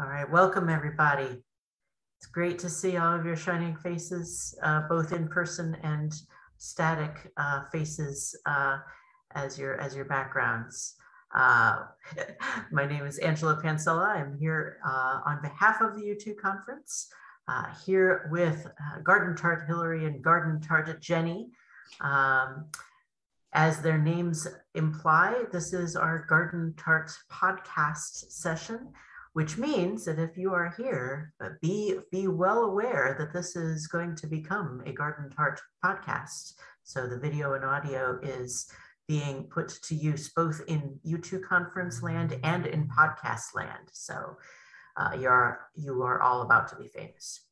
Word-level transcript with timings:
All 0.00 0.06
right, 0.06 0.30
welcome 0.30 0.68
everybody. 0.68 1.42
It's 2.18 2.26
great 2.30 2.56
to 2.60 2.70
see 2.70 2.96
all 2.98 3.18
of 3.18 3.26
your 3.26 3.34
shining 3.34 3.74
faces, 3.74 4.56
uh, 4.62 4.82
both 4.88 5.12
in 5.12 5.26
person 5.26 5.76
and 5.82 6.14
static 6.56 7.32
uh, 7.36 7.64
faces 7.72 8.38
uh, 8.46 8.78
as 9.34 9.58
your 9.58 9.80
as 9.80 9.96
your 9.96 10.04
backgrounds. 10.04 10.94
Uh, 11.34 11.78
my 12.70 12.86
name 12.86 13.06
is 13.06 13.18
Angela 13.18 13.60
Pancella. 13.60 14.06
I'm 14.06 14.38
here 14.38 14.78
uh, 14.86 15.18
on 15.26 15.42
behalf 15.42 15.80
of 15.80 15.96
the 15.96 16.02
U2 16.02 16.36
conference, 16.36 17.08
uh, 17.48 17.64
here 17.84 18.28
with 18.30 18.68
Garden 19.02 19.34
Tart 19.34 19.64
Hillary 19.66 20.06
and 20.06 20.22
Garden 20.22 20.60
Tart 20.60 21.00
Jenny. 21.00 21.48
Um, 22.02 22.66
as 23.52 23.80
their 23.80 23.98
names 23.98 24.46
imply, 24.76 25.42
this 25.50 25.72
is 25.72 25.96
our 25.96 26.24
Garden 26.28 26.74
Tart 26.76 27.10
podcast 27.32 28.30
session, 28.30 28.92
which 29.38 29.56
means 29.56 30.04
that 30.04 30.18
if 30.18 30.36
you 30.36 30.52
are 30.52 30.74
here, 30.76 31.32
be, 31.62 31.96
be 32.10 32.26
well 32.26 32.64
aware 32.64 33.14
that 33.20 33.32
this 33.32 33.54
is 33.54 33.86
going 33.86 34.16
to 34.16 34.26
become 34.26 34.82
a 34.84 34.92
Garden 34.92 35.30
Tart 35.30 35.60
podcast. 35.84 36.54
So 36.82 37.06
the 37.06 37.20
video 37.20 37.52
and 37.52 37.64
audio 37.64 38.18
is 38.20 38.68
being 39.06 39.44
put 39.44 39.68
to 39.84 39.94
use 39.94 40.28
both 40.34 40.60
in 40.66 40.98
U2 41.06 41.44
conference 41.44 42.02
land 42.02 42.36
and 42.42 42.66
in 42.66 42.88
podcast 42.88 43.54
land. 43.54 43.90
So 43.92 44.38
uh, 44.96 45.12
you 45.16 45.28
are 45.28 45.68
you 45.76 46.02
are 46.02 46.20
all 46.20 46.42
about 46.42 46.66
to 46.70 46.74
be 46.74 46.88
famous. 46.88 47.46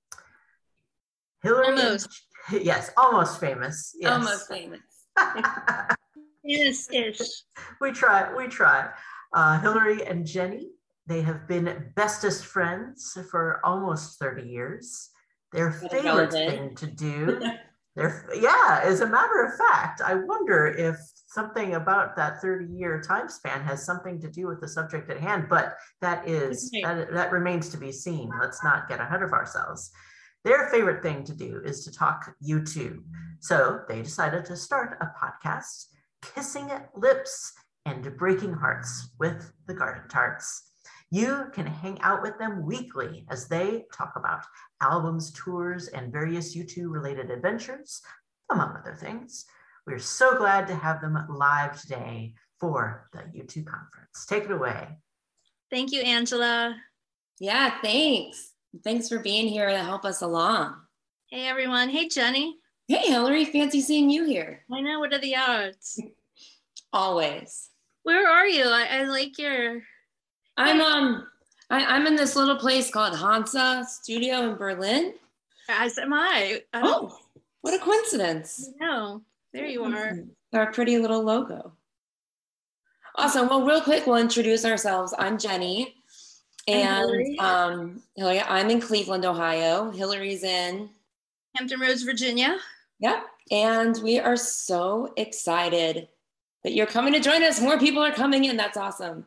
Hillary, 1.44 1.68
almost. 1.68 2.08
yes, 2.50 2.90
almost 2.96 3.38
famous. 3.38 3.94
Yes. 3.96 4.10
Almost 4.10 4.48
famous. 4.48 4.80
yes, 6.42 6.88
yes. 6.90 7.44
We 7.80 7.92
try. 7.92 8.34
We 8.34 8.48
try. 8.48 8.90
Uh, 9.32 9.60
Hillary 9.60 10.04
and 10.04 10.26
Jenny, 10.26 10.70
they 11.06 11.22
have 11.22 11.46
been 11.46 11.92
bestest 11.94 12.44
friends 12.44 13.16
for 13.30 13.60
almost 13.64 14.18
30 14.18 14.48
years. 14.48 15.10
Their 15.52 15.70
favorite 15.70 16.32
thing 16.32 16.74
to 16.74 16.86
do, 16.86 17.40
their, 17.96 18.28
yeah, 18.34 18.80
as 18.82 19.00
a 19.00 19.06
matter 19.06 19.44
of 19.44 19.56
fact, 19.56 20.00
I 20.00 20.14
wonder 20.14 20.66
if 20.66 20.96
something 21.28 21.74
about 21.74 22.16
that 22.16 22.40
30 22.40 22.72
year 22.74 23.00
time 23.00 23.28
span 23.28 23.62
has 23.62 23.84
something 23.84 24.20
to 24.20 24.30
do 24.30 24.46
with 24.48 24.60
the 24.60 24.68
subject 24.68 25.08
at 25.10 25.20
hand, 25.20 25.46
but 25.48 25.76
that 26.00 26.28
is, 26.28 26.70
that, 26.82 27.12
that 27.12 27.32
remains 27.32 27.68
to 27.70 27.76
be 27.76 27.92
seen. 27.92 28.30
Let's 28.40 28.64
not 28.64 28.88
get 28.88 29.00
ahead 29.00 29.22
of 29.22 29.32
ourselves. 29.32 29.90
Their 30.44 30.68
favorite 30.68 31.02
thing 31.02 31.24
to 31.24 31.34
do 31.34 31.60
is 31.64 31.84
to 31.84 31.92
talk 31.92 32.34
U2. 32.48 32.98
So 33.40 33.80
they 33.88 34.02
decided 34.02 34.44
to 34.46 34.56
start 34.56 34.98
a 35.00 35.06
podcast, 35.06 35.86
Kissing 36.22 36.70
Lips 36.94 37.52
and 37.84 38.16
Breaking 38.16 38.52
Hearts 38.52 39.10
with 39.18 39.52
the 39.66 39.74
Garden 39.74 40.08
Tarts. 40.08 40.72
You 41.10 41.46
can 41.52 41.66
hang 41.66 42.00
out 42.00 42.22
with 42.22 42.38
them 42.38 42.66
weekly 42.66 43.24
as 43.30 43.46
they 43.46 43.84
talk 43.92 44.14
about 44.16 44.42
albums, 44.80 45.30
tours, 45.32 45.88
and 45.88 46.12
various 46.12 46.56
U2 46.56 46.90
related 46.90 47.30
adventures, 47.30 48.02
among 48.50 48.76
other 48.76 48.94
things. 48.94 49.44
We're 49.86 50.00
so 50.00 50.36
glad 50.36 50.66
to 50.66 50.74
have 50.74 51.00
them 51.00 51.16
live 51.28 51.80
today 51.80 52.34
for 52.58 53.08
the 53.12 53.20
U2 53.20 53.64
conference. 53.64 54.26
Take 54.28 54.44
it 54.44 54.50
away. 54.50 54.88
Thank 55.70 55.92
you, 55.92 56.00
Angela. 56.00 56.76
Yeah, 57.38 57.80
thanks. 57.80 58.52
Thanks 58.82 59.08
for 59.08 59.20
being 59.20 59.46
here 59.46 59.68
to 59.68 59.78
help 59.78 60.04
us 60.04 60.22
along. 60.22 60.74
Hey, 61.30 61.46
everyone. 61.46 61.88
Hey, 61.88 62.08
Jenny. 62.08 62.56
Hey, 62.88 63.08
Hillary. 63.08 63.44
Fancy 63.44 63.80
seeing 63.80 64.10
you 64.10 64.24
here. 64.24 64.64
I 64.72 64.80
know. 64.80 65.00
What 65.00 65.12
are 65.12 65.18
the 65.18 65.36
odds? 65.36 66.00
Always. 66.92 67.70
Where 68.02 68.28
are 68.28 68.46
you? 68.46 68.64
I, 68.64 68.86
I 68.90 69.02
like 69.04 69.38
your. 69.38 69.82
I'm 70.56 70.80
um. 70.80 71.26
I, 71.68 71.96
am 71.96 72.06
in 72.06 72.14
this 72.14 72.36
little 72.36 72.56
place 72.56 72.90
called 72.90 73.16
Hansa 73.16 73.84
Studio 73.88 74.50
in 74.50 74.56
Berlin. 74.56 75.14
As 75.68 75.98
am 75.98 76.12
I. 76.12 76.62
I 76.72 76.80
oh, 76.84 77.18
what 77.62 77.74
a 77.74 77.78
coincidence! 77.82 78.70
No, 78.80 79.22
there 79.52 79.66
you 79.66 79.84
are. 79.84 80.18
Our 80.52 80.72
pretty 80.72 80.98
little 80.98 81.22
logo. 81.22 81.72
Awesome. 83.16 83.48
Well, 83.48 83.66
real 83.66 83.80
quick, 83.80 84.06
we'll 84.06 84.16
introduce 84.16 84.64
ourselves. 84.64 85.14
I'm 85.18 85.38
Jenny. 85.38 85.94
And 86.68 87.38
um, 87.38 88.02
Hillary, 88.16 88.40
I'm 88.40 88.70
in 88.70 88.80
Cleveland, 88.80 89.24
Ohio. 89.24 89.90
Hillary's 89.90 90.44
in 90.44 90.90
Hampton 91.54 91.80
Roads, 91.80 92.02
Virginia. 92.02 92.58
Yep. 93.00 93.24
And 93.50 94.00
we 94.02 94.18
are 94.18 94.36
so 94.36 95.12
excited 95.16 96.08
that 96.64 96.74
you're 96.74 96.86
coming 96.86 97.12
to 97.12 97.20
join 97.20 97.42
us. 97.42 97.60
More 97.60 97.78
people 97.78 98.02
are 98.02 98.12
coming 98.12 98.44
in. 98.44 98.56
That's 98.56 98.76
awesome. 98.76 99.24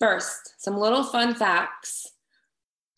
First, 0.00 0.54
some 0.58 0.76
little 0.76 1.02
fun 1.02 1.34
facts. 1.34 2.12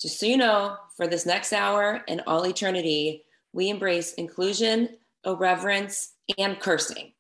Just 0.00 0.18
so 0.18 0.26
you 0.26 0.36
know, 0.36 0.76
for 0.96 1.06
this 1.06 1.26
next 1.26 1.52
hour 1.52 2.02
and 2.08 2.22
all 2.26 2.46
eternity, 2.46 3.24
we 3.52 3.68
embrace 3.68 4.14
inclusion, 4.14 4.88
irreverence, 5.24 6.14
and 6.38 6.58
cursing. 6.58 7.12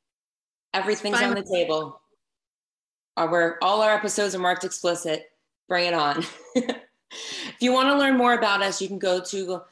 Everything's 0.72 1.20
on 1.20 1.34
the 1.34 1.42
table. 1.42 2.00
Uh, 3.16 3.26
our, 3.26 3.58
all 3.60 3.82
our 3.82 3.94
episodes 3.94 4.34
are 4.34 4.38
marked 4.38 4.64
explicit 4.64 5.30
bring 5.70 5.86
it 5.86 5.94
on. 5.94 6.22
if 6.56 7.56
you 7.60 7.72
want 7.72 7.88
to 7.88 7.96
learn 7.96 8.18
more 8.18 8.34
about 8.34 8.60
us, 8.60 8.82
you 8.82 8.88
can 8.88 8.98
go 8.98 9.20
to 9.20 9.62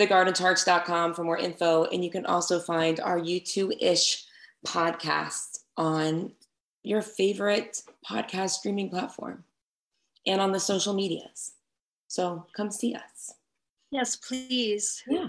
thegardentarts.com 0.00 1.12
for 1.12 1.24
more 1.24 1.36
info. 1.36 1.84
And 1.86 2.02
you 2.02 2.10
can 2.10 2.24
also 2.24 2.60
find 2.60 3.00
our 3.00 3.18
U2-ish 3.20 4.24
podcast 4.64 5.58
on 5.76 6.32
your 6.82 7.02
favorite 7.02 7.82
podcast 8.08 8.50
streaming 8.50 8.88
platform 8.88 9.44
and 10.26 10.40
on 10.40 10.52
the 10.52 10.60
social 10.60 10.94
medias. 10.94 11.52
So 12.08 12.46
come 12.56 12.70
see 12.70 12.94
us. 12.94 13.34
Yes, 13.90 14.16
please. 14.16 15.02
Yeah. 15.08 15.28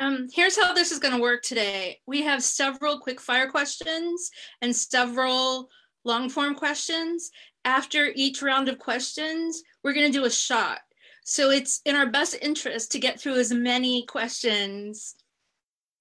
Um, 0.00 0.28
here's 0.32 0.60
how 0.60 0.72
this 0.72 0.90
is 0.90 0.98
going 0.98 1.14
to 1.14 1.20
work 1.20 1.42
today. 1.42 2.00
We 2.06 2.22
have 2.22 2.42
several 2.42 2.98
quick 2.98 3.20
fire 3.20 3.48
questions 3.48 4.30
and 4.60 4.74
several 4.74 5.68
long 6.04 6.28
form 6.28 6.56
questions 6.56 7.30
after 7.64 8.10
each 8.14 8.42
round 8.42 8.68
of 8.68 8.78
questions, 8.78 9.62
we're 9.82 9.92
going 9.92 10.10
to 10.10 10.18
do 10.18 10.24
a 10.24 10.30
shot. 10.30 10.80
So 11.24 11.50
it's 11.50 11.80
in 11.84 11.94
our 11.94 12.06
best 12.06 12.36
interest 12.42 12.92
to 12.92 12.98
get 12.98 13.20
through 13.20 13.36
as 13.38 13.52
many 13.52 14.04
questions 14.06 15.14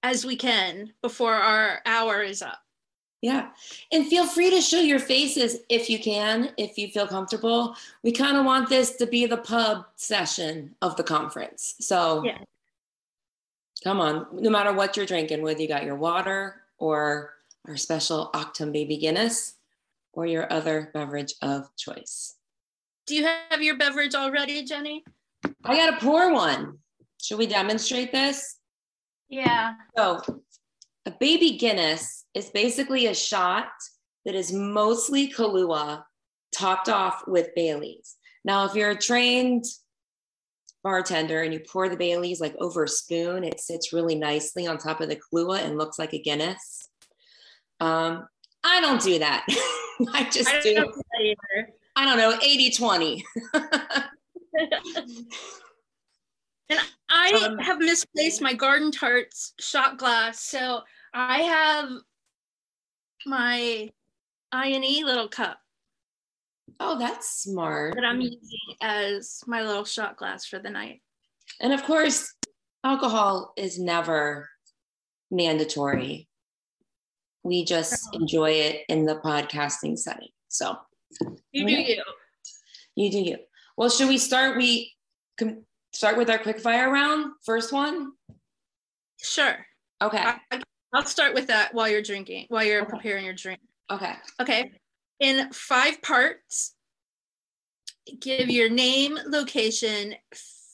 as 0.03 0.25
we 0.25 0.35
can 0.35 0.93
before 1.01 1.35
our 1.35 1.81
hour 1.85 2.23
is 2.23 2.41
up. 2.41 2.60
Yeah. 3.21 3.49
And 3.91 4.07
feel 4.07 4.25
free 4.25 4.49
to 4.49 4.61
show 4.61 4.79
your 4.79 4.99
faces 4.99 5.57
if 5.69 5.89
you 5.89 5.99
can, 5.99 6.51
if 6.57 6.77
you 6.77 6.87
feel 6.87 7.07
comfortable. 7.07 7.75
We 8.03 8.11
kind 8.11 8.35
of 8.35 8.45
want 8.45 8.67
this 8.67 8.95
to 8.95 9.05
be 9.05 9.27
the 9.27 9.37
pub 9.37 9.85
session 9.95 10.75
of 10.81 10.97
the 10.97 11.03
conference. 11.03 11.75
So 11.79 12.23
yeah. 12.25 12.39
come 13.83 13.99
on, 14.01 14.25
no 14.33 14.49
matter 14.49 14.73
what 14.73 14.97
you're 14.97 15.05
drinking, 15.05 15.43
whether 15.43 15.61
you 15.61 15.67
got 15.67 15.83
your 15.83 15.95
water 15.95 16.63
or 16.79 17.33
our 17.67 17.77
special 17.77 18.31
Achtung 18.33 18.73
Baby 18.73 18.97
Guinness, 18.97 19.55
or 20.13 20.25
your 20.25 20.51
other 20.51 20.89
beverage 20.93 21.35
of 21.41 21.73
choice. 21.75 22.35
Do 23.07 23.15
you 23.15 23.25
have 23.25 23.61
your 23.61 23.77
beverage 23.77 24.15
already, 24.15 24.63
Jenny? 24.63 25.03
I 25.63 25.75
got 25.75 25.93
a 25.93 25.97
pour 25.97 26.33
one. 26.33 26.79
Should 27.21 27.37
we 27.37 27.47
demonstrate 27.47 28.11
this? 28.11 28.57
Yeah. 29.29 29.73
So, 29.95 30.21
a 31.05 31.11
baby 31.19 31.57
Guinness 31.57 32.25
is 32.33 32.49
basically 32.49 33.07
a 33.07 33.15
shot 33.15 33.71
that 34.25 34.35
is 34.35 34.53
mostly 34.53 35.31
Kahlua 35.31 36.03
topped 36.55 36.89
off 36.89 37.23
with 37.27 37.55
Bailey's. 37.55 38.17
Now, 38.43 38.65
if 38.65 38.75
you're 38.75 38.91
a 38.91 38.97
trained 38.97 39.65
bartender 40.83 41.41
and 41.41 41.53
you 41.53 41.59
pour 41.59 41.89
the 41.89 41.97
Bailey's 41.97 42.41
like 42.41 42.55
over 42.59 42.83
a 42.83 42.87
spoon, 42.87 43.43
it 43.43 43.59
sits 43.59 43.93
really 43.93 44.15
nicely 44.15 44.67
on 44.67 44.77
top 44.77 45.01
of 45.01 45.09
the 45.09 45.17
Kahlua 45.17 45.59
and 45.59 45.77
looks 45.77 45.97
like 45.99 46.13
a 46.13 46.21
Guinness. 46.21 46.89
Um, 47.79 48.27
I 48.63 48.81
don't 48.81 49.01
do 49.01 49.19
that. 49.19 49.45
I 50.13 50.27
just 50.31 50.49
I 50.49 50.61
do. 50.61 50.75
do 50.75 50.93
I 51.95 52.05
don't 52.05 52.17
know, 52.17 52.37
80 52.41 52.71
20. 52.71 53.25
and 56.69 56.79
I 57.11 57.45
um, 57.45 57.57
have 57.59 57.79
misplaced 57.79 58.41
my 58.41 58.53
garden 58.53 58.91
tarts 58.91 59.53
shot 59.59 59.97
glass. 59.97 60.41
So 60.41 60.81
I 61.13 61.41
have 61.41 61.89
my 63.25 63.89
I&E 64.51 65.03
little 65.03 65.27
cup. 65.27 65.59
Oh, 66.79 66.97
that's 66.97 67.43
smart. 67.43 67.95
That 67.95 68.05
I'm 68.05 68.21
using 68.21 68.39
as 68.81 69.41
my 69.45 69.61
little 69.61 69.85
shot 69.85 70.17
glass 70.17 70.45
for 70.45 70.57
the 70.59 70.69
night. 70.69 71.01
And 71.59 71.73
of 71.73 71.83
course, 71.83 72.33
alcohol 72.83 73.53
is 73.57 73.77
never 73.77 74.49
mandatory 75.29 76.29
we 77.43 77.65
just 77.65 78.13
enjoy 78.13 78.51
it 78.51 78.81
in 78.87 79.05
the 79.05 79.15
podcasting 79.15 79.97
setting. 79.97 80.29
So 80.47 80.77
you 81.51 81.65
do 81.65 81.73
you. 81.73 82.03
You 82.95 83.11
do 83.11 83.19
you. 83.19 83.37
Well, 83.77 83.89
should 83.89 84.09
we 84.09 84.17
start? 84.17 84.57
We 84.57 84.93
can 85.37 85.65
start 85.93 86.17
with 86.17 86.29
our 86.29 86.37
quick 86.37 86.59
fire 86.59 86.91
round. 86.91 87.33
First 87.43 87.71
one. 87.71 88.13
Sure. 89.19 89.65
Okay. 90.01 90.17
I, 90.17 90.61
will 90.93 91.03
start 91.03 91.33
with 91.33 91.47
that 91.47 91.73
while 91.73 91.87
you're 91.87 92.01
drinking, 92.01 92.47
while 92.49 92.63
you're 92.63 92.81
okay. 92.81 92.89
preparing 92.89 93.25
your 93.25 93.33
drink. 93.33 93.59
Okay. 93.89 94.13
Okay. 94.39 94.71
In 95.19 95.51
five 95.51 96.01
parts, 96.01 96.73
give 98.19 98.49
your 98.49 98.69
name, 98.69 99.17
location, 99.27 100.15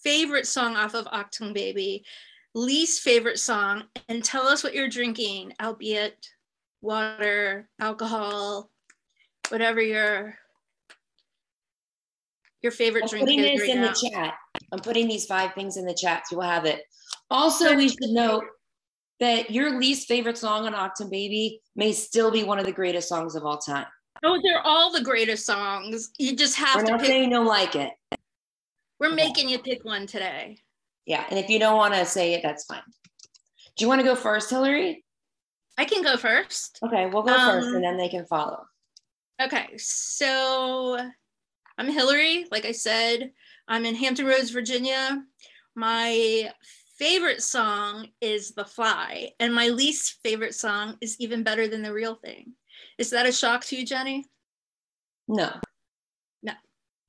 favorite 0.03 0.47
song 0.47 0.75
off 0.75 0.93
of 0.93 1.05
Achtung 1.07 1.53
Baby, 1.53 2.05
least 2.55 3.01
favorite 3.01 3.39
song, 3.39 3.83
and 4.07 4.23
tell 4.23 4.47
us 4.47 4.63
what 4.63 4.73
you're 4.73 4.87
drinking, 4.87 5.53
albeit 5.61 6.29
water, 6.81 7.67
alcohol, 7.79 8.69
whatever 9.49 9.81
your 9.81 10.37
your 12.61 12.71
favorite 12.71 13.03
I'm 13.03 13.09
drink 13.09 13.25
putting 13.27 13.39
is 13.39 13.59
this 13.59 13.61
right 13.61 13.75
in 13.77 13.81
now. 13.81 13.93
the 13.93 14.09
chat. 14.09 14.33
I'm 14.71 14.79
putting 14.79 15.07
these 15.07 15.25
five 15.25 15.53
things 15.53 15.77
in 15.77 15.85
the 15.85 15.93
chat 15.93 16.27
so 16.27 16.37
we'll 16.37 16.47
have 16.47 16.65
it. 16.65 16.81
Also, 17.29 17.75
we 17.75 17.89
should 17.89 18.09
note 18.09 18.43
that 19.19 19.51
your 19.51 19.79
least 19.79 20.07
favorite 20.07 20.37
song 20.37 20.65
on 20.65 20.73
Achtung 20.73 21.09
Baby 21.09 21.61
may 21.75 21.91
still 21.91 22.31
be 22.31 22.43
one 22.43 22.59
of 22.59 22.65
the 22.65 22.71
greatest 22.71 23.09
songs 23.09 23.35
of 23.35 23.43
all 23.45 23.57
time. 23.57 23.85
Oh, 24.23 24.39
they're 24.43 24.61
all 24.65 24.91
the 24.91 25.03
greatest 25.03 25.45
songs. 25.45 26.09
You 26.17 26.35
just 26.35 26.55
have 26.55 26.75
We're 26.77 26.85
to 26.85 26.91
not 26.91 26.99
pick. 27.01 27.07
saying 27.09 27.23
you 27.25 27.29
don't 27.29 27.45
like 27.45 27.75
it. 27.75 27.91
We're 28.99 29.13
making 29.13 29.49
you 29.49 29.59
pick 29.59 29.85
one 29.85 30.07
today. 30.07 30.57
Yeah, 31.05 31.23
and 31.29 31.37
if 31.37 31.49
you 31.49 31.59
don't 31.59 31.77
want 31.77 31.93
to 31.93 32.05
say 32.05 32.33
it, 32.33 32.41
that's 32.43 32.65
fine. 32.65 32.81
Do 33.75 33.85
you 33.85 33.87
want 33.87 34.01
to 34.01 34.05
go 34.05 34.15
first, 34.15 34.49
Hillary? 34.49 35.05
I 35.77 35.85
can 35.85 36.01
go 36.01 36.17
first. 36.17 36.79
Okay, 36.83 37.05
we'll 37.05 37.21
go 37.21 37.33
first 37.37 37.67
Um, 37.67 37.75
and 37.75 37.83
then 37.83 37.97
they 37.97 38.09
can 38.09 38.25
follow. 38.25 38.63
Okay, 39.39 39.67
so 39.77 40.97
I'm 41.77 41.89
Hillary. 41.89 42.45
Like 42.51 42.65
I 42.65 42.71
said, 42.71 43.31
I'm 43.67 43.85
in 43.85 43.95
Hampton 43.95 44.25
Roads, 44.25 44.49
Virginia. 44.49 45.23
My 45.75 46.51
favorite 46.97 47.43
song 47.43 48.07
is 48.19 48.51
The 48.51 48.65
Fly, 48.65 49.29
and 49.39 49.53
my 49.53 49.69
least 49.69 50.17
favorite 50.23 50.55
song 50.55 50.97
is 51.01 51.19
Even 51.19 51.43
Better 51.43 51.67
Than 51.67 51.83
the 51.83 51.93
Real 51.93 52.15
Thing. 52.15 52.53
Is 52.97 53.11
that 53.11 53.27
a 53.27 53.31
shock 53.31 53.63
to 53.65 53.75
you, 53.75 53.85
Jenny? 53.85 54.25
No. 55.27 55.51
No. 56.41 56.53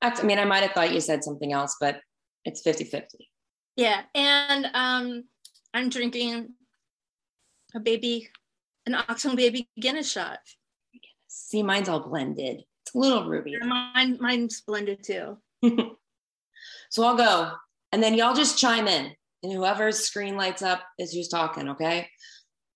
I 0.01 0.23
mean, 0.23 0.37
I 0.37 0.45
might 0.45 0.61
have 0.61 0.73
thought 0.73 0.93
you 0.93 1.01
said 1.01 1.23
something 1.23 1.51
else, 1.51 1.77
but 1.79 2.01
it's 2.45 2.61
50 2.61 2.83
50. 2.83 3.27
Yeah, 3.75 4.01
and 4.13 4.67
um, 4.73 5.23
I'm 5.73 5.89
drinking 5.89 6.49
a 7.73 7.79
baby, 7.79 8.29
an 8.85 8.93
Achtung 8.93 9.35
Baby 9.35 9.67
Guinness 9.79 10.11
shot. 10.11 10.39
See, 11.27 11.63
mine's 11.63 11.89
all 11.89 12.01
blended. 12.01 12.63
Little 12.95 13.29
ruby. 13.29 13.55
Mine, 13.61 14.17
mine's 14.19 14.61
blended 14.61 15.03
too. 15.03 15.37
So 16.89 17.03
I'll 17.03 17.15
go. 17.15 17.51
And 17.91 18.01
then 18.01 18.15
y'all 18.15 18.33
just 18.33 18.57
chime 18.57 18.87
in. 18.87 19.11
And 19.43 19.53
whoever's 19.53 19.99
screen 19.99 20.35
lights 20.35 20.61
up 20.61 20.81
is 20.97 21.13
who's 21.13 21.29
talking, 21.29 21.69
okay? 21.69 22.09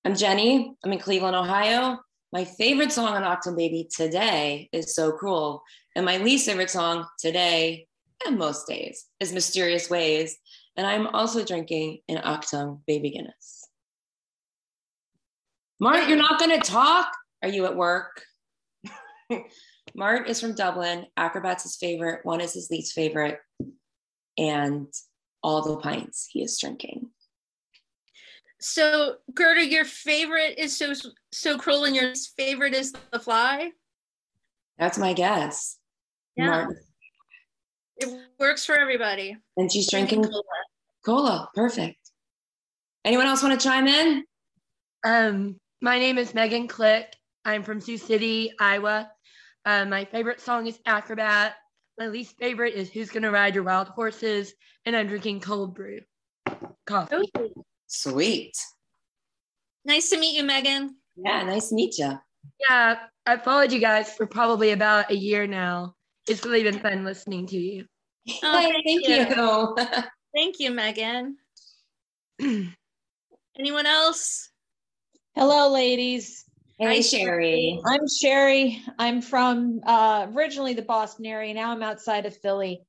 I'm 0.06 0.16
Jenny. 0.16 0.74
I'm 0.84 0.94
in 0.94 1.00
Cleveland, 1.00 1.36
Ohio. 1.36 2.00
My 2.32 2.46
favorite 2.46 2.92
song 2.92 3.16
on 3.16 3.24
Achtung 3.24 3.58
Baby 3.58 3.90
today 3.96 4.70
is 4.72 4.96
So 4.96 5.12
Cruel. 5.12 5.64
And 5.96 6.06
my 6.06 6.18
least 6.18 6.46
favorite 6.46 6.70
song 6.70 7.06
today 7.20 7.88
and 8.26 8.38
most 8.38 8.68
days 8.68 9.06
is 9.20 9.34
Mysterious 9.34 9.90
Ways. 9.90 10.38
And 10.78 10.88
I'm 10.88 11.08
also 11.08 11.44
drinking 11.44 12.00
an 12.08 12.18
Achtung 12.18 12.82
Baby 12.88 13.12
Guinness. 13.12 13.68
Mart, 15.80 16.08
you're 16.08 16.18
not 16.18 16.40
going 16.40 16.60
to 16.60 16.72
talk? 16.72 17.12
Are 17.42 17.50
you 17.50 17.66
at 17.66 17.76
work? 17.76 18.24
Mart 19.96 20.28
is 20.30 20.40
from 20.42 20.56
Dublin. 20.56 21.06
Acrobat's 21.18 21.64
his 21.64 21.76
favorite. 21.76 22.26
One 22.26 22.42
is 22.42 22.54
his 22.54 22.70
least 22.72 22.94
favorite. 22.94 23.40
And 24.38 24.88
all 25.44 25.62
the 25.62 25.78
pints 25.78 26.28
he 26.32 26.42
is 26.42 26.58
drinking. 26.60 27.10
So, 28.60 29.16
Gerda, 29.34 29.66
your 29.66 29.84
favorite 29.86 30.58
is 30.58 30.76
so 30.78 30.94
so 31.32 31.58
cruel, 31.58 31.84
and 31.84 31.96
your 31.96 32.14
favorite 32.38 32.74
is 32.74 32.94
the 33.12 33.20
fly. 33.20 33.72
That's 34.78 34.98
my 34.98 35.14
guess. 35.14 35.78
Yeah. 36.38 36.48
Mart- 36.48 36.78
It 37.98 38.10
works 38.40 38.66
for 38.66 38.76
everybody. 38.78 39.36
and 39.58 39.72
she's 39.72 39.90
drinking 39.90 40.24
cola. 40.24 40.42
Cola, 41.06 41.50
perfect. 41.54 41.98
Anyone 43.06 43.28
else 43.28 43.44
want 43.44 43.60
to 43.60 43.64
chime 43.68 43.88
in? 43.88 44.24
Um, 45.06 45.58
my 45.82 46.00
name 46.00 46.18
is 46.18 46.34
Megan 46.34 46.68
Click. 46.70 47.14
I'm 47.44 47.64
from 47.64 47.82
Sioux 47.82 47.98
City, 47.98 48.54
Iowa. 48.60 49.12
Uh, 49.66 49.86
my 49.86 50.06
favorite 50.06 50.42
song 50.42 50.68
is 50.68 50.80
Acrobat. 50.86 51.56
My 51.98 52.08
least 52.08 52.38
favorite 52.38 52.74
is 52.74 52.92
Who's 52.92 53.10
Gonna 53.10 53.32
Ride 53.32 53.56
Your 53.56 53.64
Wild 53.64 53.88
Horses, 53.88 54.54
and 54.86 54.96
I'm 54.96 55.08
drinking 55.08 55.40
cold 55.40 55.74
brew 55.74 56.02
coffee. 56.86 57.32
Sweet. 57.88 58.58
nice 59.86 60.10
to 60.10 60.20
meet 60.20 60.36
you, 60.36 60.44
Megan. 60.44 60.98
Yeah, 61.16 61.44
nice 61.44 61.70
to 61.70 61.76
meet 61.76 61.98
you. 61.98 62.18
Yeah, 62.70 62.98
I've 63.26 63.44
followed 63.44 63.72
you 63.72 63.80
guys 63.80 64.14
for 64.14 64.26
probably 64.26 64.72
about 64.72 65.12
a 65.12 65.16
year 65.16 65.48
now. 65.48 65.96
It's 66.28 66.44
really 66.44 66.64
been 66.64 66.80
fun 66.80 67.06
listening 67.06 67.48
to 67.48 67.58
you. 67.58 67.86
Oh, 68.44 68.60
thank 68.60 68.86
thank 68.86 69.08
you. 69.08 69.16
you. 69.16 69.78
Thank 70.34 70.60
you, 70.60 70.72
Megan. 70.72 71.38
Anyone 73.60 73.86
else? 73.86 74.50
Hello, 75.36 75.72
ladies. 75.72 76.44
Hey, 76.78 76.86
Hi, 76.86 77.02
Sherry. 77.02 77.82
I'm 77.86 78.08
Sherry. 78.08 78.82
I'm 78.98 79.22
from 79.22 79.82
uh, 79.86 80.28
originally 80.34 80.74
the 80.74 80.82
Boston 80.82 81.26
area. 81.26 81.54
Now 81.54 81.72
I'm 81.72 81.84
outside 81.84 82.26
of 82.26 82.36
Philly. 82.38 82.86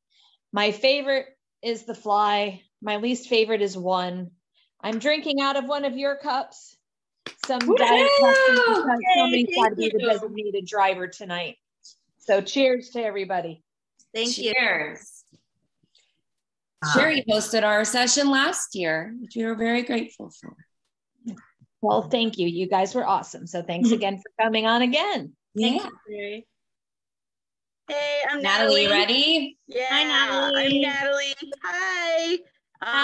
My 0.53 0.71
favorite 0.73 1.27
is 1.63 1.85
the 1.85 1.95
fly. 1.95 2.63
My 2.83 2.97
least 2.97 3.29
favorite 3.29 3.63
is 3.63 3.77
one. 3.77 4.31
I'm 4.81 4.99
drinking 4.99 5.41
out 5.41 5.57
of 5.57 5.65
one 5.65 5.85
of 5.85 5.97
your 5.97 6.17
cups. 6.17 6.77
Some 7.47 7.61
diet 7.61 8.11
Pepsi 8.21 8.51
because 8.51 8.99
Yay, 9.01 9.21
somebody's 9.21 9.57
got 9.57 9.69
to 9.71 9.75
thank 9.75 9.77
be 9.77 9.89
the 9.91 10.03
you. 10.03 10.09
designated 10.11 10.67
driver 10.67 11.09
tonight. 11.09 11.57
So 12.19 12.41
cheers 12.41 12.91
to 12.91 13.03
everybody. 13.03 13.63
Thank 14.15 14.39
you. 14.39 14.53
Cheers. 14.55 15.25
Sherry 16.93 17.25
hosted 17.29 17.63
our 17.65 17.85
session 17.85 18.31
last 18.31 18.75
year, 18.75 19.15
which 19.21 19.37
we 19.37 19.45
were 19.45 19.55
very 19.55 19.83
grateful 19.83 20.31
for. 20.31 20.55
Well, 21.85 22.01
thank 22.01 22.39
you. 22.39 22.47
You 22.49 22.67
guys 22.67 22.95
were 22.95 23.07
awesome. 23.07 23.47
So 23.47 23.61
thanks 23.63 23.91
again 23.91 24.17
for 24.17 24.43
coming 24.43 24.65
on 24.65 24.81
again. 24.81 25.35
Thank 25.55 25.83
Yeah. 25.83 25.89
you, 26.09 26.43
Hey, 27.89 28.23
I'm 28.31 28.41
Natalie, 28.41 28.85
Natalie. 28.85 28.91
ready? 28.91 29.59
Yeah, 29.67 29.87
Hi, 29.91 30.05
Natalie. 30.05 30.77
I'm 30.77 30.81
Natalie. 30.81 31.35
Hi. 31.63 32.33
Um, 32.33 32.39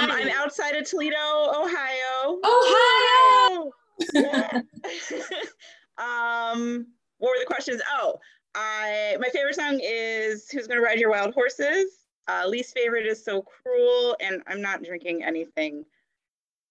Hi. 0.09 0.23
I'm 0.23 0.29
outside 0.31 0.77
of 0.77 0.89
Toledo, 0.89 1.15
Ohio. 1.19 2.41
Ohio! 2.43 3.71
Yeah. 4.15 4.63
um, 5.99 6.87
what 7.19 7.29
were 7.29 7.39
the 7.39 7.45
questions? 7.47 7.83
Oh, 7.93 8.19
I 8.55 9.19
my 9.21 9.29
favorite 9.29 9.57
song 9.57 9.79
is 9.83 10.49
"Who's 10.51 10.67
Gonna 10.67 10.81
Ride 10.81 10.99
Your 10.99 11.11
Wild 11.11 11.35
Horses." 11.35 12.07
Uh, 12.29 12.45
least 12.49 12.73
favorite 12.75 13.05
is 13.05 13.23
"So 13.23 13.43
Cruel," 13.43 14.17
and 14.21 14.43
I'm 14.47 14.63
not 14.63 14.83
drinking 14.83 15.23
anything, 15.23 15.85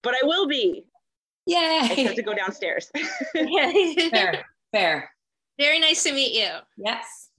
but 0.01 0.15
I 0.15 0.25
will 0.25 0.47
be. 0.47 0.85
I 1.57 1.87
just 1.87 1.99
have 1.99 2.15
to 2.15 2.21
go 2.21 2.33
downstairs. 2.33 2.91
Fair, 3.33 4.45
fair. 4.71 5.09
Very 5.57 5.79
nice 5.79 6.03
to 6.03 6.13
meet 6.13 6.33
you. 6.33 6.49
Yes. 6.77 7.29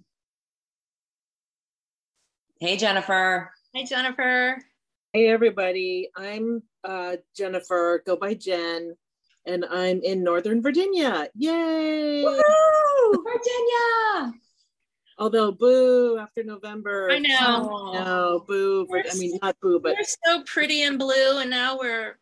Hey, 2.61 2.77
Jennifer. 2.77 3.51
Hi, 3.75 3.85
Jennifer. 3.85 4.59
Hey 5.13 5.27
everybody, 5.27 6.09
I'm 6.17 6.63
uh, 6.85 7.17
Jennifer, 7.37 8.01
go 8.07 8.15
by 8.15 8.35
Jen, 8.35 8.95
and 9.45 9.65
I'm 9.69 10.01
in 10.03 10.23
Northern 10.23 10.63
Virginia. 10.63 11.27
Yay! 11.35 12.23
Woo! 12.23 13.25
Virginia. 13.25 14.39
Although 15.19 15.51
boo 15.51 16.17
after 16.21 16.45
November. 16.45 17.11
I 17.11 17.19
know. 17.19 17.91
No, 17.93 18.45
boo. 18.47 18.87
For, 18.87 18.99
I 18.99 19.19
mean, 19.19 19.37
not 19.43 19.57
boo, 19.61 19.81
but 19.81 19.97
We're 19.99 20.05
so 20.05 20.45
pretty 20.45 20.85
and 20.85 20.97
blue, 20.97 21.39
and 21.39 21.51
now 21.51 21.77
we're 21.77 22.17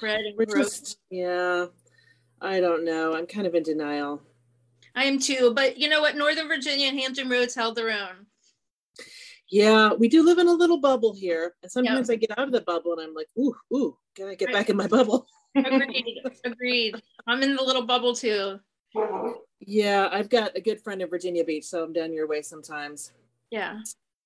red 0.00 0.20
and 0.20 0.36
we're 0.36 0.46
just, 0.46 0.98
yeah, 1.10 1.66
I 2.40 2.60
don't 2.60 2.84
know. 2.84 3.14
I'm 3.14 3.26
kind 3.26 3.46
of 3.46 3.54
in 3.54 3.62
denial. 3.62 4.22
I 4.94 5.04
am 5.04 5.18
too, 5.18 5.52
but 5.54 5.78
you 5.78 5.88
know 5.88 6.00
what? 6.00 6.16
Northern 6.16 6.48
Virginia 6.48 6.88
and 6.88 6.98
Hampton 6.98 7.28
Roads 7.28 7.54
held 7.54 7.76
their 7.76 7.90
own. 7.90 8.26
Yeah, 9.50 9.92
we 9.92 10.08
do 10.08 10.24
live 10.24 10.38
in 10.38 10.48
a 10.48 10.52
little 10.52 10.80
bubble 10.80 11.14
here. 11.14 11.54
And 11.62 11.70
sometimes 11.70 12.08
I 12.10 12.16
get 12.16 12.30
out 12.38 12.46
of 12.46 12.52
the 12.52 12.62
bubble 12.62 12.92
and 12.92 13.02
I'm 13.02 13.14
like, 13.14 13.28
ooh, 13.38 13.54
ooh, 13.74 13.96
can 14.14 14.28
I 14.28 14.34
get 14.34 14.46
Right. 14.46 14.54
back 14.54 14.70
in 14.70 14.76
my 14.76 14.86
bubble? 14.86 15.26
Agreed. 15.54 16.20
Agreed. 16.44 17.02
I'm 17.26 17.42
in 17.42 17.54
the 17.54 17.62
little 17.62 17.82
bubble 17.86 18.14
too. 18.14 18.58
Yeah, 19.60 20.08
I've 20.10 20.28
got 20.28 20.56
a 20.56 20.60
good 20.60 20.80
friend 20.82 21.02
in 21.02 21.08
Virginia 21.08 21.44
Beach, 21.44 21.64
so 21.64 21.84
I'm 21.84 21.92
down 21.92 22.12
your 22.12 22.26
way 22.26 22.42
sometimes. 22.42 23.12
Yeah. 23.50 23.78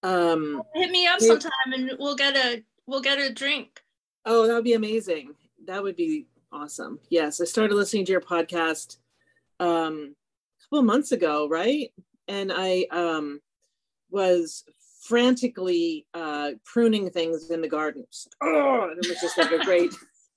Um, 0.02 0.62
Hit 0.74 0.90
me 0.90 1.06
up 1.06 1.20
sometime 1.20 1.50
and 1.72 1.92
we'll 1.98 2.14
get 2.16 2.36
a 2.36 2.62
we'll 2.86 3.00
get 3.00 3.18
a 3.18 3.32
drink. 3.32 3.80
Oh, 4.24 4.46
that 4.46 4.54
would 4.54 4.64
be 4.64 4.74
amazing. 4.74 5.34
That 5.66 5.82
would 5.82 5.96
be 5.96 6.26
awesome. 6.52 7.00
Yes, 7.10 7.40
I 7.40 7.44
started 7.44 7.74
listening 7.74 8.04
to 8.06 8.12
your 8.12 8.20
podcast 8.20 8.98
um, 9.58 10.14
a 10.58 10.64
couple 10.64 10.78
of 10.78 10.84
months 10.84 11.12
ago, 11.12 11.48
right? 11.48 11.92
And 12.28 12.52
I 12.54 12.86
um, 12.90 13.40
was 14.10 14.64
frantically 15.02 16.06
uh, 16.14 16.52
pruning 16.64 17.10
things 17.10 17.50
in 17.50 17.60
the 17.60 17.68
gardens. 17.68 18.28
Oh, 18.42 18.90
it 18.90 19.08
was 19.08 19.20
just 19.20 19.38
like 19.38 19.52
a 19.52 19.64
great, 19.64 19.92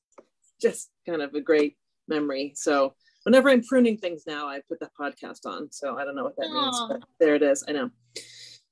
just 0.62 0.90
kind 1.08 1.22
of 1.22 1.34
a 1.34 1.42
great 1.42 1.78
memory. 2.08 2.54
So 2.56 2.96
whenever 3.24 3.50
I'm 3.50 3.64
pruning 3.64 3.98
things 3.98 4.24
now, 4.26 4.48
I 4.48 4.62
put 4.68 4.80
that 4.80 4.92
podcast 5.00 5.46
on. 5.46 5.72
So 5.72 5.98
I 5.98 6.06
don't 6.06 6.16
know 6.16 6.24
what 6.24 6.38
that 6.38 6.50
means, 6.50 6.82
but 6.90 7.04
there 7.20 7.36
it 7.36 7.44
is. 7.44 7.64
I 7.68 7.74
know. 7.74 7.90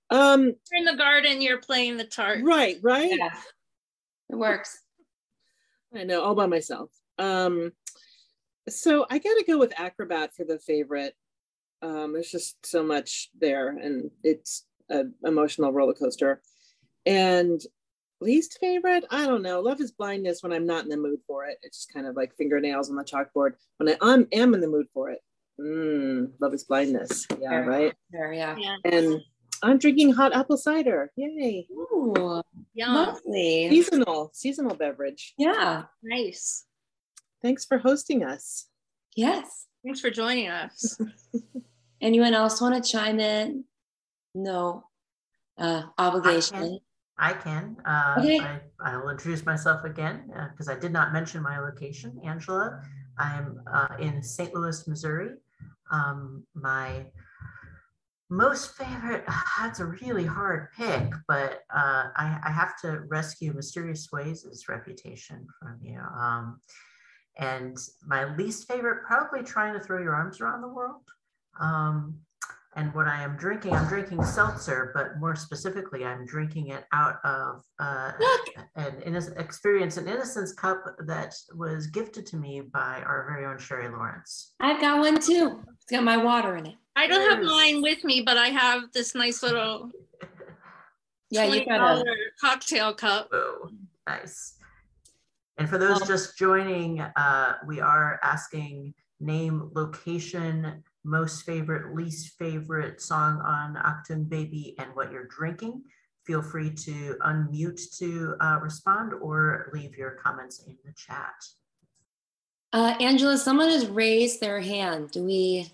Um, 0.10 0.54
you're 0.72 0.80
in 0.80 0.86
the 0.86 0.96
garden, 0.96 1.42
you're 1.42 1.60
playing 1.60 1.98
the 1.98 2.06
tart. 2.06 2.40
Right, 2.44 2.78
right. 2.82 3.12
Yeah. 3.12 3.30
It 4.30 4.36
works. 4.36 4.82
I 5.96 6.04
know, 6.04 6.22
all 6.22 6.36
by 6.36 6.46
myself. 6.48 6.92
Um, 7.18 7.72
so 8.70 9.06
I 9.10 9.18
got 9.18 9.36
to 9.36 9.46
go 9.48 9.58
with 9.58 9.80
Acrobat 9.80 10.36
for 10.36 10.44
the 10.44 10.60
favorite. 10.60 11.16
Um, 11.82 12.14
there's 12.14 12.32
just 12.32 12.66
so 12.66 12.84
much 12.84 13.30
there, 13.40 13.70
and 13.70 14.12
it's 14.24 14.66
an 14.90 15.14
emotional 15.24 15.72
roller 15.72 15.94
coaster. 15.94 16.42
And 17.06 17.62
least 18.20 18.58
favorite, 18.60 19.06
I 19.10 19.26
don't 19.26 19.42
know. 19.42 19.62
Love 19.62 19.80
is 19.80 19.92
blindness 19.92 20.44
when 20.44 20.52
I'm 20.52 20.66
not 20.66 20.84
in 20.84 20.90
the 20.90 20.98
mood 20.98 21.20
for 21.28 21.46
it. 21.46 21.58
It's 21.62 21.78
just 21.78 21.94
kind 21.94 22.08
of 22.08 22.16
like 22.16 22.36
fingernails 22.36 22.90
on 22.90 22.96
the 22.96 23.04
chalkboard. 23.04 23.54
When 23.78 23.90
I 23.90 23.98
am, 24.02 24.28
am 24.32 24.54
in 24.54 24.62
the 24.62 24.68
mood 24.68 24.88
for 24.94 25.12
it, 25.12 25.20
mm, 25.60 26.32
love 26.40 26.54
is 26.54 26.64
blindness. 26.64 27.28
Yeah, 27.40 27.50
Fair. 27.50 27.66
right. 27.66 27.94
There, 28.12 28.34
yeah. 28.34 28.56
Yeah. 28.58 28.76
And 28.86 29.22
I'm 29.64 29.78
drinking 29.78 30.14
hot 30.14 30.36
apple 30.36 30.58
cider. 30.58 31.12
Yay! 31.16 31.68
Ooh, 31.72 32.42
Yum. 32.74 32.94
lovely. 32.94 33.68
Seasonal, 33.70 34.32
seasonal 34.34 34.76
beverage. 34.76 35.34
Yeah. 35.38 35.84
Nice. 36.04 36.66
Thanks 37.42 37.66
for 37.66 37.78
hosting 37.78 38.24
us. 38.24 38.68
Yes. 39.16 39.66
Thanks 39.84 40.00
for 40.00 40.10
joining 40.10 40.48
us. 40.50 41.00
Anyone 42.02 42.34
else 42.34 42.62
want 42.62 42.84
to 42.84 42.92
chime 42.92 43.20
in? 43.20 43.64
No 44.36 44.84
uh, 45.58 45.84
obligation. 45.98 46.80
I 47.18 47.34
can. 47.34 47.78
Uh, 47.84 48.16
Okay. 48.20 48.40
I, 48.40 48.60
I 48.80 48.98
will 48.98 49.10
introduce 49.10 49.44
myself 49.46 49.84
again 49.84 50.32
because 50.52 50.70
I 50.70 50.78
did 50.78 50.92
not 50.92 51.14
mention 51.14 51.42
my 51.42 51.60
location, 51.60 52.20
Angela. 52.24 52.80
I'm 53.18 53.60
uh, 53.72 53.88
in 54.00 54.22
St. 54.22 54.54
Louis, 54.54 54.88
Missouri. 54.88 55.32
Um, 55.92 56.44
my 56.54 57.06
most 58.30 58.76
favorite, 58.76 59.24
that's 59.58 59.80
a 59.80 59.86
really 59.86 60.26
hard 60.26 60.70
pick, 60.78 61.12
but 61.28 61.62
uh, 61.74 62.08
I, 62.16 62.40
I 62.46 62.52
have 62.52 62.80
to 62.82 63.02
rescue 63.08 63.54
Mysterious 63.54 64.10
Ways' 64.12 64.66
reputation 64.68 65.48
from 65.60 65.80
you. 65.82 66.00
Um, 66.00 66.60
and 67.38 67.78
my 68.06 68.36
least 68.36 68.68
favorite, 68.68 69.06
probably 69.06 69.44
trying 69.44 69.74
to 69.74 69.80
throw 69.80 70.02
your 70.02 70.16
arms 70.16 70.42
around 70.42 70.62
the 70.62 70.68
world. 70.68 71.04
Um, 71.60 72.20
and 72.76 72.94
what 72.94 73.08
I 73.08 73.24
am 73.24 73.38
drinking, 73.38 73.74
I'm 73.74 73.88
drinking 73.88 74.24
seltzer, 74.24 74.92
but 74.94 75.20
more 75.20 75.36
specifically, 75.36 76.06
I'm 76.06 76.28
drinking 76.28 76.68
it 76.68 76.84
out 76.94 77.16
of 77.24 77.64
uh, 77.80 78.12
an 78.76 79.02
innocent 79.04 79.40
experience, 79.40 79.98
an 79.98 80.08
innocence 80.08 80.54
cup 80.54 80.84
that 81.08 81.34
was 81.56 81.88
gifted 81.88 82.28
to 82.28 82.38
me 82.38 82.62
by 82.62 83.02
our 83.04 83.26
very 83.28 83.46
own 83.46 83.58
Sherry 83.58 83.90
Lawrence. 83.90 84.54
I've 84.60 84.80
got 84.80 85.00
one 85.00 85.20
too. 85.20 85.64
It's 85.88 85.96
got 85.96 86.04
my 86.04 86.18
water 86.18 86.58
in 86.58 86.66
it. 86.66 86.76
I 86.98 87.08
don't 87.08 87.30
have 87.30 87.42
mine 87.42 87.82
with 87.82 88.04
me, 88.04 88.22
but 88.22 88.38
I 88.38 88.48
have 88.48 88.92
this 88.92 89.16
nice 89.16 89.42
little 89.42 89.90
Yeah, 91.30 91.46
you 91.46 91.64
got 91.64 91.80
a 91.80 92.04
cocktail 92.42 92.94
cup. 92.94 93.30
Oh, 93.32 93.70
nice. 94.06 94.56
And 95.58 95.70
for 95.70 95.78
those 95.78 96.02
Um, 96.02 96.08
just 96.10 96.38
joining, 96.38 97.00
uh, 97.00 97.60
we 97.66 97.80
are 97.80 98.20
asking 98.22 98.96
name, 99.22 99.72
location, 99.74 100.84
most 101.06 101.46
favorite, 101.46 101.96
least 101.96 102.38
favorite 102.38 103.00
song 103.02 103.40
on 103.40 103.76
Achtung 103.76 104.28
Baby, 104.28 104.76
and 104.80 104.94
what 104.94 105.10
you're 105.10 105.28
drinking. 105.28 105.84
Feel 106.26 106.42
free 106.42 106.72
to 106.72 107.16
unmute 107.26 107.98
to 108.00 108.36
uh, 108.42 108.60
respond 108.62 109.14
or 109.14 109.70
leave 109.72 109.96
your 109.96 110.12
comments 110.12 110.64
in 110.68 110.78
the 110.84 110.92
chat. 110.92 111.34
uh, 112.74 112.98
Angela. 113.00 113.38
Someone 113.38 113.70
has 113.70 113.88
raised 113.88 114.42
their 114.42 114.60
hand. 114.60 115.12
Do 115.12 115.24
we 115.24 115.72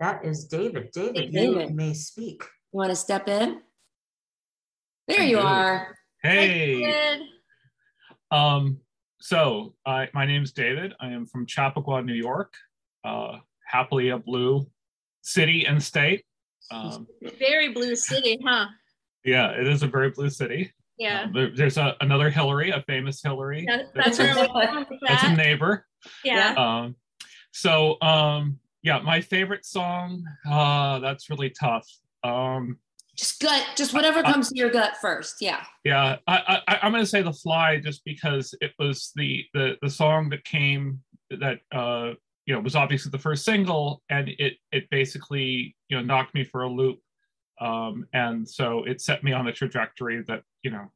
That 0.00 0.24
is 0.24 0.44
David. 0.44 0.90
David, 0.92 1.30
Hey, 1.32 1.40
you 1.66 1.68
may 1.74 1.94
speak. 1.94 2.42
You 2.72 2.78
want 2.78 2.90
to 2.90 2.96
step 2.96 3.28
in? 3.28 3.60
There 5.08 5.20
I 5.20 5.24
you 5.24 5.36
do. 5.36 5.42
are. 5.42 5.96
Hey. 6.22 6.82
Good. 6.82 7.20
Um, 8.36 8.78
so 9.20 9.74
I 9.86 10.08
my 10.12 10.26
name 10.26 10.42
is 10.42 10.52
David. 10.52 10.92
I 11.00 11.08
am 11.08 11.26
from 11.26 11.46
Chappaqua, 11.46 12.02
New 12.02 12.12
York. 12.14 12.52
Uh, 13.04 13.38
happily 13.64 14.10
a 14.10 14.18
blue 14.18 14.66
city 15.22 15.64
and 15.66 15.82
state. 15.82 16.24
Um, 16.70 17.06
Very 17.38 17.72
blue 17.72 17.94
city, 17.94 18.38
huh? 18.44 18.66
yeah, 19.24 19.50
it 19.52 19.68
is 19.68 19.84
a 19.84 19.86
very 19.86 20.10
blue 20.10 20.30
city. 20.30 20.72
Yeah. 20.98 21.22
Um, 21.22 21.32
there- 21.32 21.54
there's 21.54 21.76
a, 21.78 21.94
another 22.00 22.28
Hillary, 22.30 22.70
a 22.70 22.82
famous 22.88 23.22
Hillary. 23.22 23.64
That- 23.68 23.94
that's 23.94 24.18
that's, 24.18 24.52
we're 24.52 24.86
that's 25.06 25.22
a 25.24 25.36
neighbor. 25.36 25.86
Yeah. 26.24 26.54
Um, 26.54 26.96
so 27.52 28.00
um, 28.02 28.58
yeah, 28.86 29.00
my 29.00 29.20
favorite 29.20 29.66
song. 29.66 30.24
Uh, 30.48 31.00
that's 31.00 31.28
really 31.28 31.50
tough. 31.50 31.88
Um, 32.22 32.78
Just 33.16 33.40
gut. 33.40 33.66
Just 33.74 33.92
whatever 33.92 34.20
I- 34.20 34.30
comes 34.30 34.48
to 34.50 34.56
your 34.56 34.70
gut 34.70 34.96
first. 35.00 35.38
Yeah. 35.40 35.64
Yeah, 35.84 36.18
I, 36.28 36.62
I 36.68 36.78
I'm 36.82 36.92
gonna 36.92 37.04
say 37.04 37.20
the 37.20 37.32
fly 37.32 37.80
just 37.80 38.04
because 38.04 38.54
it 38.60 38.72
was 38.78 39.10
the 39.16 39.44
the 39.54 39.76
the 39.82 39.90
song 39.90 40.28
that 40.30 40.44
came 40.44 41.00
that 41.30 41.58
uh 41.74 42.12
you 42.46 42.54
know 42.54 42.60
was 42.60 42.76
obviously 42.76 43.10
the 43.10 43.18
first 43.18 43.44
single 43.44 44.02
and 44.08 44.28
it 44.38 44.54
it 44.70 44.88
basically 44.88 45.74
you 45.88 45.96
know 45.96 46.02
knocked 46.04 46.32
me 46.32 46.44
for 46.44 46.62
a 46.62 46.68
loop 46.68 47.00
um 47.60 48.06
and 48.12 48.48
so 48.48 48.84
it 48.84 49.00
set 49.00 49.24
me 49.24 49.32
on 49.32 49.44
the 49.44 49.50
trajectory 49.50 50.22
that 50.28 50.42
you 50.62 50.70
know 50.70 50.86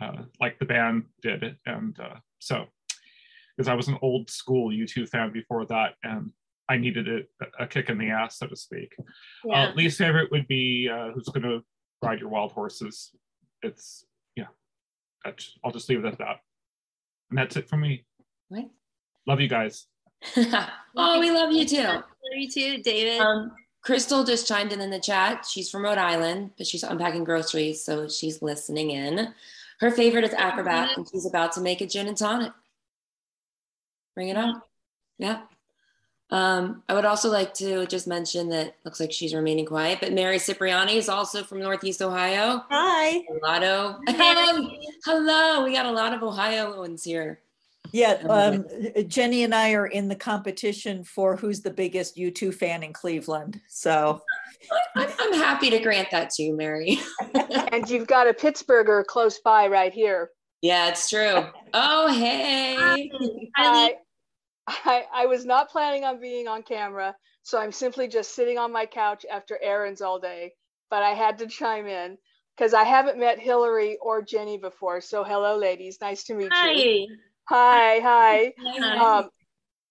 uh 0.00 0.22
like 0.40 0.58
the 0.58 0.64
band 0.64 1.04
did 1.20 1.58
and 1.66 2.00
uh 2.00 2.16
so 2.38 2.64
because 3.54 3.68
I 3.68 3.74
was 3.74 3.88
an 3.88 3.98
old 4.00 4.30
school 4.30 4.70
U2 4.70 5.06
fan 5.10 5.30
before 5.30 5.66
that 5.66 5.96
and 6.02 6.30
I 6.68 6.76
needed 6.76 7.08
a, 7.08 7.62
a 7.62 7.66
kick 7.66 7.90
in 7.90 7.98
the 7.98 8.10
ass 8.10 8.38
so 8.38 8.46
to 8.46 8.56
speak. 8.56 8.94
yeah. 9.44 9.68
Uh, 9.68 9.74
least 9.74 9.98
favorite 9.98 10.30
would 10.30 10.48
be 10.48 10.88
uh, 10.92 11.10
who's 11.12 11.28
going 11.28 11.42
to 11.42 11.62
ride 12.02 12.20
your 12.20 12.30
wild 12.30 12.52
horses. 12.52 13.10
It's 13.62 14.04
yeah. 14.34 14.46
That's, 15.24 15.58
I'll 15.64 15.72
just 15.72 15.88
leave 15.88 16.04
it 16.04 16.08
at 16.08 16.18
that. 16.18 16.40
And 17.30 17.38
that's 17.38 17.56
it 17.56 17.68
for 17.68 17.76
me. 17.76 18.04
Right. 18.50 18.70
Love 19.26 19.40
you 19.40 19.48
guys. 19.48 19.86
oh, 20.96 21.20
we 21.20 21.30
love 21.30 21.52
you 21.52 21.66
too. 21.66 21.82
Love 21.82 22.04
you 22.34 22.50
too, 22.50 22.82
David. 22.82 23.20
Um, 23.20 23.52
Crystal 23.82 24.24
just 24.24 24.48
chimed 24.48 24.72
in 24.72 24.80
in 24.80 24.90
the 24.90 24.98
chat. 24.98 25.46
She's 25.46 25.70
from 25.70 25.84
Rhode 25.84 25.98
Island, 25.98 26.52
but 26.56 26.66
she's 26.66 26.82
unpacking 26.82 27.24
groceries, 27.24 27.84
so 27.84 28.08
she's 28.08 28.40
listening 28.40 28.90
in. 28.90 29.34
Her 29.80 29.90
favorite 29.90 30.24
is 30.24 30.32
Acrobat, 30.32 30.96
and 30.96 31.06
she's 31.06 31.26
about 31.26 31.52
to 31.52 31.60
make 31.60 31.82
a 31.82 31.86
gin 31.86 32.08
and 32.08 32.16
tonic. 32.16 32.52
Bring 34.14 34.28
it 34.28 34.36
on. 34.36 34.62
Yeah. 35.18 35.42
Um, 36.30 36.82
I 36.88 36.94
would 36.94 37.04
also 37.04 37.30
like 37.30 37.54
to 37.54 37.86
just 37.86 38.06
mention 38.06 38.48
that 38.48 38.76
looks 38.84 38.98
like 38.98 39.12
she's 39.12 39.34
remaining 39.34 39.66
quiet, 39.66 39.98
but 40.00 40.12
Mary 40.12 40.38
Cipriani 40.38 40.96
is 40.96 41.08
also 41.08 41.44
from 41.44 41.60
Northeast 41.60 42.02
Ohio. 42.02 42.64
Hi. 42.70 43.22
Lotto. 43.42 43.98
Mary. 44.06 44.80
Hello. 45.04 45.64
We 45.64 45.72
got 45.72 45.86
a 45.86 45.92
lot 45.92 46.12
of 46.14 46.22
Ohioans 46.22 47.04
here. 47.04 47.40
Yeah, 47.92 48.14
um, 48.28 48.64
Jenny 49.06 49.44
and 49.44 49.54
I 49.54 49.72
are 49.74 49.86
in 49.86 50.08
the 50.08 50.16
competition 50.16 51.04
for 51.04 51.36
who's 51.36 51.60
the 51.60 51.70
biggest 51.70 52.16
U2 52.16 52.52
fan 52.52 52.82
in 52.82 52.92
Cleveland. 52.92 53.60
So 53.68 54.20
I'm, 54.96 55.08
I'm 55.20 55.34
happy 55.34 55.70
to 55.70 55.78
grant 55.78 56.10
that 56.10 56.30
to 56.30 56.42
you, 56.42 56.56
Mary. 56.56 56.98
And 57.72 57.88
you've 57.90 58.06
got 58.06 58.28
a 58.28 58.32
Pittsburgher 58.32 59.04
close 59.04 59.40
by 59.40 59.66
right 59.66 59.92
here. 59.92 60.30
yeah, 60.62 60.88
it's 60.88 61.10
true. 61.10 61.44
Oh, 61.72 62.12
hey. 62.12 62.76
Hi, 62.78 63.08
I, 63.56 63.94
I, 64.66 65.04
I 65.14 65.26
was 65.26 65.44
not 65.44 65.70
planning 65.70 66.04
on 66.04 66.20
being 66.20 66.48
on 66.48 66.62
camera, 66.62 67.14
so 67.42 67.58
I'm 67.58 67.72
simply 67.72 68.08
just 68.08 68.34
sitting 68.34 68.58
on 68.58 68.72
my 68.72 68.86
couch 68.86 69.26
after 69.30 69.58
errands 69.62 70.00
all 70.00 70.18
day. 70.18 70.52
But 70.90 71.02
I 71.02 71.10
had 71.10 71.38
to 71.38 71.46
chime 71.46 71.86
in 71.86 72.18
because 72.56 72.72
I 72.74 72.84
haven't 72.84 73.18
met 73.18 73.38
Hillary 73.38 73.98
or 74.00 74.22
Jenny 74.22 74.58
before. 74.58 75.00
So 75.00 75.24
hello, 75.24 75.56
ladies. 75.56 75.98
Nice 76.00 76.24
to 76.24 76.34
meet 76.34 76.44
you. 76.44 76.50
Hi. 76.52 77.06
Hi, 77.48 78.00
hi. 78.00 78.54
Hi. 78.58 79.18
Um, 79.18 79.30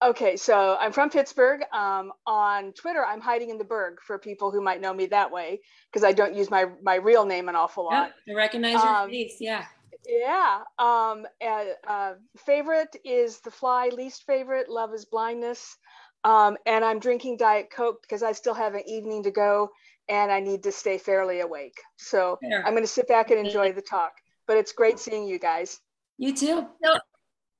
okay, 0.03 0.37
so 0.37 0.77
I'm 0.79 0.91
from 0.91 1.09
Pittsburgh. 1.09 1.61
Um, 1.73 2.11
on 2.25 2.73
Twitter, 2.73 3.05
I'm 3.05 3.21
hiding 3.21 3.49
in 3.49 3.57
the 3.57 3.63
Burgh 3.63 3.97
for 4.05 4.17
people 4.17 4.49
who 4.49 4.61
might 4.61 4.81
know 4.81 4.93
me 4.93 5.07
that 5.07 5.31
way 5.31 5.59
because 5.91 6.03
I 6.03 6.13
don't 6.13 6.35
use 6.35 6.49
my 6.49 6.65
my 6.81 6.95
real 6.95 7.25
name 7.25 7.49
an 7.49 7.55
awful 7.55 7.85
lot. 7.85 8.11
Yep, 8.27 8.35
I 8.35 8.37
recognize 8.37 8.73
your 8.73 8.95
Um, 8.95 9.09
face. 9.09 9.37
Yeah. 9.39 9.65
Yeah. 10.05 10.61
Um, 10.79 11.25
and, 11.41 11.69
uh, 11.87 12.13
favorite 12.45 12.95
is 13.05 13.39
The 13.39 13.51
Fly. 13.51 13.89
Least 13.89 14.25
favorite, 14.25 14.69
Love 14.69 14.93
is 14.93 15.05
Blindness. 15.05 15.77
Um, 16.23 16.57
and 16.65 16.85
I'm 16.85 16.99
drinking 16.99 17.37
Diet 17.37 17.69
Coke 17.69 18.01
because 18.01 18.23
I 18.23 18.31
still 18.31 18.53
have 18.53 18.75
an 18.75 18.83
evening 18.87 19.23
to 19.23 19.31
go 19.31 19.69
and 20.09 20.31
I 20.31 20.39
need 20.39 20.63
to 20.63 20.71
stay 20.71 20.97
fairly 20.97 21.41
awake. 21.41 21.79
So 21.97 22.37
Fair. 22.41 22.65
I'm 22.65 22.73
going 22.73 22.83
to 22.83 22.87
sit 22.87 23.07
back 23.07 23.31
and 23.31 23.45
enjoy 23.45 23.73
the 23.73 23.81
talk. 23.81 24.13
But 24.47 24.57
it's 24.57 24.73
great 24.73 24.99
seeing 24.99 25.27
you 25.27 25.39
guys. 25.39 25.79
You 26.17 26.35
too. 26.35 26.67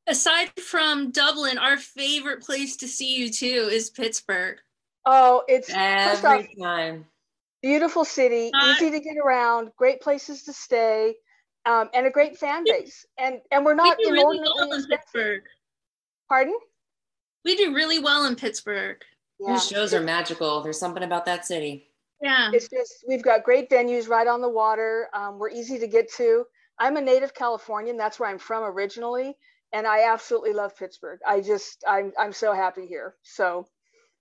Aside 0.06 0.52
from 0.60 1.12
Dublin, 1.12 1.58
our 1.58 1.78
favorite 1.78 2.44
place 2.44 2.76
to 2.78 2.90
see 2.90 3.26
U2 3.26 3.72
is 3.72 3.90
Pittsburgh. 3.90 4.58
Oh, 5.06 5.44
it's 5.48 5.72
first 5.72 6.26
off, 6.26 6.46
time. 6.62 7.06
beautiful 7.62 8.04
city, 8.04 8.52
Uh, 8.54 8.74
easy 8.74 8.92
to 8.92 9.00
get 9.00 9.16
around, 9.18 9.72
great 9.78 10.02
places 10.02 10.44
to 10.44 10.54
stay, 10.54 11.16
um, 11.66 11.90
and 11.94 12.06
a 12.06 12.12
great 12.12 12.38
fan 12.38 12.64
base. 12.66 13.06
And 13.18 13.42
and 13.52 13.66
we're 13.66 13.76
not 13.76 13.98
we 13.98 14.06
do 14.06 14.12
really 14.12 14.40
well 14.40 14.72
in 14.72 14.80
expensive. 14.80 14.90
Pittsburgh. 14.90 15.44
Pardon? 16.30 16.58
We 17.46 17.56
do 17.56 17.74
really 17.74 18.00
well 18.00 18.26
in 18.26 18.36
Pittsburgh. 18.36 18.98
Yeah. 19.40 19.54
These 19.54 19.68
shows 19.68 19.94
are 19.94 20.02
magical. 20.02 20.62
There's 20.62 20.80
something 20.80 21.04
about 21.04 21.26
that 21.26 21.46
city. 21.46 21.90
Yeah. 22.22 22.52
It's 22.54 22.70
just, 22.70 23.04
we've 23.06 23.22
got 23.22 23.44
great 23.44 23.70
venues 23.70 24.08
right 24.08 24.28
on 24.28 24.40
the 24.40 24.48
water. 24.48 25.10
Um, 25.14 25.38
we're 25.38 25.50
easy 25.50 25.78
to 25.80 25.88
get 25.88 26.10
to. 26.14 26.46
I'm 26.80 26.96
a 26.96 27.02
native 27.02 27.34
Californian. 27.34 27.98
That's 27.98 28.20
where 28.20 28.30
I'm 28.30 28.40
from 28.40 28.64
originally. 28.64 29.36
And 29.74 29.86
I 29.86 30.10
absolutely 30.10 30.54
love 30.54 30.78
Pittsburgh. 30.78 31.20
I 31.28 31.42
just, 31.42 31.84
I'm, 31.86 32.14
I'm 32.18 32.32
so 32.32 32.54
happy 32.54 32.88
here. 32.88 33.16
So, 33.24 33.68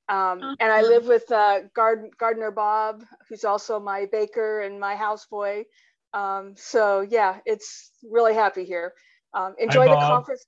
um, 0.08 0.56
and 0.58 0.72
I 0.72 0.82
live 0.82 1.06
with 1.06 1.30
uh, 1.30 1.60
Gard- 1.74 2.10
Gardener 2.18 2.50
Bob, 2.50 3.04
who's 3.28 3.44
also 3.44 3.78
my 3.78 4.06
baker 4.10 4.62
and 4.62 4.80
my 4.80 4.96
houseboy. 4.96 5.64
Um, 6.14 6.54
so 6.56 7.00
yeah, 7.00 7.38
it's 7.46 7.90
really 8.10 8.34
happy 8.34 8.64
here. 8.64 8.92
Um, 9.34 9.54
enjoy 9.58 9.88
the 9.88 9.94
conference. 9.94 10.44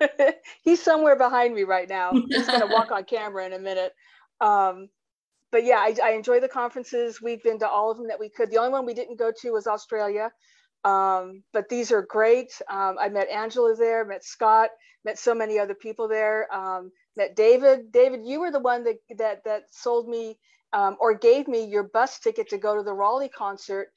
He's 0.62 0.82
somewhere 0.82 1.16
behind 1.16 1.54
me 1.54 1.64
right 1.64 1.88
now. 1.88 2.12
He's 2.12 2.46
going 2.46 2.60
to 2.60 2.66
walk 2.66 2.90
on 2.90 3.04
camera 3.08 3.44
in 3.46 3.52
a 3.52 3.58
minute. 3.58 3.92
Um, 4.40 4.88
but 5.52 5.64
yeah, 5.64 5.78
I, 5.78 5.94
I, 6.02 6.10
enjoy 6.10 6.40
the 6.40 6.48
conferences. 6.48 7.22
We've 7.22 7.42
been 7.42 7.58
to 7.60 7.68
all 7.68 7.90
of 7.90 7.96
them 7.96 8.08
that 8.08 8.20
we 8.20 8.28
could. 8.28 8.50
The 8.50 8.58
only 8.58 8.70
one 8.70 8.84
we 8.84 8.94
didn't 8.94 9.18
go 9.18 9.32
to 9.40 9.52
was 9.52 9.66
Australia. 9.66 10.30
Um, 10.84 11.42
but 11.52 11.68
these 11.68 11.90
are 11.92 12.02
great. 12.02 12.52
Um, 12.70 12.96
I 13.00 13.08
met 13.08 13.28
Angela 13.28 13.74
there, 13.74 14.04
met 14.04 14.24
Scott, 14.24 14.70
met 15.04 15.18
so 15.18 15.34
many 15.34 15.58
other 15.58 15.74
people 15.74 16.08
there. 16.08 16.52
Um, 16.54 16.92
met 17.16 17.34
David. 17.34 17.90
David, 17.92 18.20
you 18.24 18.40
were 18.40 18.50
the 18.50 18.60
one 18.60 18.84
that 18.84 18.96
that 19.18 19.44
that 19.44 19.62
sold 19.70 20.08
me 20.08 20.38
um, 20.72 20.96
or 21.00 21.14
gave 21.14 21.48
me 21.48 21.64
your 21.64 21.84
bus 21.84 22.18
ticket 22.18 22.48
to 22.50 22.58
go 22.58 22.76
to 22.76 22.82
the 22.82 22.92
Raleigh 22.92 23.30
concert 23.30 23.88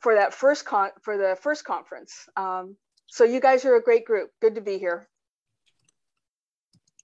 for 0.00 0.14
that 0.14 0.34
first 0.34 0.64
con 0.64 0.90
for 1.02 1.16
the 1.16 1.36
first 1.40 1.64
conference. 1.64 2.28
Um, 2.36 2.76
so 3.06 3.24
you 3.24 3.40
guys 3.40 3.64
are 3.64 3.76
a 3.76 3.82
great 3.82 4.04
group. 4.04 4.30
Good 4.40 4.56
to 4.56 4.60
be 4.60 4.78
here. 4.78 5.08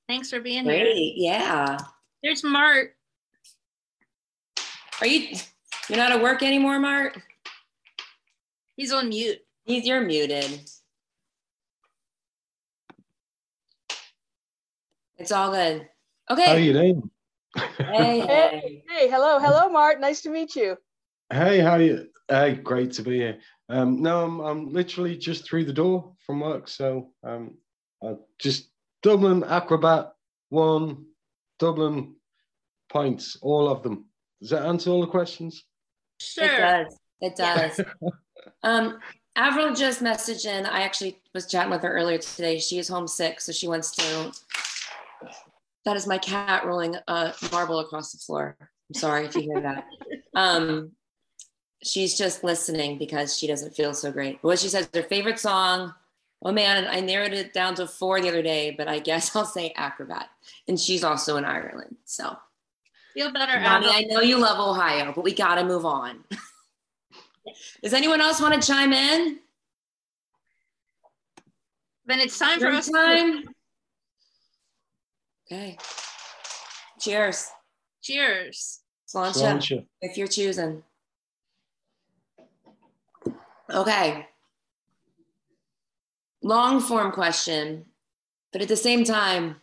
Thanks 0.08 0.30
for 0.30 0.40
being 0.40 0.64
Great. 0.64 0.86
here. 1.14 1.32
Yeah. 1.32 1.78
There's 2.22 2.44
Mart. 2.44 2.94
Are 5.00 5.06
you 5.06 5.36
you're 5.88 5.98
not 5.98 6.12
at 6.12 6.22
work 6.22 6.42
anymore, 6.42 6.78
Mart? 6.78 7.16
He's 8.76 8.92
on 8.92 9.08
mute. 9.08 9.38
He's 9.64 9.86
you're 9.86 10.00
muted. 10.00 10.60
It's 15.18 15.32
all 15.32 15.50
good. 15.50 15.88
Okay. 16.30 16.46
How 16.46 16.54
you 16.54 16.72
doing? 16.72 17.10
Hey, 17.54 18.20
hey, 18.20 18.82
hey, 18.88 19.10
hello, 19.10 19.38
hello, 19.38 19.68
Mart. 19.68 20.00
Nice 20.00 20.22
to 20.22 20.30
meet 20.30 20.56
you. 20.56 20.76
Hey, 21.30 21.60
how 21.60 21.72
are 21.72 21.82
you? 21.82 22.08
Hey, 22.28 22.54
great 22.54 22.92
to 22.92 23.02
be 23.02 23.16
here. 23.18 23.38
Um, 23.68 24.02
no, 24.02 24.24
I'm 24.24 24.40
I'm 24.40 24.72
literally 24.72 25.16
just 25.16 25.44
through 25.44 25.64
the 25.64 25.72
door 25.72 26.12
from 26.26 26.40
work, 26.40 26.68
so 26.68 27.10
um, 27.24 27.56
I 28.02 28.14
just 28.38 28.70
Dublin 29.02 29.44
Acrobat 29.44 30.12
one, 30.50 31.06
Dublin 31.58 32.14
points, 32.90 33.38
all 33.40 33.68
of 33.68 33.82
them. 33.82 34.06
Does 34.40 34.50
that 34.50 34.66
answer 34.66 34.90
all 34.90 35.00
the 35.00 35.06
questions? 35.06 35.64
Sure. 36.20 36.44
It 36.44 36.58
does. 36.58 36.98
It 37.20 37.36
does. 37.36 37.80
um, 38.62 38.98
Avril 39.36 39.74
just 39.74 40.02
messaged 40.02 40.46
in. 40.46 40.66
I 40.66 40.82
actually 40.82 41.18
was 41.34 41.46
chatting 41.46 41.70
with 41.70 41.82
her 41.82 41.92
earlier 41.92 42.18
today. 42.18 42.58
She 42.58 42.78
is 42.78 42.88
homesick, 42.88 43.40
so 43.40 43.52
she 43.52 43.66
wants 43.66 43.92
to. 43.96 44.32
That 45.84 45.96
is 45.96 46.06
my 46.06 46.18
cat 46.18 46.64
rolling 46.66 46.96
a 47.08 47.32
marble 47.50 47.80
across 47.80 48.12
the 48.12 48.18
floor. 48.18 48.56
I'm 48.60 48.94
sorry 48.94 49.24
if 49.24 49.34
you 49.34 49.42
hear 49.42 49.60
that. 49.62 49.86
Um, 50.34 50.92
she's 51.82 52.16
just 52.16 52.44
listening 52.44 52.98
because 52.98 53.36
she 53.36 53.46
doesn't 53.46 53.74
feel 53.74 53.94
so 53.94 54.10
great. 54.10 54.40
But 54.42 54.48
what 54.48 54.58
she 54.58 54.68
says, 54.68 54.88
her 54.94 55.02
favorite 55.02 55.38
song. 55.38 55.94
Oh 56.44 56.50
man, 56.50 56.88
I 56.88 57.00
narrowed 57.00 57.32
it 57.32 57.52
down 57.52 57.76
to 57.76 57.86
four 57.86 58.20
the 58.20 58.28
other 58.28 58.42
day, 58.42 58.74
but 58.76 58.88
I 58.88 58.98
guess 58.98 59.34
I'll 59.36 59.44
say 59.44 59.72
Acrobat. 59.76 60.28
And 60.68 60.78
she's 60.78 61.04
also 61.04 61.36
in 61.36 61.44
Ireland. 61.44 61.96
So 62.04 62.36
feel 63.14 63.32
better. 63.32 63.60
Mommy, 63.60 63.88
I 63.88 64.04
know 64.08 64.20
you 64.20 64.38
love 64.38 64.58
Ohio, 64.58 65.12
but 65.14 65.24
we 65.24 65.34
gotta 65.34 65.64
move 65.64 65.84
on. 65.84 66.24
Does 67.82 67.92
anyone 67.92 68.20
else 68.20 68.40
want 68.40 68.60
to 68.60 68.66
chime 68.66 68.92
in? 68.92 69.38
Then 72.06 72.20
it's 72.20 72.38
time 72.38 72.58
for 72.58 72.68
us. 72.68 72.88
Time. 72.88 73.44
Okay. 75.46 75.76
Cheers. 77.00 77.48
Cheers. 78.02 78.80
Sláinte, 79.06 79.34
Sláinte. 79.34 79.86
if 80.00 80.16
you're 80.16 80.28
choosing. 80.28 80.82
Okay. 83.72 84.26
Long 86.42 86.80
form 86.80 87.12
question, 87.12 87.86
but 88.52 88.62
at 88.62 88.68
the 88.68 88.76
same 88.76 89.04
time, 89.04 89.56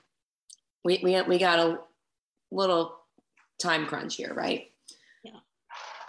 we, 0.84 1.00
we, 1.04 1.22
we 1.24 1.38
got 1.38 1.60
a 1.60 1.80
little 2.52 2.96
time 3.60 3.86
crunch 3.86 4.16
here, 4.16 4.34
right? 4.34 4.72
Yeah. 5.24 5.40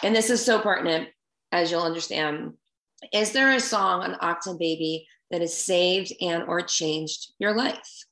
And 0.03 0.15
this 0.15 0.31
is 0.31 0.45
so 0.45 0.61
pertinent, 0.61 1.09
as 1.53 1.71
you'll 1.71 1.83
understand. 1.83 2.55
Is 3.13 3.33
there 3.33 3.53
a 3.53 3.61
song 3.61 4.03
on 4.03 4.15
Achtung 4.21 4.59
Baby 4.59 5.07
that 5.31 5.41
has 5.41 5.57
saved 5.57 6.13
and 6.21 6.45
or 6.45 6.63
changed 6.63 7.33
your 7.39 7.55
life? 7.55 8.05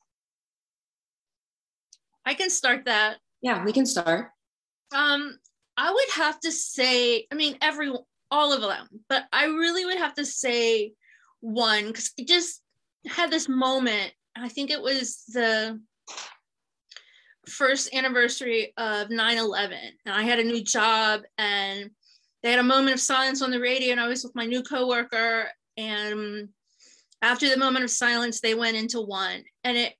I 2.27 2.35
can 2.35 2.51
start 2.51 2.85
that. 2.87 3.18
Yeah, 3.40 3.64
we 3.64 3.72
can 3.72 3.87
start. 3.87 4.31
Um, 4.94 5.38
I 5.77 5.92
would 5.92 6.09
have 6.14 6.40
to 6.40 6.51
say, 6.51 7.27
I 7.31 7.35
mean, 7.37 7.57
every 7.62 7.92
all 8.30 8.52
of 8.52 8.60
them, 8.60 8.86
but 9.08 9.24
I 9.32 9.46
really 9.46 9.84
would 9.84 9.98
have 9.98 10.14
to 10.14 10.24
say 10.24 10.92
one 11.40 11.86
because 11.86 12.12
I 12.18 12.24
just 12.24 12.62
had 13.06 13.30
this 13.30 13.48
moment. 13.48 14.12
I 14.36 14.48
think 14.48 14.70
it 14.70 14.80
was 14.80 15.24
the 15.28 15.80
first 17.48 17.94
anniversary 17.94 18.72
of 18.76 19.08
9-11 19.08 19.72
and 20.04 20.14
I 20.14 20.22
had 20.22 20.38
a 20.38 20.44
new 20.44 20.62
job 20.62 21.22
and 21.38 21.90
they 22.42 22.50
had 22.50 22.60
a 22.60 22.64
moment 22.64 22.94
of 22.94 23.00
silence 23.00 23.42
on 23.42 23.50
the 23.50 23.60
radio 23.60 23.92
and 23.92 24.00
I 24.00 24.06
was 24.06 24.22
with 24.22 24.34
my 24.34 24.44
new 24.44 24.62
coworker 24.62 25.48
and 25.76 26.48
after 27.22 27.48
the 27.48 27.56
moment 27.56 27.84
of 27.84 27.90
silence 27.90 28.40
they 28.40 28.54
went 28.54 28.76
into 28.76 29.00
one 29.00 29.42
and 29.64 29.76
it 29.76 29.94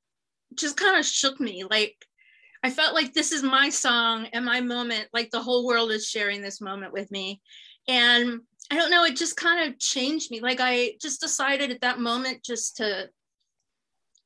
just 0.54 0.76
kind 0.76 0.98
of 0.98 1.06
shook 1.06 1.40
me 1.40 1.64
like 1.68 1.96
I 2.62 2.70
felt 2.70 2.94
like 2.94 3.14
this 3.14 3.32
is 3.32 3.42
my 3.42 3.70
song 3.70 4.26
and 4.32 4.44
my 4.44 4.60
moment 4.60 5.08
like 5.12 5.30
the 5.30 5.42
whole 5.42 5.66
world 5.66 5.90
is 5.90 6.06
sharing 6.06 6.42
this 6.42 6.60
moment 6.60 6.92
with 6.92 7.10
me 7.10 7.40
and 7.88 8.40
I 8.70 8.77
don't 8.77 8.90
know 8.90 9.05
it 9.05 9.16
just 9.16 9.37
kind 9.37 9.68
of 9.68 9.79
changed 9.79 10.31
me 10.31 10.40
like 10.40 10.61
I 10.61 10.92
just 11.01 11.20
decided 11.20 11.70
at 11.70 11.81
that 11.81 11.98
moment 11.98 12.44
just 12.44 12.77
to 12.77 13.09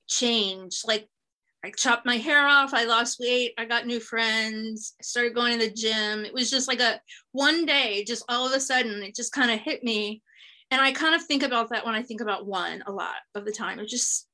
change 0.08 0.82
like 0.86 1.08
I 1.64 1.70
chopped 1.70 2.04
my 2.04 2.16
hair 2.16 2.44
off. 2.46 2.74
I 2.74 2.84
lost 2.84 3.20
weight. 3.20 3.54
I 3.56 3.64
got 3.64 3.86
new 3.86 4.00
friends. 4.00 4.94
I 5.00 5.02
started 5.04 5.34
going 5.34 5.58
to 5.58 5.66
the 5.66 5.72
gym. 5.72 6.24
It 6.24 6.34
was 6.34 6.50
just 6.50 6.66
like 6.66 6.80
a 6.80 7.00
one 7.30 7.64
day, 7.64 8.04
just 8.04 8.24
all 8.28 8.46
of 8.46 8.52
a 8.52 8.58
sudden, 8.58 9.02
it 9.02 9.14
just 9.14 9.32
kind 9.32 9.50
of 9.50 9.60
hit 9.60 9.84
me. 9.84 10.22
And 10.72 10.80
I 10.80 10.90
kind 10.90 11.14
of 11.14 11.22
think 11.22 11.42
about 11.42 11.70
that 11.70 11.86
when 11.86 11.94
I 11.94 12.02
think 12.02 12.20
about 12.20 12.46
one 12.46 12.82
a 12.86 12.92
lot 12.92 13.14
of 13.34 13.44
the 13.44 13.52
time. 13.52 13.78
It's 13.78 13.92
just, 13.92 14.26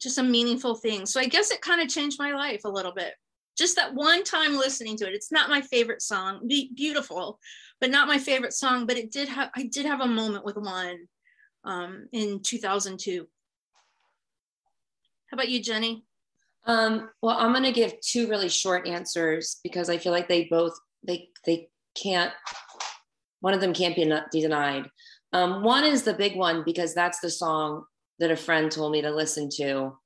just 0.00 0.18
a 0.18 0.22
meaningful 0.22 0.74
thing. 0.74 1.06
So 1.06 1.20
I 1.20 1.26
guess 1.26 1.52
it 1.52 1.60
kind 1.60 1.80
of 1.80 1.88
changed 1.88 2.18
my 2.18 2.32
life 2.32 2.62
a 2.64 2.70
little 2.70 2.92
bit. 2.92 3.14
Just 3.56 3.76
that 3.76 3.94
one 3.94 4.24
time 4.24 4.56
listening 4.56 4.96
to 4.96 5.06
it. 5.06 5.14
It's 5.14 5.30
not 5.30 5.48
my 5.48 5.60
favorite 5.60 6.02
song. 6.02 6.48
Be- 6.48 6.72
beautiful, 6.74 7.38
but 7.84 7.90
not 7.90 8.08
my 8.08 8.16
favorite 8.16 8.54
song. 8.54 8.86
But 8.86 8.96
it 8.96 9.12
did 9.12 9.28
have. 9.28 9.50
I 9.54 9.64
did 9.64 9.84
have 9.84 10.00
a 10.00 10.06
moment 10.06 10.42
with 10.42 10.56
one 10.56 11.06
um, 11.64 12.08
in 12.12 12.40
2002. 12.40 13.26
How 15.26 15.34
about 15.34 15.50
you, 15.50 15.62
Jenny? 15.62 16.02
Um, 16.64 17.10
well, 17.20 17.36
I'm 17.38 17.52
going 17.52 17.64
to 17.64 17.72
give 17.72 18.00
two 18.00 18.26
really 18.26 18.48
short 18.48 18.88
answers 18.88 19.60
because 19.62 19.90
I 19.90 19.98
feel 19.98 20.12
like 20.12 20.28
they 20.28 20.44
both 20.44 20.72
they 21.06 21.28
they 21.44 21.68
can't. 21.94 22.32
One 23.40 23.52
of 23.52 23.60
them 23.60 23.74
can't 23.74 23.94
be 23.94 24.40
denied. 24.40 24.88
Um, 25.34 25.62
one 25.62 25.84
is 25.84 26.04
the 26.04 26.14
big 26.14 26.36
one 26.36 26.62
because 26.64 26.94
that's 26.94 27.20
the 27.20 27.28
song 27.28 27.84
that 28.18 28.30
a 28.30 28.36
friend 28.36 28.72
told 28.72 28.92
me 28.92 29.02
to 29.02 29.10
listen 29.10 29.50
to 29.56 29.98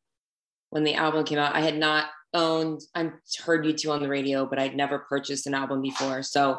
when 0.70 0.82
the 0.82 0.94
album 0.94 1.24
came 1.24 1.38
out. 1.38 1.54
I 1.54 1.60
had 1.60 1.78
not 1.78 2.06
owned. 2.34 2.80
I 2.96 3.12
heard 3.44 3.64
U2 3.64 3.92
on 3.92 4.02
the 4.02 4.08
radio, 4.08 4.46
but 4.46 4.58
I'd 4.58 4.74
never 4.74 4.98
purchased 4.98 5.46
an 5.46 5.54
album 5.54 5.80
before. 5.80 6.24
So 6.24 6.58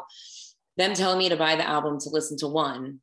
them 0.80 0.94
telling 0.94 1.18
me 1.18 1.28
to 1.28 1.36
buy 1.36 1.56
the 1.56 1.68
album 1.68 1.98
to 2.00 2.10
listen 2.10 2.36
to 2.38 2.48
one 2.48 3.00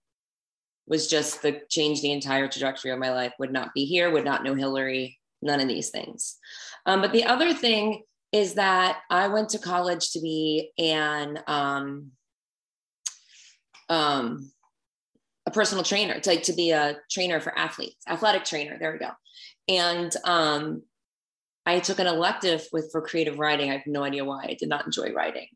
was 0.87 1.07
just 1.07 1.41
the 1.41 1.61
change 1.69 2.01
the 2.01 2.11
entire 2.11 2.47
trajectory 2.47 2.91
of 2.91 2.99
my 2.99 3.11
life. 3.11 3.33
Would 3.39 3.51
not 3.51 3.73
be 3.73 3.85
here. 3.85 4.09
Would 4.09 4.25
not 4.25 4.43
know 4.43 4.55
Hillary 4.55 5.19
none 5.41 5.59
of 5.59 5.67
these 5.67 5.89
things. 5.89 6.37
Um, 6.85 7.01
but 7.01 7.11
the 7.11 7.25
other 7.25 7.53
thing 7.53 8.03
is 8.31 8.55
that 8.55 8.99
I 9.09 9.27
went 9.27 9.49
to 9.49 9.59
college 9.59 10.11
to 10.11 10.21
be 10.21 10.71
an 10.77 11.39
um, 11.47 12.11
um, 13.89 14.51
a 15.45 15.51
personal 15.51 15.83
trainer, 15.83 16.19
to, 16.19 16.29
like 16.29 16.43
to 16.43 16.53
be 16.53 16.71
a 16.71 16.97
trainer 17.09 17.39
for 17.39 17.57
athletes, 17.57 18.03
athletic 18.07 18.43
trainer. 18.43 18.77
There 18.77 18.91
we 18.91 18.99
go. 18.99 19.11
And 19.69 20.13
um, 20.25 20.83
I 21.65 21.79
took 21.79 21.99
an 21.99 22.07
elective 22.07 22.67
with 22.73 22.91
for 22.91 23.01
creative 23.01 23.39
writing. 23.39 23.69
I 23.69 23.73
have 23.73 23.87
no 23.87 24.03
idea 24.03 24.25
why. 24.25 24.43
I 24.43 24.57
did 24.59 24.69
not 24.69 24.85
enjoy 24.85 25.13
writing, 25.13 25.47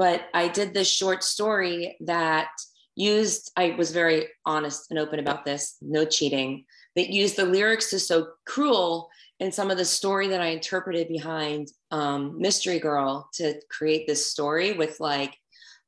but 0.00 0.30
I 0.32 0.48
did 0.48 0.72
this 0.72 0.88
short 0.88 1.22
story 1.22 1.98
that 2.00 2.48
used. 2.96 3.52
I 3.54 3.74
was 3.76 3.90
very 3.90 4.28
honest 4.46 4.86
and 4.88 4.98
open 4.98 5.18
about 5.18 5.44
this. 5.44 5.76
No 5.82 6.06
cheating 6.06 6.64
that 6.96 7.10
used 7.10 7.36
the 7.36 7.44
lyrics 7.44 7.90
to 7.90 7.98
so 7.98 8.28
cruel 8.46 9.10
and 9.40 9.52
some 9.52 9.70
of 9.70 9.76
the 9.76 9.84
story 9.84 10.28
that 10.28 10.40
I 10.40 10.46
interpreted 10.46 11.08
behind 11.08 11.68
um, 11.90 12.40
Mystery 12.40 12.78
Girl 12.78 13.28
to 13.34 13.60
create 13.70 14.06
this 14.06 14.24
story 14.24 14.72
with 14.72 14.98
like 15.00 15.36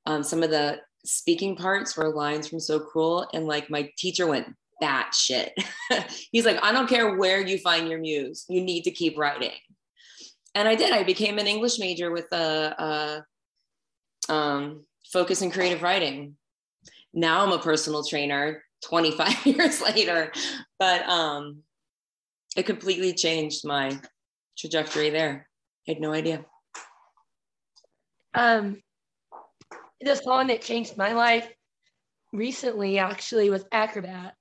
um, 0.05 0.23
some 0.23 0.43
of 0.43 0.51
the 0.51 0.81
speaking 1.07 1.57
parts 1.57 1.97
were 1.97 2.15
lines 2.15 2.49
from 2.49 2.61
So 2.61 2.81
Cruel, 2.81 3.27
and 3.33 3.47
like 3.47 3.71
my 3.71 3.91
teacher 3.97 4.27
went 4.27 4.47
that 4.83 5.15
shit. 5.15 5.55
He's 6.33 6.45
like, 6.45 6.63
I 6.63 6.71
don't 6.71 6.87
care 6.87 7.17
where 7.17 7.41
you 7.41 7.57
find 7.57 7.89
your 7.89 7.99
muse, 7.99 8.45
you 8.51 8.61
need 8.61 8.83
to 8.83 8.91
keep 8.91 9.17
writing. 9.17 9.57
And 10.55 10.69
I 10.69 10.75
did. 10.75 10.93
I 10.93 11.03
became 11.03 11.39
an 11.39 11.47
English 11.47 11.79
major 11.79 12.11
with 12.11 12.31
a, 12.31 12.75
a 12.79 13.25
um, 14.29 14.85
focus 15.13 15.43
in 15.43 15.51
creative 15.51 15.83
writing. 15.83 16.37
Now 17.15 17.45
I'm 17.45 17.53
a 17.53 17.59
personal 17.59 18.05
trainer 18.05 18.63
25 18.85 19.47
years 19.47 19.81
later, 19.81 20.33
but 20.79 21.09
um, 21.09 21.63
it 22.57 22.67
completely 22.67 23.15
changed 23.15 23.67
my 23.67 23.99
trajectory 24.59 25.11
there. 25.11 25.49
I 25.89 25.93
had 25.93 26.01
no 26.01 26.13
idea. 26.13 26.45
Um, 28.35 28.83
the 30.01 30.17
song 30.17 30.49
that 30.49 30.63
changed 30.63 30.97
my 30.97 31.13
life 31.13 31.49
recently 32.33 32.99
actually 32.99 33.51
was 33.51 33.65
Acrobat. 33.73 34.35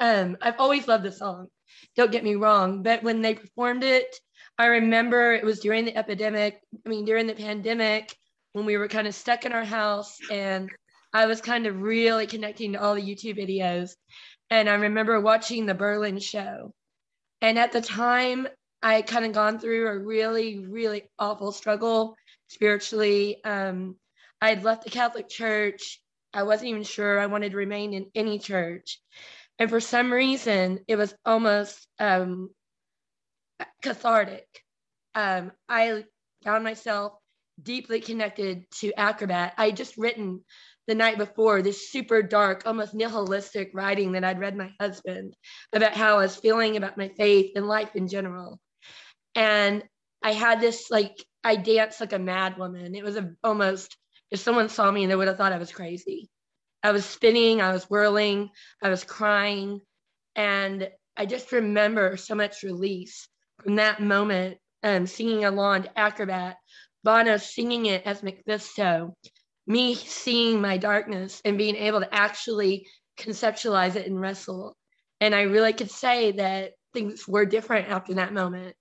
Um, 0.00 0.36
I've 0.40 0.58
always 0.58 0.88
loved 0.88 1.04
the 1.04 1.12
song. 1.12 1.48
Don't 1.96 2.12
get 2.12 2.24
me 2.24 2.34
wrong, 2.34 2.82
but 2.82 3.02
when 3.02 3.22
they 3.22 3.34
performed 3.34 3.84
it, 3.84 4.14
I 4.58 4.66
remember 4.66 5.32
it 5.32 5.44
was 5.44 5.60
during 5.60 5.84
the 5.84 5.96
epidemic. 5.96 6.60
I 6.84 6.88
mean, 6.88 7.04
during 7.04 7.26
the 7.26 7.34
pandemic, 7.34 8.14
when 8.52 8.66
we 8.66 8.76
were 8.76 8.88
kind 8.88 9.06
of 9.06 9.14
stuck 9.14 9.44
in 9.44 9.52
our 9.52 9.64
house, 9.64 10.18
and 10.30 10.70
I 11.12 11.26
was 11.26 11.40
kind 11.40 11.66
of 11.66 11.80
really 11.80 12.26
connecting 12.26 12.72
to 12.72 12.82
all 12.82 12.94
the 12.94 13.02
YouTube 13.02 13.38
videos. 13.38 13.92
And 14.50 14.68
I 14.68 14.74
remember 14.74 15.20
watching 15.20 15.66
the 15.66 15.74
Berlin 15.74 16.18
show. 16.18 16.72
And 17.40 17.58
at 17.58 17.72
the 17.72 17.80
time, 17.80 18.46
I 18.82 18.94
had 18.94 19.06
kind 19.06 19.24
of 19.24 19.32
gone 19.32 19.58
through 19.58 19.88
a 19.88 19.98
really, 19.98 20.58
really 20.58 21.10
awful 21.18 21.52
struggle 21.52 22.16
spiritually. 22.48 23.42
Um, 23.44 23.96
I 24.40 24.50
had 24.50 24.64
left 24.64 24.84
the 24.84 24.90
Catholic 24.90 25.28
Church. 25.28 26.00
I 26.34 26.42
wasn't 26.42 26.70
even 26.70 26.82
sure 26.82 27.18
I 27.18 27.26
wanted 27.26 27.52
to 27.52 27.56
remain 27.56 27.94
in 27.94 28.06
any 28.14 28.38
church. 28.38 29.00
And 29.58 29.70
for 29.70 29.80
some 29.80 30.12
reason, 30.12 30.80
it 30.88 30.96
was 30.96 31.14
almost 31.24 31.86
um, 31.98 32.50
cathartic. 33.82 34.46
Um, 35.14 35.52
I 35.68 36.04
found 36.42 36.64
myself 36.64 37.12
deeply 37.62 38.00
connected 38.00 38.70
to 38.80 38.92
Acrobat. 38.98 39.54
I 39.56 39.70
just 39.70 39.96
written 39.96 40.40
the 40.86 40.94
night 40.94 41.18
before 41.18 41.62
this 41.62 41.90
super 41.90 42.22
dark, 42.22 42.62
almost 42.66 42.94
nihilistic 42.94 43.70
writing 43.72 44.12
that 44.12 44.24
I'd 44.24 44.40
read 44.40 44.56
my 44.56 44.70
husband 44.80 45.34
about 45.72 45.94
how 45.94 46.14
I 46.14 46.22
was 46.22 46.36
feeling 46.36 46.76
about 46.76 46.98
my 46.98 47.08
faith 47.08 47.52
and 47.54 47.68
life 47.68 47.94
in 47.94 48.08
general. 48.08 48.58
And 49.34 49.84
I 50.22 50.32
had 50.32 50.60
this 50.60 50.90
like 50.90 51.24
I 51.44 51.56
danced 51.56 52.00
like 52.00 52.12
a 52.12 52.18
mad 52.18 52.58
woman. 52.58 52.94
It 52.94 53.04
was 53.04 53.16
a, 53.16 53.32
almost 53.42 53.96
if 54.30 54.40
someone 54.40 54.68
saw 54.68 54.90
me, 54.90 55.06
they 55.06 55.16
would 55.16 55.28
have 55.28 55.36
thought 55.36 55.52
I 55.52 55.58
was 55.58 55.72
crazy. 55.72 56.28
I 56.82 56.92
was 56.92 57.04
spinning, 57.04 57.60
I 57.60 57.72
was 57.72 57.84
whirling, 57.84 58.50
I 58.82 58.88
was 58.88 59.04
crying, 59.04 59.80
and 60.34 60.88
I 61.16 61.26
just 61.26 61.52
remember 61.52 62.16
so 62.16 62.34
much 62.34 62.62
release 62.62 63.28
from 63.62 63.76
that 63.76 64.00
moment. 64.00 64.58
Um, 64.84 65.06
singing 65.06 65.44
along 65.44 65.84
to 65.84 65.96
Acrobat, 65.96 66.56
Bono 67.04 67.36
singing 67.36 67.86
it 67.86 68.02
as 68.06 68.22
MacPhisto, 68.22 69.14
me 69.66 69.94
seeing 69.94 70.60
my 70.60 70.76
darkness 70.76 71.40
and 71.44 71.58
being 71.58 71.76
able 71.76 72.00
to 72.00 72.14
actually 72.14 72.86
conceptualize 73.18 73.96
it 73.96 74.06
and 74.06 74.20
wrestle. 74.20 74.76
And 75.20 75.34
I 75.34 75.42
really 75.42 75.72
could 75.72 75.90
say 75.90 76.32
that 76.32 76.72
things 76.92 77.26
were 77.26 77.46
different 77.46 77.88
after 77.88 78.14
that 78.14 78.32
moment. 78.32 78.74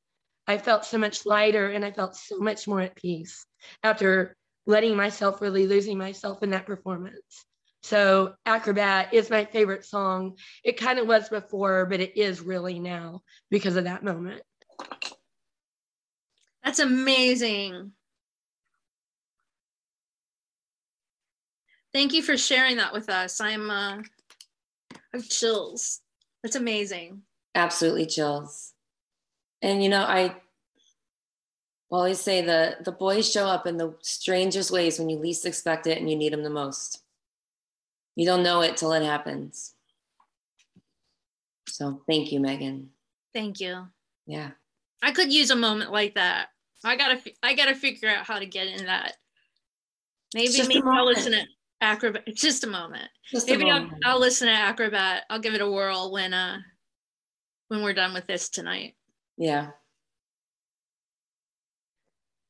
I 0.47 0.57
felt 0.57 0.85
so 0.85 0.97
much 0.97 1.25
lighter 1.25 1.69
and 1.69 1.85
I 1.85 1.91
felt 1.91 2.15
so 2.15 2.39
much 2.39 2.67
more 2.67 2.81
at 2.81 2.95
peace 2.95 3.45
after 3.83 4.35
letting 4.65 4.95
myself 4.95 5.41
really 5.41 5.67
losing 5.67 5.97
myself 5.97 6.43
in 6.43 6.49
that 6.51 6.65
performance. 6.65 7.45
So 7.83 8.33
Acrobat 8.45 9.13
is 9.13 9.29
my 9.29 9.45
favorite 9.45 9.85
song. 9.85 10.37
It 10.63 10.77
kind 10.77 10.99
of 10.99 11.07
was 11.07 11.29
before, 11.29 11.85
but 11.87 11.99
it 11.99 12.17
is 12.17 12.41
really 12.41 12.79
now 12.79 13.21
because 13.49 13.75
of 13.75 13.85
that 13.85 14.03
moment. 14.03 14.43
That's 16.63 16.79
amazing. 16.79 17.93
Thank 21.93 22.13
you 22.13 22.21
for 22.21 22.37
sharing 22.37 22.77
that 22.77 22.93
with 22.93 23.09
us. 23.09 23.41
I'm 23.41 23.69
uh 23.69 24.01
I 24.93 25.17
have 25.17 25.27
chills. 25.27 26.01
That's 26.43 26.55
amazing. 26.55 27.21
Absolutely 27.55 28.05
chills. 28.05 28.73
And 29.61 29.83
you 29.83 29.89
know, 29.89 30.03
I 30.03 30.35
always 31.91 32.19
say 32.19 32.41
the 32.41 32.77
the 32.83 32.91
boys 32.91 33.29
show 33.29 33.45
up 33.45 33.67
in 33.67 33.77
the 33.77 33.95
strangest 34.01 34.71
ways 34.71 34.97
when 34.97 35.09
you 35.09 35.17
least 35.17 35.45
expect 35.45 35.87
it 35.87 35.97
and 35.97 36.09
you 36.09 36.15
need 36.15 36.33
them 36.33 36.43
the 36.43 36.49
most. 36.49 37.03
You 38.15 38.25
don't 38.25 38.43
know 38.43 38.61
it 38.61 38.77
till 38.77 38.93
it 38.93 39.03
happens. 39.03 39.73
So 41.67 42.01
thank 42.07 42.31
you, 42.31 42.39
Megan. 42.39 42.89
Thank 43.33 43.59
you. 43.59 43.87
Yeah. 44.25 44.51
I 45.01 45.11
could 45.11 45.31
use 45.31 45.51
a 45.51 45.55
moment 45.55 45.91
like 45.91 46.15
that. 46.15 46.49
I 46.83 46.95
gotta 46.95 47.21
I 47.43 47.53
gotta 47.53 47.75
figure 47.75 48.09
out 48.09 48.25
how 48.25 48.39
to 48.39 48.45
get 48.45 48.67
in 48.67 48.85
that. 48.85 49.17
Maybe 50.33 50.57
maybe 50.67 50.81
I'll 50.85 51.05
listen 51.05 51.33
to 51.33 51.45
Acrobat. 51.81 52.23
Just 52.35 52.63
a 52.63 52.67
moment. 52.67 53.09
Just 53.31 53.47
maybe 53.47 53.69
i 53.69 53.77
I'll, 53.77 53.89
I'll 54.05 54.19
listen 54.19 54.47
to 54.47 54.53
Acrobat. 54.53 55.23
I'll 55.29 55.39
give 55.39 55.55
it 55.55 55.61
a 55.61 55.69
whirl 55.69 56.11
when 56.11 56.33
uh 56.33 56.59
when 57.67 57.83
we're 57.83 57.93
done 57.93 58.13
with 58.13 58.27
this 58.27 58.49
tonight. 58.49 58.95
Yeah. 59.37 59.69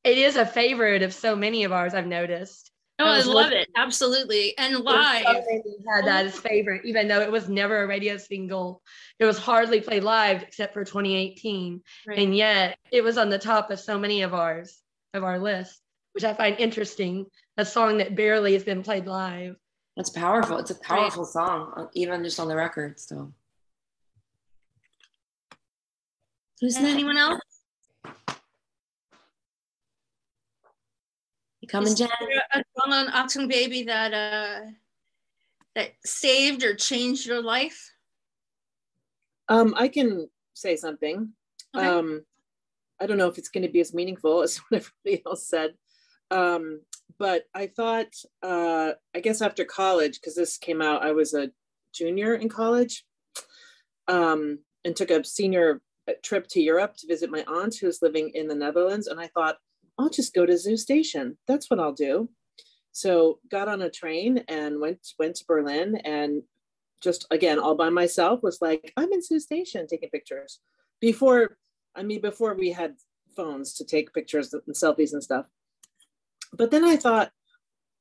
It 0.04 0.18
is 0.18 0.36
a 0.36 0.44
favorite 0.44 1.02
of 1.02 1.14
so 1.14 1.36
many 1.36 1.64
of 1.64 1.72
ours, 1.72 1.94
I've 1.94 2.06
noticed. 2.06 2.72
Oh, 2.98 3.04
I, 3.04 3.18
I 3.18 3.22
love 3.22 3.52
it. 3.52 3.68
Absolutely. 3.76 4.56
And 4.58 4.78
live. 4.78 5.24
had 5.24 6.06
that 6.06 6.26
as 6.26 6.38
favorite, 6.38 6.84
even 6.84 7.08
though 7.08 7.20
it 7.20 7.30
was 7.30 7.48
never 7.48 7.82
a 7.82 7.86
radio 7.86 8.16
single. 8.16 8.82
It 9.18 9.24
was 9.24 9.38
hardly 9.38 9.80
played 9.80 10.04
live 10.04 10.42
except 10.42 10.74
for 10.74 10.84
2018. 10.84 11.80
Right. 12.06 12.18
And 12.18 12.36
yet 12.36 12.78
it 12.90 13.02
was 13.02 13.18
on 13.18 13.30
the 13.30 13.38
top 13.38 13.70
of 13.70 13.80
so 13.80 13.98
many 13.98 14.22
of 14.22 14.34
ours, 14.34 14.80
of 15.14 15.24
our 15.24 15.38
list, 15.38 15.80
which 16.12 16.24
I 16.24 16.34
find 16.34 16.58
interesting. 16.58 17.26
A 17.58 17.64
song 17.64 17.98
that 17.98 18.16
barely 18.16 18.54
has 18.54 18.64
been 18.64 18.82
played 18.82 19.06
live. 19.06 19.56
It's 19.96 20.10
powerful. 20.10 20.56
It's 20.56 20.70
a 20.70 20.74
powerful 20.76 21.24
right. 21.24 21.32
song, 21.32 21.72
uh, 21.76 21.86
even 21.92 22.24
just 22.24 22.40
on 22.40 22.48
the 22.48 22.56
record. 22.56 22.98
So, 22.98 23.30
who's 26.60 26.76
anyone 26.78 27.18
else? 27.18 27.40
You 31.60 31.68
coming, 31.68 31.94
Jen? 31.94 32.08
A 32.54 32.64
song 32.80 32.92
on 32.92 33.08
Achtung 33.08 33.48
Baby 33.48 33.82
that 33.82 34.14
uh, 34.14 34.70
that 35.74 35.92
saved 36.04 36.64
or 36.64 36.74
changed 36.74 37.26
your 37.26 37.42
life? 37.42 37.92
Um, 39.48 39.74
I 39.76 39.88
can 39.88 40.28
say 40.54 40.76
something. 40.76 41.32
Okay. 41.76 41.86
Um, 41.86 42.24
I 43.00 43.06
don't 43.06 43.18
know 43.18 43.28
if 43.28 43.38
it's 43.38 43.48
going 43.48 43.64
to 43.64 43.72
be 43.72 43.80
as 43.80 43.94
meaningful 43.94 44.42
as 44.42 44.56
what 44.56 44.82
everybody 45.04 45.22
else 45.26 45.46
said. 45.46 45.74
Um, 46.30 46.80
but 47.22 47.44
I 47.54 47.68
thought, 47.68 48.16
uh, 48.42 48.94
I 49.14 49.20
guess 49.20 49.42
after 49.42 49.64
college, 49.64 50.14
because 50.14 50.34
this 50.34 50.58
came 50.58 50.82
out, 50.82 51.04
I 51.04 51.12
was 51.12 51.34
a 51.34 51.52
junior 51.94 52.34
in 52.34 52.48
college 52.48 53.04
um, 54.08 54.58
and 54.84 54.96
took 54.96 55.12
a 55.12 55.22
senior 55.22 55.82
trip 56.24 56.48
to 56.48 56.60
Europe 56.60 56.96
to 56.96 57.06
visit 57.06 57.30
my 57.30 57.44
aunt 57.46 57.76
who's 57.76 58.02
living 58.02 58.32
in 58.34 58.48
the 58.48 58.56
Netherlands. 58.56 59.06
And 59.06 59.20
I 59.20 59.28
thought, 59.28 59.58
I'll 60.00 60.10
just 60.10 60.34
go 60.34 60.44
to 60.44 60.58
Zoo 60.58 60.76
Station. 60.76 61.38
That's 61.46 61.70
what 61.70 61.78
I'll 61.78 61.92
do. 61.92 62.28
So 62.90 63.38
got 63.48 63.68
on 63.68 63.82
a 63.82 63.88
train 63.88 64.42
and 64.48 64.80
went 64.80 65.06
went 65.16 65.36
to 65.36 65.44
Berlin 65.46 66.00
and 66.04 66.42
just 67.00 67.24
again 67.30 67.60
all 67.60 67.76
by 67.76 67.88
myself 67.88 68.42
was 68.42 68.58
like 68.60 68.92
I'm 68.96 69.12
in 69.12 69.22
Zoo 69.22 69.38
Station 69.38 69.86
taking 69.86 70.10
pictures. 70.10 70.58
Before 71.00 71.56
I 71.94 72.02
mean 72.02 72.20
before 72.20 72.54
we 72.54 72.72
had 72.72 72.96
phones 73.36 73.74
to 73.74 73.84
take 73.84 74.12
pictures 74.12 74.52
and 74.52 74.74
selfies 74.74 75.12
and 75.12 75.22
stuff. 75.22 75.46
But 76.52 76.70
then 76.70 76.84
I 76.84 76.96
thought 76.96 77.30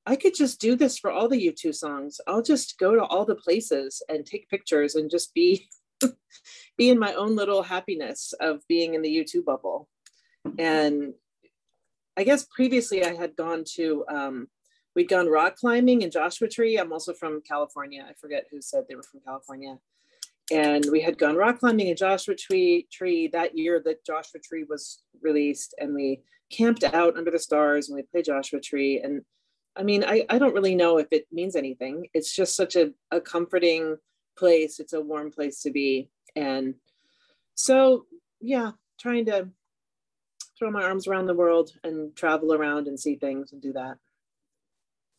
I 0.05 0.15
could 0.15 0.33
just 0.35 0.59
do 0.59 0.75
this 0.75 0.97
for 0.97 1.11
all 1.11 1.27
the 1.27 1.47
U2 1.51 1.75
songs. 1.75 2.19
I'll 2.27 2.41
just 2.41 2.77
go 2.79 2.95
to 2.95 3.03
all 3.03 3.25
the 3.25 3.35
places 3.35 4.01
and 4.09 4.25
take 4.25 4.49
pictures 4.49 4.95
and 4.95 5.11
just 5.11 5.33
be 5.33 5.69
be 6.77 6.89
in 6.89 6.97
my 6.99 7.13
own 7.13 7.35
little 7.35 7.61
happiness 7.61 8.33
of 8.39 8.61
being 8.67 8.95
in 8.95 9.01
the 9.01 9.15
U2 9.17 9.45
bubble. 9.45 9.87
And 10.57 11.13
I 12.17 12.23
guess 12.23 12.47
previously 12.53 13.05
I 13.05 13.13
had 13.13 13.35
gone 13.35 13.63
to, 13.75 14.03
um, 14.09 14.47
we'd 14.95 15.07
gone 15.07 15.27
rock 15.27 15.55
climbing 15.55 16.01
in 16.01 16.11
Joshua 16.11 16.47
Tree. 16.47 16.77
I'm 16.77 16.91
also 16.91 17.13
from 17.13 17.41
California. 17.47 18.05
I 18.07 18.13
forget 18.19 18.45
who 18.51 18.61
said 18.61 18.85
they 18.87 18.95
were 18.95 19.03
from 19.03 19.21
California. 19.25 19.77
And 20.51 20.85
we 20.91 21.01
had 21.01 21.17
gone 21.17 21.35
rock 21.35 21.59
climbing 21.59 21.87
in 21.87 21.95
Joshua 21.95 22.35
Tree, 22.35 22.87
tree 22.91 23.27
that 23.27 23.57
year 23.57 23.81
that 23.85 24.05
Joshua 24.05 24.41
Tree 24.41 24.65
was 24.67 25.03
released. 25.21 25.73
And 25.77 25.93
we 25.93 26.23
camped 26.51 26.83
out 26.83 27.17
under 27.17 27.31
the 27.31 27.39
stars 27.39 27.89
and 27.89 27.95
we 27.95 28.03
played 28.03 28.25
Joshua 28.25 28.59
Tree. 28.59 28.99
And 28.99 29.23
I 29.75 29.83
mean, 29.83 30.03
I, 30.03 30.25
I 30.29 30.37
don't 30.37 30.53
really 30.53 30.75
know 30.75 30.97
if 30.97 31.07
it 31.11 31.27
means 31.31 31.55
anything. 31.55 32.07
It's 32.13 32.35
just 32.35 32.55
such 32.55 32.75
a, 32.75 32.91
a 33.09 33.21
comforting 33.21 33.97
place. 34.37 34.79
It's 34.79 34.93
a 34.93 35.01
warm 35.01 35.31
place 35.31 35.61
to 35.61 35.71
be. 35.71 36.09
And 36.35 36.75
so, 37.55 38.05
yeah, 38.39 38.71
trying 38.99 39.25
to 39.25 39.49
throw 40.57 40.71
my 40.71 40.83
arms 40.83 41.07
around 41.07 41.25
the 41.25 41.33
world 41.33 41.71
and 41.83 42.15
travel 42.15 42.53
around 42.53 42.87
and 42.87 42.99
see 42.99 43.15
things 43.15 43.51
and 43.51 43.61
do 43.61 43.73
that. 43.73 43.97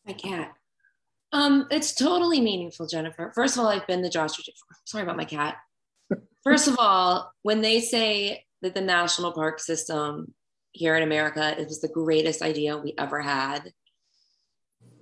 My 0.05 0.13
cat. 0.13 0.53
Um, 1.31 1.67
it's 1.71 1.93
totally 1.93 2.39
meaningful, 2.39 2.87
Jennifer. 2.87 3.31
First 3.33 3.55
of 3.55 3.61
all, 3.61 3.67
I've 3.67 3.87
been 3.87 4.01
the 4.01 4.09
Joshua. 4.09 4.43
Tree. 4.43 4.53
Sorry 4.85 5.03
about 5.03 5.17
my 5.17 5.25
cat. 5.25 5.57
First 6.43 6.67
of 6.67 6.75
all, 6.77 7.31
when 7.41 7.61
they 7.61 7.79
say 7.79 8.45
that 8.61 8.75
the 8.75 8.81
national 8.81 9.31
park 9.31 9.59
system 9.59 10.33
here 10.73 10.95
in 10.95 11.03
America 11.03 11.55
it 11.59 11.67
was 11.67 11.81
the 11.81 11.87
greatest 11.87 12.41
idea 12.41 12.77
we 12.77 12.93
ever 12.97 13.21
had, 13.21 13.71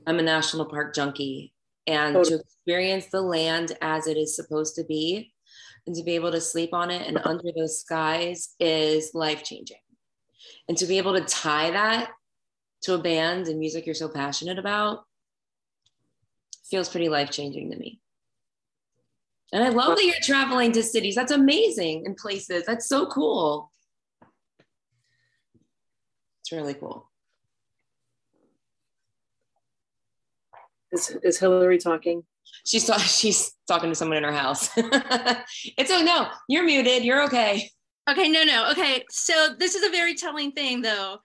I'm 0.05 0.19
a 0.19 0.23
national 0.23 0.65
park 0.65 0.93
junkie, 0.93 1.53
and 1.87 2.15
totally. 2.15 2.37
to 2.37 2.43
experience 2.43 3.07
the 3.07 3.21
land 3.21 3.77
as 3.81 4.07
it 4.07 4.17
is 4.17 4.35
supposed 4.35 4.75
to 4.75 4.83
be, 4.83 5.33
and 5.87 5.95
to 5.95 6.03
be 6.03 6.15
able 6.15 6.31
to 6.31 6.41
sleep 6.41 6.73
on 6.73 6.91
it 6.91 7.07
and 7.07 7.17
under 7.25 7.51
those 7.55 7.79
skies 7.79 8.55
is 8.59 9.11
life 9.13 9.43
changing. 9.43 9.77
And 10.67 10.77
to 10.77 10.85
be 10.85 10.97
able 10.97 11.13
to 11.13 11.25
tie 11.25 11.71
that 11.71 12.11
to 12.83 12.93
a 12.93 12.99
band 12.99 13.47
and 13.47 13.59
music 13.59 13.85
you're 13.85 13.95
so 13.95 14.09
passionate 14.09 14.59
about 14.59 15.03
feels 16.69 16.89
pretty 16.89 17.09
life 17.09 17.31
changing 17.31 17.71
to 17.71 17.77
me. 17.77 17.99
And 19.53 19.63
I 19.63 19.69
love 19.69 19.97
that 19.97 20.05
you're 20.05 20.15
traveling 20.21 20.71
to 20.73 20.83
cities. 20.83 21.15
That's 21.15 21.33
amazing 21.33 22.05
and 22.05 22.15
places. 22.15 22.63
That's 22.65 22.87
so 22.87 23.05
cool. 23.07 23.69
It's 26.51 26.57
really 26.57 26.73
cool. 26.73 27.09
Is, 30.91 31.17
is 31.23 31.39
Hillary 31.39 31.77
talking? 31.77 32.23
She's 32.65 32.89
she's 33.07 33.53
talking 33.69 33.89
to 33.89 33.95
someone 33.95 34.17
in 34.17 34.25
her 34.25 34.33
house. 34.33 34.69
it's 34.75 35.91
oh 35.91 36.03
no, 36.03 36.27
you're 36.49 36.65
muted. 36.65 37.05
You're 37.05 37.23
okay. 37.23 37.69
Okay, 38.09 38.27
no, 38.27 38.43
no. 38.43 38.69
Okay, 38.71 39.05
so 39.09 39.55
this 39.57 39.75
is 39.75 39.87
a 39.87 39.91
very 39.91 40.13
telling 40.13 40.51
thing 40.51 40.81
though. 40.81 41.19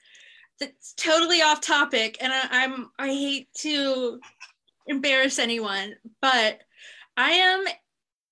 That's 0.61 0.93
totally 0.93 1.43
off 1.43 1.61
topic, 1.61 2.19
and 2.21 2.33
I, 2.33 2.47
I'm 2.53 2.91
I 2.97 3.09
hate 3.09 3.49
to 3.63 4.21
embarrass 4.87 5.41
anyone, 5.41 5.97
but 6.23 6.61
I 7.17 7.31
am 7.31 7.65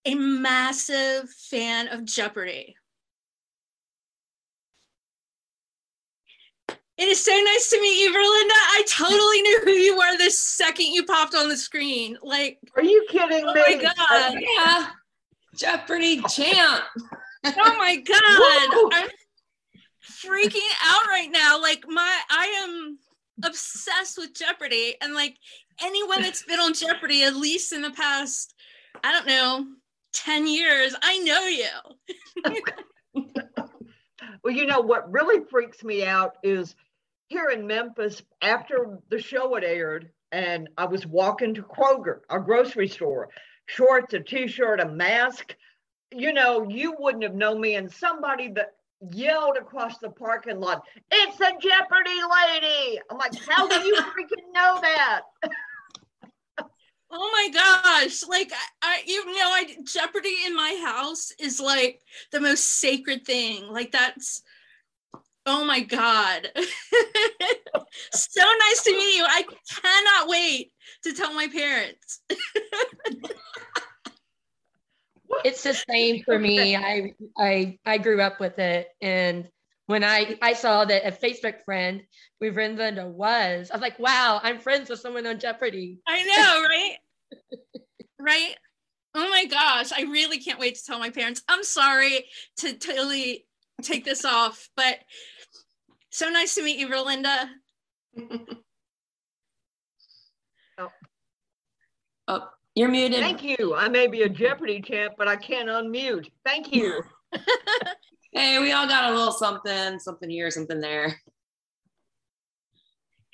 a 0.04 0.14
massive 0.14 1.28
fan 1.28 1.88
of 1.88 2.04
Jeopardy. 2.04 2.76
It 6.96 7.08
is 7.08 7.24
so 7.24 7.32
nice 7.32 7.70
to 7.70 7.80
meet 7.80 8.02
you, 8.04 8.10
Verlinda. 8.10 8.52
I 8.52 8.84
totally 8.88 9.42
knew 9.42 9.60
who 9.64 9.70
you 9.70 9.96
were 9.96 10.16
the 10.16 10.30
second 10.30 10.86
you 10.86 11.04
popped 11.04 11.34
on 11.34 11.48
the 11.48 11.56
screen. 11.56 12.16
Like, 12.22 12.58
are 12.76 12.84
you 12.84 13.04
kidding 13.08 13.44
oh 13.44 13.52
me? 13.52 13.62
Oh 13.66 13.76
my 13.76 13.92
god! 14.08 14.38
Yeah, 14.40 14.86
Jeopardy 15.56 16.22
champ. 16.22 16.84
oh 17.44 17.76
my 17.78 17.96
god! 17.96 18.92
I'm 18.92 19.08
freaking 20.24 20.60
out 20.84 21.06
right 21.08 21.30
now. 21.32 21.60
Like, 21.60 21.84
my 21.88 22.20
I 22.30 22.62
am 22.62 22.98
obsessed 23.44 24.16
with 24.16 24.34
Jeopardy, 24.34 24.94
and 25.00 25.14
like 25.14 25.36
anyone 25.82 26.22
that's 26.22 26.44
been 26.44 26.60
on 26.60 26.74
Jeopardy, 26.74 27.24
at 27.24 27.34
least 27.34 27.72
in 27.72 27.82
the 27.82 27.90
past, 27.90 28.54
I 29.02 29.12
don't 29.12 29.26
know, 29.26 29.66
10 30.12 30.46
years, 30.46 30.94
I 31.02 31.18
know 31.18 31.44
you. 31.44 33.22
well, 34.44 34.54
you 34.54 34.66
know 34.66 34.80
what 34.80 35.10
really 35.10 35.44
freaks 35.44 35.82
me 35.82 36.04
out 36.04 36.36
is 36.42 36.74
here 37.34 37.50
in 37.50 37.66
Memphis, 37.66 38.22
after 38.42 39.00
the 39.10 39.20
show 39.20 39.54
had 39.54 39.64
aired, 39.64 40.10
and 40.30 40.68
I 40.78 40.84
was 40.84 41.04
walking 41.04 41.52
to 41.54 41.62
Kroger, 41.62 42.20
a 42.30 42.38
grocery 42.38 42.86
store, 42.86 43.28
shorts, 43.66 44.14
a 44.14 44.20
t-shirt, 44.20 44.78
a 44.78 44.88
mask. 44.88 45.56
You 46.12 46.32
know, 46.32 46.68
you 46.68 46.94
wouldn't 46.96 47.24
have 47.24 47.34
known 47.34 47.60
me, 47.60 47.74
and 47.74 47.90
somebody 47.90 48.52
that 48.52 48.74
yelled 49.10 49.56
across 49.56 49.98
the 49.98 50.10
parking 50.10 50.60
lot, 50.60 50.86
"It's 51.10 51.40
a 51.40 51.52
Jeopardy 51.60 52.20
lady!" 52.38 53.00
I'm 53.10 53.18
like, 53.18 53.34
"How 53.48 53.66
do 53.66 53.80
you 53.80 53.96
freaking 53.96 54.52
know 54.52 54.78
that?" 54.80 55.22
Oh 57.16 57.30
my 57.32 57.48
gosh! 57.52 58.22
Like 58.28 58.52
I, 58.52 58.66
I, 58.82 59.02
you 59.06 59.26
know, 59.26 59.32
I 59.32 59.76
Jeopardy 59.84 60.36
in 60.46 60.54
my 60.54 60.80
house 60.84 61.32
is 61.40 61.60
like 61.60 62.00
the 62.30 62.40
most 62.40 62.78
sacred 62.78 63.24
thing. 63.24 63.72
Like 63.72 63.90
that's 63.90 64.42
Oh 65.46 65.64
my 65.64 65.80
God. 65.80 66.48
so 68.12 68.42
nice 68.42 68.82
to 68.84 68.92
meet 68.92 69.16
you. 69.16 69.24
I 69.26 69.42
cannot 69.42 70.28
wait 70.28 70.72
to 71.02 71.12
tell 71.12 71.34
my 71.34 71.48
parents. 71.48 72.20
it's 75.44 75.62
the 75.62 75.74
same 75.74 76.22
for 76.22 76.38
me. 76.38 76.76
I, 76.76 77.12
I, 77.38 77.78
I 77.84 77.98
grew 77.98 78.22
up 78.22 78.40
with 78.40 78.58
it. 78.58 78.88
And 79.02 79.48
when 79.86 80.02
I, 80.02 80.38
I 80.40 80.54
saw 80.54 80.86
that 80.86 81.06
a 81.06 81.12
Facebook 81.12 81.62
friend 81.64 82.02
we 82.40 82.50
with 82.50 82.78
Linda 82.78 83.06
was, 83.06 83.70
I 83.70 83.74
was 83.74 83.82
like, 83.82 83.98
wow, 83.98 84.40
I'm 84.42 84.58
friends 84.58 84.88
with 84.88 85.00
someone 85.00 85.26
on 85.26 85.38
Jeopardy. 85.38 85.98
I 86.06 86.24
know, 86.24 86.62
right? 86.68 86.96
right? 88.18 88.54
Oh 89.14 89.28
my 89.30 89.44
gosh, 89.44 89.92
I 89.92 90.02
really 90.02 90.38
can't 90.38 90.58
wait 90.58 90.76
to 90.76 90.84
tell 90.84 90.98
my 90.98 91.10
parents. 91.10 91.42
I'm 91.48 91.62
sorry 91.62 92.24
to 92.58 92.72
totally 92.72 93.46
take 93.82 94.04
this 94.04 94.24
off, 94.24 94.68
but 94.76 94.98
so 96.14 96.30
nice 96.30 96.54
to 96.54 96.62
meet 96.62 96.78
you, 96.78 96.88
Rolinda. 96.88 97.48
oh. 100.78 100.88
oh, 102.28 102.48
you're 102.76 102.88
muted. 102.88 103.18
Thank 103.18 103.42
you. 103.42 103.74
I 103.74 103.88
may 103.88 104.06
be 104.06 104.22
a 104.22 104.28
Jeopardy 104.28 104.80
champ, 104.80 105.14
but 105.18 105.26
I 105.26 105.34
can't 105.34 105.68
unmute. 105.68 106.30
Thank 106.44 106.72
you. 106.72 107.02
hey, 108.32 108.60
we 108.60 108.70
all 108.70 108.86
got 108.86 109.10
a 109.10 109.16
little 109.16 109.32
something, 109.32 109.98
something 109.98 110.30
here, 110.30 110.52
something 110.52 110.80
there. 110.80 111.20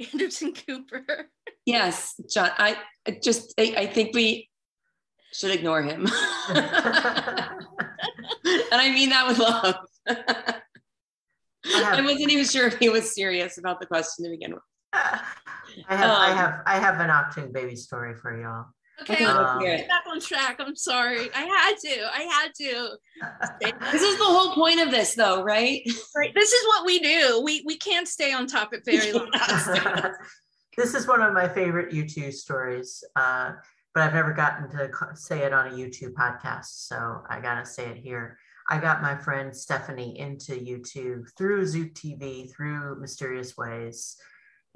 Anderson 0.15 0.55
Cooper. 0.55 1.29
yes, 1.67 2.19
John. 2.33 2.51
I, 2.57 2.79
I 3.07 3.19
just, 3.23 3.53
I, 3.59 3.75
I 3.77 3.87
think 3.89 4.15
we 4.15 4.49
should 5.35 5.51
ignore 5.51 5.83
him. 5.83 6.07
and 6.49 6.65
I 8.73 8.91
mean 8.91 9.11
that 9.11 9.27
with 9.29 9.39
love. 9.39 9.77
I, 11.67 11.83
have, 11.83 11.99
I, 11.99 12.03
wasn't 12.03 12.31
even 12.31 12.45
sure 12.45 12.67
if 12.67 12.79
he 12.79 12.89
was 12.89 13.15
serious 13.15 13.59
about 13.59 13.81
the 13.81 13.87
question 13.87 14.25
to 14.25 14.31
begin 14.31 14.53
with. 14.55 14.63
I 14.93 15.23
have, 15.89 16.11
um, 16.11 16.17
I 16.17 16.33
have, 16.33 16.63
I 16.67 16.79
have 16.79 17.01
an 17.01 17.11
Achtung 17.11 17.53
baby 17.53 17.77
story 17.77 18.15
for 18.15 18.41
y'all. 18.41 18.67
Okay, 19.03 19.25
um, 19.25 19.61
back 19.61 20.05
on 20.11 20.21
track. 20.21 20.57
I'm 20.59 20.77
sorry. 20.77 21.31
I 21.35 21.43
had 21.43 21.77
to. 21.79 22.07
I 22.13 22.23
had 22.23 22.55
to. 22.57 23.81
this 23.93 24.03
is 24.03 24.19
the 24.19 24.25
whole 24.25 24.55
point 24.55 24.81
of 24.81 24.91
this, 24.91 25.15
though, 25.15 25.43
right? 25.43 25.83
Right. 26.15 26.35
This 26.35 26.53
is 26.53 26.67
what 26.67 26.85
we 26.85 26.99
do. 26.99 27.41
We 27.43 27.63
we 27.67 27.79
can't 27.79 28.07
stay 28.07 28.33
on 28.33 28.47
topic 28.47 28.83
very 28.85 29.13
long. 29.13 29.31
this 30.77 30.95
is 30.95 31.07
one 31.07 31.23
of 31.23 31.33
my 31.33 31.49
favorite 31.49 31.95
U2 31.95 32.33
stories, 32.33 33.03
uh, 33.17 33.53
but 33.95 34.03
I've 34.03 34.15
never 34.15 34.33
gotten 34.33 34.71
to 34.71 34.91
say 35.15 35.45
it 35.45 35.55
on 35.55 35.69
a 35.69 35.71
U2 35.71 36.13
podcast, 36.13 36.87
so 36.87 37.23
I 37.29 37.41
gotta 37.41 37.65
say 37.65 37.87
it 37.87 37.97
here. 37.97 38.39
I 38.71 38.79
got 38.79 39.03
my 39.03 39.17
friend 39.17 39.55
Stephanie 39.55 40.17
into 40.19 40.53
U2 40.53 41.37
through 41.37 41.67
Zoo 41.67 41.91
TV, 41.91 42.51
through 42.55 43.01
Mysterious 43.01 43.57
Ways. 43.57 44.17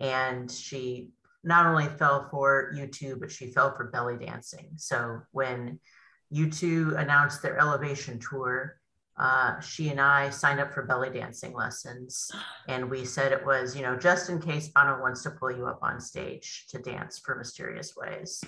And 0.01 0.51
she 0.51 1.11
not 1.45 1.67
only 1.67 1.87
fell 1.87 2.29
for 2.29 2.73
U2, 2.75 3.21
but 3.21 3.31
she 3.31 3.53
fell 3.53 3.75
for 3.77 3.91
belly 3.91 4.17
dancing. 4.17 4.71
So 4.77 5.21
when 5.31 5.79
U2 6.35 6.99
announced 6.99 7.41
their 7.41 7.57
Elevation 7.57 8.19
tour, 8.19 8.81
uh, 9.17 9.61
she 9.61 9.91
and 9.91 10.01
I 10.01 10.31
signed 10.31 10.59
up 10.59 10.75
for 10.75 10.83
belly 10.83 11.11
dancing 11.11 11.55
lessons. 11.55 12.33
And 12.67 12.91
we 12.91 13.05
said 13.05 13.31
it 13.31 13.47
was, 13.47 13.77
you 13.77 13.83
know, 13.83 13.97
just 13.97 14.29
in 14.29 14.41
case 14.41 14.69
Bono 14.69 15.01
wants 15.01 15.23
to 15.23 15.31
pull 15.31 15.53
you 15.53 15.67
up 15.67 15.79
on 15.83 16.01
stage 16.01 16.67
to 16.71 16.81
dance 16.81 17.21
for 17.21 17.37
Mysterious 17.37 17.95
Ways. 17.97 18.43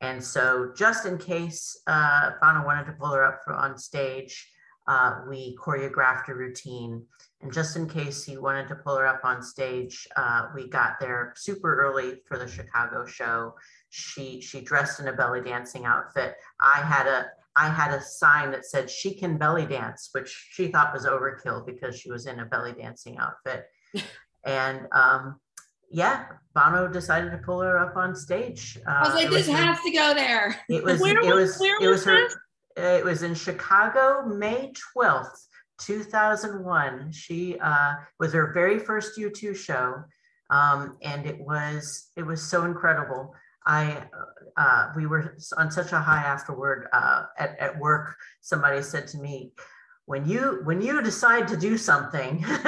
And 0.00 0.22
so, 0.24 0.72
just 0.74 1.04
in 1.04 1.18
case 1.18 1.78
uh, 1.86 2.30
Bono 2.40 2.64
wanted 2.64 2.86
to 2.86 2.92
pull 2.92 3.10
her 3.12 3.24
up 3.24 3.40
for, 3.44 3.52
on 3.52 3.76
stage, 3.76 4.50
uh, 4.88 5.20
we 5.28 5.56
choreographed 5.56 6.28
a 6.28 6.34
routine. 6.34 7.04
And 7.42 7.52
just 7.52 7.76
in 7.76 7.88
case 7.88 8.24
he 8.24 8.38
wanted 8.38 8.68
to 8.68 8.76
pull 8.76 8.96
her 8.96 9.06
up 9.06 9.24
on 9.24 9.42
stage, 9.42 10.06
uh, 10.16 10.48
we 10.54 10.68
got 10.68 10.98
there 11.00 11.32
super 11.36 11.76
early 11.76 12.22
for 12.26 12.38
the 12.38 12.48
Chicago 12.48 13.04
show. 13.04 13.54
She 13.90 14.40
she 14.40 14.60
dressed 14.62 15.00
in 15.00 15.08
a 15.08 15.12
belly 15.12 15.42
dancing 15.42 15.84
outfit. 15.84 16.34
I 16.60 16.80
had 16.80 17.06
a 17.06 17.26
I 17.54 17.68
had 17.68 17.92
a 17.92 18.02
sign 18.02 18.50
that 18.52 18.66
said 18.66 18.90
she 18.90 19.14
can 19.14 19.38
belly 19.38 19.66
dance, 19.66 20.10
which 20.12 20.48
she 20.50 20.68
thought 20.68 20.92
was 20.92 21.06
overkill 21.06 21.66
because 21.66 21.98
she 21.98 22.10
was 22.10 22.26
in 22.26 22.40
a 22.40 22.44
belly 22.44 22.72
dancing 22.72 23.18
outfit. 23.18 23.66
and 24.44 24.86
um, 24.92 25.40
yeah, 25.90 26.26
Bono 26.54 26.88
decided 26.88 27.30
to 27.30 27.38
pull 27.38 27.60
her 27.60 27.78
up 27.78 27.96
on 27.96 28.14
stage. 28.14 28.78
Uh, 28.86 28.90
I 28.90 29.02
was 29.02 29.14
like, 29.14 29.30
this 29.30 29.46
has 29.46 29.78
to 29.80 29.90
go 29.90 30.14
there. 30.14 30.60
It 30.68 30.82
was 30.84 31.00
where 31.00 31.18
it 31.18 31.34
was, 31.34 31.58
was 31.58 31.70
it 31.80 31.86
was, 31.86 32.04
was 32.04 32.04
her 32.04 32.28
it 32.76 33.04
was 33.04 33.22
in 33.22 33.34
Chicago, 33.34 34.26
May 34.26 34.72
12th, 34.96 35.46
2001. 35.80 37.12
She 37.12 37.58
uh, 37.58 37.94
was 38.18 38.32
her 38.32 38.52
very 38.52 38.78
first 38.78 39.18
U2 39.18 39.56
show. 39.56 40.04
Um, 40.50 40.96
and 41.02 41.26
it 41.26 41.40
was 41.40 42.10
it 42.16 42.24
was 42.24 42.42
so 42.42 42.64
incredible. 42.64 43.34
I 43.66 44.04
uh, 44.56 44.90
we 44.94 45.06
were 45.06 45.36
on 45.58 45.70
such 45.72 45.92
a 45.92 45.98
high 45.98 46.22
afterward 46.22 46.88
uh, 46.92 47.24
at, 47.36 47.58
at 47.58 47.78
work. 47.78 48.14
Somebody 48.42 48.80
said 48.82 49.08
to 49.08 49.18
me, 49.18 49.50
when 50.06 50.24
you 50.24 50.60
when 50.62 50.80
you 50.80 51.02
decide 51.02 51.48
to 51.48 51.56
do 51.56 51.76
something 51.76 52.44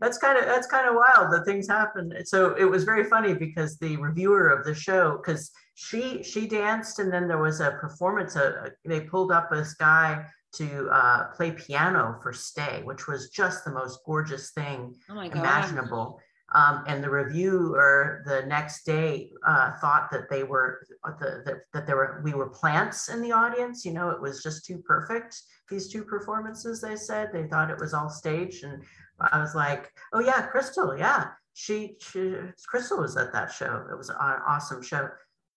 that's 0.00 0.18
kind 0.18 0.36
of 0.36 0.46
that's 0.46 0.66
kind 0.66 0.88
of 0.88 0.96
wild 0.96 1.32
that 1.32 1.44
things 1.46 1.68
happen 1.68 2.12
so 2.24 2.54
it 2.56 2.64
was 2.64 2.82
very 2.82 3.04
funny 3.04 3.34
because 3.34 3.78
the 3.78 3.96
reviewer 3.98 4.48
of 4.48 4.64
the 4.64 4.74
show 4.74 5.16
because 5.16 5.52
she 5.74 6.22
she 6.22 6.46
danced 6.46 6.98
and 6.98 7.12
then 7.12 7.26
there 7.26 7.42
was 7.42 7.60
a 7.60 7.72
performance 7.72 8.36
uh, 8.36 8.68
they 8.84 9.00
pulled 9.00 9.32
up 9.32 9.50
this 9.50 9.74
guy 9.74 10.24
to 10.52 10.88
uh, 10.90 11.28
play 11.34 11.50
piano 11.50 12.16
for 12.22 12.32
stay 12.32 12.80
which 12.84 13.08
was 13.08 13.30
just 13.30 13.64
the 13.64 13.72
most 13.72 13.98
gorgeous 14.06 14.50
thing 14.52 14.94
oh 15.10 15.18
imaginable 15.20 16.20
um, 16.54 16.84
and 16.86 17.02
the 17.02 17.10
reviewer 17.10 18.22
the 18.26 18.46
next 18.46 18.84
day 18.84 19.30
uh, 19.44 19.72
thought 19.80 20.08
that 20.12 20.30
they 20.30 20.44
were 20.44 20.86
uh, 21.02 21.10
the, 21.18 21.42
the, 21.44 21.60
that 21.72 21.86
there 21.86 21.96
were 21.96 22.20
we 22.22 22.32
were 22.32 22.48
plants 22.48 23.08
in 23.08 23.20
the 23.22 23.32
audience. 23.32 23.84
You 23.84 23.92
know, 23.92 24.10
it 24.10 24.20
was 24.20 24.42
just 24.42 24.64
too 24.64 24.78
perfect. 24.86 25.40
These 25.68 25.88
two 25.88 26.04
performances, 26.04 26.80
they 26.80 26.94
said 26.94 27.30
they 27.32 27.48
thought 27.48 27.70
it 27.70 27.80
was 27.80 27.92
all 27.92 28.08
staged, 28.08 28.62
and 28.62 28.84
I 29.20 29.38
was 29.38 29.54
like, 29.54 29.92
oh 30.12 30.20
yeah, 30.20 30.42
Crystal, 30.42 30.96
yeah, 30.96 31.28
she, 31.54 31.96
she 32.00 32.34
Crystal 32.66 32.98
was 32.98 33.16
at 33.16 33.32
that 33.32 33.50
show. 33.50 33.84
It 33.90 33.96
was 33.96 34.10
an 34.10 34.16
awesome 34.18 34.82
show. 34.82 35.08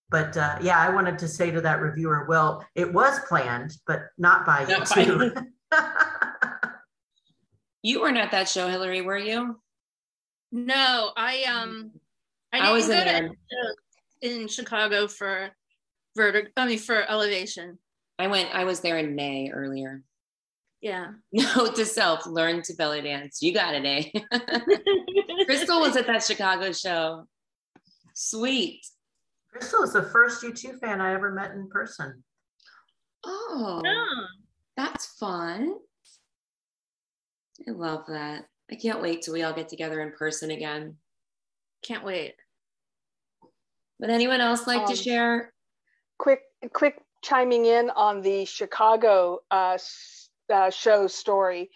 But 0.09 0.37
uh, 0.37 0.57
yeah, 0.61 0.79
I 0.79 0.89
wanted 0.89 1.19
to 1.19 1.27
say 1.27 1.51
to 1.51 1.61
that 1.61 1.81
reviewer, 1.81 2.25
well, 2.29 2.65
it 2.75 2.91
was 2.91 3.19
planned, 3.27 3.75
but 3.85 4.03
not 4.17 4.45
by 4.45 4.65
you 4.65 4.85
two. 4.85 5.31
you 7.83 8.01
weren't 8.01 8.17
at 8.17 8.31
that 8.31 8.47
show, 8.47 8.69
Hillary, 8.69 9.01
were 9.01 9.17
you? 9.17 9.59
No, 10.51 11.11
I 11.17 11.43
um 11.43 11.91
I, 12.53 12.69
I 12.69 12.71
was 12.71 12.85
in 12.85 12.91
there. 12.91 13.31
in 14.21 14.47
Chicago 14.47 15.07
for 15.07 15.49
vertigo 16.15 16.49
I 16.55 16.67
mean 16.67 16.79
for 16.79 17.03
elevation. 17.09 17.77
I 18.17 18.27
went 18.27 18.53
I 18.55 18.63
was 18.63 18.79
there 18.79 18.97
in 18.97 19.15
May 19.15 19.51
earlier. 19.51 20.03
Yeah. 20.81 21.07
Note 21.33 21.75
to 21.75 21.85
self, 21.85 22.25
learn 22.25 22.61
to 22.63 22.73
belly 22.75 23.01
dance. 23.01 23.41
You 23.41 23.53
got 23.53 23.75
it, 23.75 23.85
eh? 23.85 24.19
Crystal 25.45 25.81
was 25.81 25.97
at 25.97 26.07
that 26.07 26.23
Chicago 26.23 26.71
show. 26.71 27.25
Sweet. 28.13 28.85
Crystal 29.51 29.83
is 29.83 29.93
the 29.93 30.03
first 30.03 30.43
U2 30.43 30.79
fan 30.79 31.01
I 31.01 31.13
ever 31.13 31.31
met 31.31 31.51
in 31.51 31.69
person. 31.69 32.23
Oh, 33.23 33.81
yeah. 33.83 34.25
that's 34.75 35.05
fun. 35.17 35.73
I 37.67 37.71
love 37.71 38.05
that. 38.07 38.45
I 38.71 38.75
can't 38.75 39.01
wait 39.01 39.21
till 39.21 39.33
we 39.33 39.43
all 39.43 39.53
get 39.53 39.69
together 39.69 40.01
in 40.01 40.11
person 40.11 40.51
again. 40.51 40.97
Can't 41.81 42.03
wait. 42.03 42.35
Would 43.99 44.09
anyone 44.09 44.41
else 44.41 44.67
like 44.67 44.81
um, 44.81 44.87
to 44.87 44.95
share? 44.95 45.53
Quick, 46.19 46.41
quick 46.73 47.01
chiming 47.23 47.65
in 47.65 47.89
on 47.91 48.21
the 48.21 48.45
Chicago 48.45 49.39
uh, 49.49 49.77
uh, 50.53 50.69
show 50.69 51.07
story. 51.07 51.69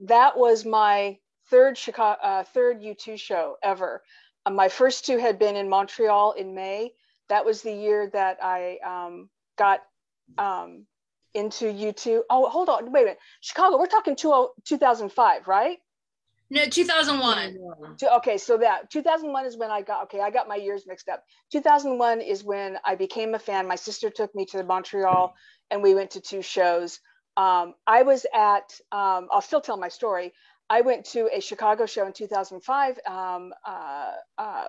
That 0.00 0.36
was 0.36 0.64
my 0.64 1.18
third 1.50 1.78
Chicago, 1.78 2.20
uh, 2.22 2.44
third 2.44 2.80
U2 2.80 3.18
show 3.18 3.56
ever. 3.62 4.02
Uh, 4.44 4.50
my 4.50 4.68
first 4.68 5.06
two 5.06 5.18
had 5.18 5.38
been 5.38 5.56
in 5.56 5.68
Montreal 5.68 6.32
in 6.32 6.54
May. 6.54 6.92
That 7.28 7.44
was 7.44 7.62
the 7.62 7.72
year 7.72 8.08
that 8.12 8.38
I 8.42 8.78
um, 8.84 9.28
got 9.56 9.80
um, 10.36 10.86
into 11.34 11.66
U2. 11.66 12.22
Oh, 12.30 12.48
hold 12.48 12.68
on, 12.68 12.90
wait 12.92 13.02
a 13.02 13.04
minute. 13.04 13.18
Chicago, 13.40 13.78
we're 13.78 13.86
talking 13.86 14.16
two, 14.16 14.48
2005, 14.64 15.48
right? 15.48 15.78
No, 16.50 16.64
2001. 16.66 17.58
Okay, 18.16 18.38
so 18.38 18.56
that 18.58 18.90
2001 18.90 19.44
is 19.44 19.56
when 19.56 19.70
I 19.70 19.82
got, 19.82 20.04
okay, 20.04 20.20
I 20.20 20.30
got 20.30 20.48
my 20.48 20.56
years 20.56 20.84
mixed 20.86 21.08
up. 21.08 21.22
2001 21.52 22.22
is 22.22 22.42
when 22.42 22.78
I 22.84 22.94
became 22.94 23.34
a 23.34 23.38
fan. 23.38 23.68
My 23.68 23.74
sister 23.74 24.08
took 24.08 24.34
me 24.34 24.46
to 24.46 24.56
the 24.56 24.64
Montreal 24.64 25.34
and 25.70 25.82
we 25.82 25.94
went 25.94 26.12
to 26.12 26.20
two 26.20 26.40
shows. 26.40 27.00
Um, 27.36 27.74
I 27.86 28.02
was 28.02 28.24
at, 28.34 28.80
um, 28.92 29.28
I'll 29.30 29.42
still 29.42 29.60
tell 29.60 29.76
my 29.76 29.88
story. 29.88 30.32
I 30.70 30.80
went 30.80 31.04
to 31.12 31.28
a 31.32 31.40
Chicago 31.40 31.86
show 31.86 32.06
in 32.06 32.12
2005 32.12 32.98
um, 33.06 33.52
uh, 33.66 34.12
uh, 34.38 34.64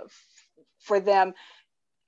for 0.80 1.00
them. 1.00 1.34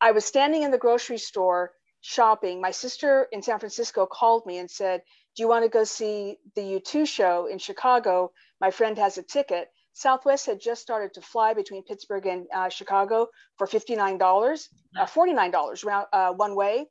I 0.02 0.12
was 0.12 0.26
standing 0.26 0.64
in 0.64 0.72
the 0.72 0.80
grocery 0.80 1.20
store 1.20 1.72
shopping. 2.02 2.60
My 2.60 2.72
sister 2.72 3.28
in 3.32 3.44
San 3.44 3.60
Francisco 3.60 4.08
called 4.08 4.46
me 4.48 4.58
and 4.58 4.70
said, 4.70 5.02
Do 5.36 5.44
you 5.44 5.48
want 5.48 5.64
to 5.64 5.70
go 5.70 5.84
see 5.84 6.38
the 6.56 6.62
U2 6.62 7.08
show 7.08 7.46
in 7.46 7.60
Chicago? 7.60 8.32
My 8.60 8.72
friend 8.72 8.98
has 8.98 9.20
a 9.20 9.24
ticket. 9.24 9.70
Southwest 9.94 10.48
had 10.48 10.60
just 10.60 10.82
started 10.82 11.14
to 11.14 11.22
fly 11.22 11.54
between 11.54 11.84
Pittsburgh 11.84 12.26
and 12.26 12.48
uh, 12.54 12.70
Chicago 12.70 13.28
for 13.58 13.68
$59, 13.68 14.68
uh, 14.98 15.06
$49 15.06 15.86
round, 15.86 16.08
uh, 16.12 16.34
one 16.34 16.56
way. 16.56 16.88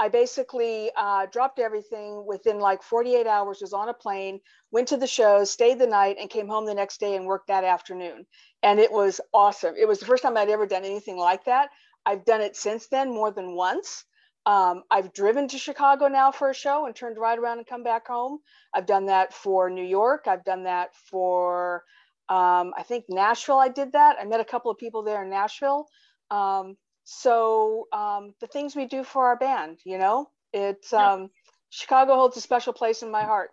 I 0.00 0.08
basically 0.08 0.92
uh, 0.96 1.26
dropped 1.26 1.58
everything 1.58 2.24
within 2.24 2.60
like 2.60 2.84
48 2.84 3.26
hours, 3.26 3.58
was 3.60 3.72
on 3.72 3.88
a 3.88 3.94
plane, 3.94 4.40
went 4.70 4.88
to 4.88 4.96
the 4.96 5.08
show, 5.08 5.42
stayed 5.42 5.80
the 5.80 5.88
night, 5.88 6.16
and 6.20 6.30
came 6.30 6.46
home 6.46 6.66
the 6.66 6.74
next 6.74 7.00
day 7.00 7.16
and 7.16 7.26
worked 7.26 7.48
that 7.48 7.64
afternoon. 7.64 8.24
And 8.62 8.78
it 8.78 8.92
was 8.92 9.20
awesome. 9.34 9.74
It 9.76 9.88
was 9.88 9.98
the 9.98 10.06
first 10.06 10.22
time 10.22 10.36
I'd 10.36 10.50
ever 10.50 10.66
done 10.66 10.84
anything 10.84 11.16
like 11.16 11.44
that. 11.46 11.70
I've 12.04 12.24
done 12.24 12.40
it 12.40 12.56
since 12.56 12.86
then 12.88 13.10
more 13.10 13.30
than 13.30 13.54
once. 13.54 14.04
Um, 14.46 14.84
I've 14.90 15.12
driven 15.12 15.48
to 15.48 15.58
Chicago 15.58 16.08
now 16.08 16.32
for 16.32 16.48
a 16.48 16.54
show 16.54 16.86
and 16.86 16.96
turned 16.96 17.18
right 17.18 17.38
around 17.38 17.58
and 17.58 17.66
come 17.66 17.82
back 17.82 18.06
home. 18.06 18.38
I've 18.74 18.86
done 18.86 19.06
that 19.06 19.34
for 19.34 19.68
New 19.68 19.84
York. 19.84 20.24
I've 20.26 20.44
done 20.44 20.64
that 20.64 20.96
for, 21.10 21.84
um, 22.30 22.72
I 22.76 22.82
think 22.82 23.04
Nashville. 23.10 23.58
I 23.58 23.68
did 23.68 23.92
that. 23.92 24.16
I 24.18 24.24
met 24.24 24.40
a 24.40 24.44
couple 24.44 24.70
of 24.70 24.78
people 24.78 25.02
there 25.02 25.22
in 25.22 25.28
Nashville. 25.28 25.86
Um, 26.30 26.76
so 27.04 27.88
um, 27.92 28.34
the 28.40 28.46
things 28.46 28.74
we 28.74 28.86
do 28.86 29.04
for 29.04 29.26
our 29.26 29.36
band, 29.36 29.80
you 29.84 29.98
know, 29.98 30.30
it's 30.52 30.92
um, 30.94 31.28
Chicago 31.70 32.14
holds 32.14 32.36
a 32.36 32.40
special 32.40 32.72
place 32.72 33.02
in 33.02 33.10
my 33.10 33.24
heart. 33.24 33.50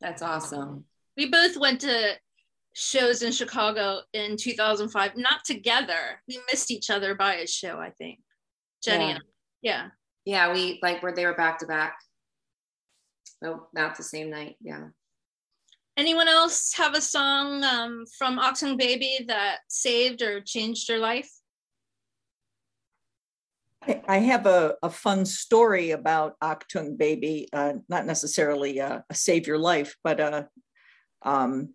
That's 0.00 0.22
awesome. 0.22 0.84
We 1.16 1.30
both 1.30 1.58
went 1.58 1.82
to 1.82 2.14
shows 2.80 3.22
in 3.22 3.30
Chicago 3.30 4.00
in 4.14 4.36
2005, 4.38 5.16
not 5.16 5.44
together. 5.44 6.22
We 6.26 6.40
missed 6.50 6.70
each 6.70 6.88
other 6.88 7.14
by 7.14 7.34
a 7.34 7.46
show, 7.46 7.78
I 7.78 7.90
think. 7.90 8.20
Jenny 8.82 9.04
yeah. 9.04 9.10
and 9.10 9.24
yeah. 9.62 9.88
Yeah, 10.24 10.52
we 10.52 10.78
like 10.82 11.02
where 11.02 11.14
they 11.14 11.26
were 11.26 11.34
back 11.34 11.58
to 11.58 11.66
back. 11.66 11.96
No, 13.42 13.66
not 13.74 13.96
the 13.96 14.02
same 14.02 14.30
night. 14.30 14.56
Yeah. 14.60 14.88
Anyone 15.96 16.28
else 16.28 16.72
have 16.76 16.94
a 16.94 17.00
song 17.00 17.62
um, 17.64 18.04
from 18.16 18.38
Achtung 18.38 18.78
Baby 18.78 19.24
that 19.28 19.58
saved 19.68 20.22
or 20.22 20.40
changed 20.40 20.88
your 20.88 20.98
life? 20.98 21.30
I 24.06 24.18
have 24.18 24.46
a, 24.46 24.76
a 24.82 24.90
fun 24.90 25.26
story 25.26 25.90
about 25.90 26.38
Achtung 26.40 26.96
Baby, 26.96 27.48
uh, 27.52 27.74
not 27.88 28.06
necessarily 28.06 28.78
a, 28.78 29.04
a, 29.08 29.14
save 29.14 29.46
your 29.46 29.58
life, 29.58 29.96
but 30.04 30.20
a, 30.20 30.48
uh, 31.24 31.28
um, 31.28 31.74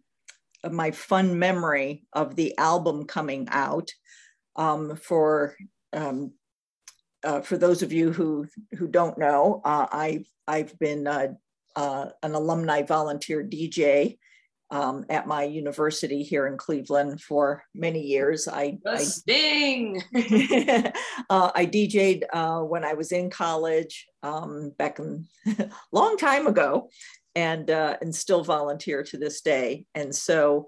my 0.71 0.91
fun 0.91 1.37
memory 1.39 2.05
of 2.13 2.35
the 2.35 2.57
album 2.57 3.05
coming 3.05 3.47
out 3.51 3.89
um, 4.55 4.95
for 4.95 5.55
um, 5.93 6.33
uh, 7.23 7.41
for 7.41 7.57
those 7.57 7.81
of 7.81 7.91
you 7.91 8.11
who 8.11 8.47
who 8.77 8.87
don't 8.87 9.17
know, 9.17 9.61
uh, 9.65 9.87
I 9.91 10.25
I've 10.47 10.77
been 10.79 11.07
uh, 11.07 11.33
uh, 11.75 12.07
an 12.23 12.35
alumni 12.35 12.83
volunteer 12.83 13.43
DJ 13.43 14.17
um, 14.71 15.05
at 15.09 15.27
my 15.27 15.43
university 15.43 16.23
here 16.23 16.47
in 16.47 16.57
Cleveland 16.57 17.21
for 17.21 17.63
many 17.73 18.01
years. 18.01 18.47
I 18.47 18.77
the 18.83 18.91
I, 18.91 18.97
sting. 18.97 20.03
Uh, 21.27 21.49
I 21.55 21.65
DJ'd 21.65 22.23
uh, 22.31 22.59
when 22.59 22.85
I 22.85 22.93
was 22.93 23.11
in 23.11 23.31
college 23.31 24.05
um, 24.21 24.71
back 24.77 24.99
in 24.99 25.25
long 25.91 26.17
time 26.17 26.45
ago, 26.45 26.89
and 27.35 27.69
and 27.69 28.13
still 28.13 28.43
volunteer 28.43 29.03
to 29.03 29.17
this 29.17 29.41
day. 29.41 29.85
And 29.95 30.13
so. 30.15 30.67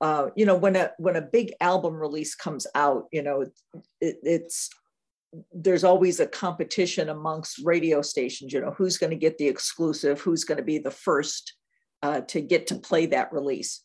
Uh, 0.00 0.28
you 0.34 0.44
know 0.44 0.56
when 0.56 0.74
a 0.74 0.90
when 0.98 1.14
a 1.14 1.22
big 1.22 1.52
album 1.60 1.94
release 1.94 2.34
comes 2.34 2.66
out 2.74 3.04
you 3.12 3.22
know 3.22 3.42
it, 4.00 4.16
it's 4.22 4.68
there's 5.52 5.84
always 5.84 6.20
a 6.20 6.26
competition 6.26 7.08
amongst 7.08 7.60
radio 7.64 8.02
stations 8.02 8.52
you 8.52 8.60
know 8.60 8.74
who's 8.76 8.98
going 8.98 9.10
to 9.10 9.16
get 9.16 9.38
the 9.38 9.46
exclusive 9.46 10.20
who's 10.20 10.44
going 10.44 10.58
to 10.58 10.64
be 10.64 10.78
the 10.78 10.90
first 10.90 11.54
uh, 12.02 12.20
to 12.22 12.40
get 12.40 12.66
to 12.66 12.74
play 12.74 13.06
that 13.06 13.32
release 13.32 13.82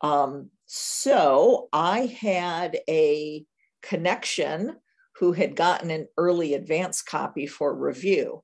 um, 0.00 0.50
so 0.64 1.68
i 1.72 2.06
had 2.06 2.78
a 2.88 3.44
connection 3.82 4.74
who 5.16 5.32
had 5.32 5.54
gotten 5.54 5.90
an 5.90 6.06
early 6.16 6.54
advance 6.54 7.02
copy 7.02 7.46
for 7.46 7.74
review 7.74 8.42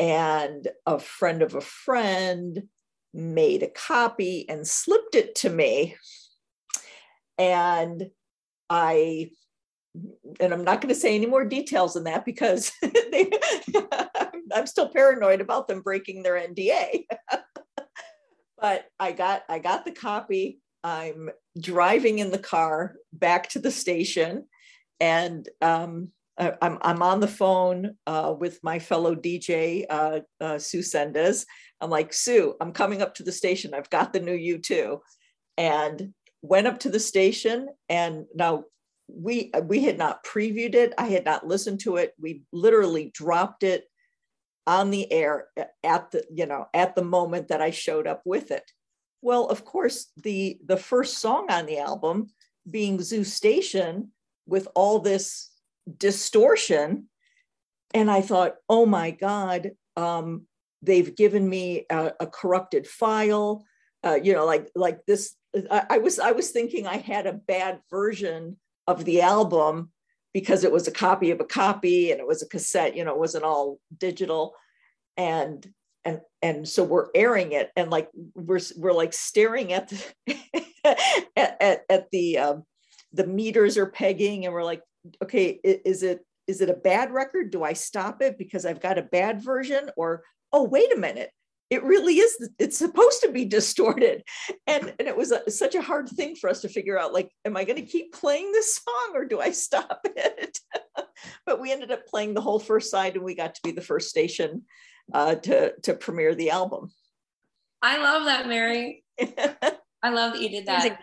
and 0.00 0.66
a 0.86 0.98
friend 0.98 1.42
of 1.42 1.54
a 1.54 1.60
friend 1.60 2.64
made 3.14 3.62
a 3.62 3.68
copy 3.68 4.48
and 4.48 4.66
slipped 4.66 5.14
it 5.14 5.34
to 5.36 5.50
me 5.50 5.96
and 7.38 8.10
i 8.68 9.30
and 10.38 10.52
I'm 10.52 10.64
not 10.64 10.80
going 10.80 10.94
to 10.94 11.00
say 11.00 11.14
any 11.14 11.26
more 11.26 11.44
details 11.44 11.94
than 11.94 12.04
that 12.04 12.24
because 12.24 12.72
they, 12.82 13.30
I'm 14.54 14.66
still 14.66 14.88
paranoid 14.88 15.40
about 15.40 15.68
them 15.68 15.82
breaking 15.82 16.22
their 16.22 16.34
NDA. 16.34 17.06
but 18.60 18.86
I 18.98 19.12
got 19.12 19.42
I 19.48 19.58
got 19.58 19.84
the 19.84 19.92
copy. 19.92 20.60
I'm 20.82 21.30
driving 21.60 22.20
in 22.20 22.30
the 22.30 22.38
car 22.38 22.94
back 23.12 23.50
to 23.50 23.58
the 23.58 23.70
station, 23.70 24.46
and 24.98 25.48
um, 25.60 26.08
I'm, 26.40 26.78
I'm 26.82 27.02
on 27.02 27.20
the 27.20 27.28
phone 27.28 27.96
uh, 28.06 28.34
with 28.38 28.60
my 28.62 28.78
fellow 28.78 29.14
DJ, 29.14 29.84
uh, 29.90 30.20
uh, 30.40 30.58
Sue 30.58 30.80
Sendes. 30.80 31.44
I'm 31.80 31.90
like, 31.90 32.12
Sue, 32.12 32.54
I'm 32.60 32.72
coming 32.72 33.02
up 33.02 33.14
to 33.16 33.22
the 33.22 33.32
station. 33.32 33.74
I've 33.74 33.90
got 33.90 34.12
the 34.12 34.20
new 34.20 34.58
U2. 34.58 35.00
And 35.58 36.14
went 36.42 36.66
up 36.66 36.80
to 36.80 36.88
the 36.88 37.00
station. 37.00 37.68
And 37.88 38.24
now 38.34 38.64
we 39.08 39.50
we 39.64 39.84
had 39.84 39.98
not 39.98 40.24
previewed 40.24 40.74
it. 40.74 40.94
I 40.96 41.08
had 41.08 41.24
not 41.24 41.46
listened 41.46 41.80
to 41.80 41.96
it. 41.96 42.14
We 42.18 42.42
literally 42.52 43.10
dropped 43.12 43.62
it 43.62 43.84
on 44.66 44.90
the 44.90 45.10
air 45.12 45.48
at 45.82 46.10
the, 46.10 46.24
you 46.32 46.46
know, 46.46 46.66
at 46.74 46.94
the 46.94 47.04
moment 47.04 47.48
that 47.48 47.60
I 47.60 47.70
showed 47.70 48.06
up 48.06 48.22
with 48.24 48.50
it. 48.50 48.70
Well, 49.22 49.46
of 49.46 49.64
course, 49.64 50.10
the 50.16 50.58
the 50.64 50.76
first 50.76 51.18
song 51.18 51.46
on 51.50 51.66
the 51.66 51.78
album 51.78 52.28
being 52.70 53.00
Zoo 53.00 53.24
Station 53.24 54.12
with 54.46 54.68
all 54.74 55.00
this 55.00 55.49
distortion. 55.98 57.08
And 57.92 58.10
I 58.10 58.20
thought, 58.20 58.56
oh 58.68 58.86
my 58.86 59.10
God, 59.10 59.72
um, 59.96 60.46
they've 60.82 61.14
given 61.14 61.48
me 61.48 61.86
a, 61.90 62.12
a 62.20 62.26
corrupted 62.26 62.86
file. 62.86 63.64
Uh, 64.04 64.18
you 64.22 64.32
know, 64.32 64.46
like 64.46 64.70
like 64.74 65.04
this. 65.06 65.34
I, 65.70 65.84
I 65.90 65.98
was 65.98 66.18
I 66.18 66.32
was 66.32 66.50
thinking 66.50 66.86
I 66.86 66.98
had 66.98 67.26
a 67.26 67.32
bad 67.32 67.80
version 67.90 68.56
of 68.86 69.04
the 69.04 69.20
album 69.20 69.90
because 70.32 70.64
it 70.64 70.72
was 70.72 70.86
a 70.88 70.92
copy 70.92 71.32
of 71.32 71.40
a 71.40 71.44
copy 71.44 72.12
and 72.12 72.20
it 72.20 72.26
was 72.26 72.42
a 72.42 72.48
cassette. 72.48 72.96
You 72.96 73.04
know, 73.04 73.12
it 73.12 73.18
wasn't 73.18 73.44
all 73.44 73.78
digital, 73.98 74.54
and 75.16 75.66
and 76.04 76.20
and 76.42 76.68
so 76.68 76.82
we're 76.82 77.08
airing 77.14 77.52
it 77.52 77.70
and 77.76 77.90
like 77.90 78.08
we're 78.34 78.60
we're 78.76 78.92
like 78.92 79.12
staring 79.12 79.72
at 79.72 79.88
the 79.88 80.36
at, 81.36 81.56
at, 81.60 81.82
at 81.88 82.10
the 82.10 82.38
um, 82.38 82.64
the 83.12 83.26
meters 83.26 83.76
are 83.76 83.86
pegging 83.86 84.44
and 84.44 84.54
we're 84.54 84.64
like 84.64 84.82
okay, 85.22 85.60
is 85.62 86.02
it 86.02 86.24
is 86.46 86.60
it 86.60 86.70
a 86.70 86.74
bad 86.74 87.12
record? 87.12 87.50
Do 87.50 87.62
I 87.62 87.74
stop 87.74 88.22
it 88.22 88.36
because 88.36 88.66
I've 88.66 88.80
got 88.80 88.98
a 88.98 89.02
bad 89.02 89.42
version? 89.42 89.90
Or 89.96 90.24
oh, 90.52 90.64
wait 90.64 90.92
a 90.92 90.98
minute, 90.98 91.30
it 91.70 91.84
really 91.84 92.14
is. 92.14 92.50
It's 92.58 92.76
supposed 92.76 93.22
to 93.22 93.30
be 93.30 93.44
distorted, 93.44 94.24
and 94.66 94.92
and 94.98 95.06
it 95.06 95.16
was 95.16 95.30
a, 95.30 95.48
such 95.50 95.76
a 95.76 95.82
hard 95.82 96.08
thing 96.08 96.34
for 96.34 96.50
us 96.50 96.62
to 96.62 96.68
figure 96.68 96.98
out. 96.98 97.12
Like, 97.12 97.30
am 97.44 97.56
I 97.56 97.64
going 97.64 97.76
to 97.76 97.90
keep 97.90 98.12
playing 98.12 98.50
this 98.50 98.74
song 98.76 99.12
or 99.14 99.24
do 99.24 99.40
I 99.40 99.52
stop 99.52 100.00
it? 100.04 100.58
but 101.46 101.60
we 101.60 101.70
ended 101.70 101.92
up 101.92 102.06
playing 102.06 102.34
the 102.34 102.40
whole 102.40 102.58
first 102.58 102.90
side, 102.90 103.14
and 103.14 103.24
we 103.24 103.36
got 103.36 103.54
to 103.54 103.60
be 103.62 103.70
the 103.70 103.80
first 103.80 104.08
station 104.08 104.62
uh, 105.14 105.36
to 105.36 105.72
to 105.82 105.94
premiere 105.94 106.34
the 106.34 106.50
album. 106.50 106.90
I 107.80 107.98
love 107.98 108.24
that, 108.24 108.48
Mary. 108.48 109.04
I 110.02 110.10
love 110.10 110.32
that 110.32 110.42
you 110.42 110.48
did 110.48 110.66
that. 110.66 110.98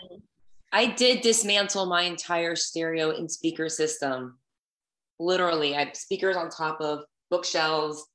I 0.78 0.86
did 0.86 1.22
dismantle 1.22 1.88
my 1.88 2.04
entire 2.04 2.56
stereo 2.56 3.10
and 3.10 3.32
speaker 3.32 3.68
system. 3.68 4.38
Literally, 5.20 5.76
I 5.76 5.86
had 5.86 5.98
speakers 5.98 6.38
on 6.38 6.52
top 6.52 6.80
of 6.82 7.00
bookshelves. 7.32 8.06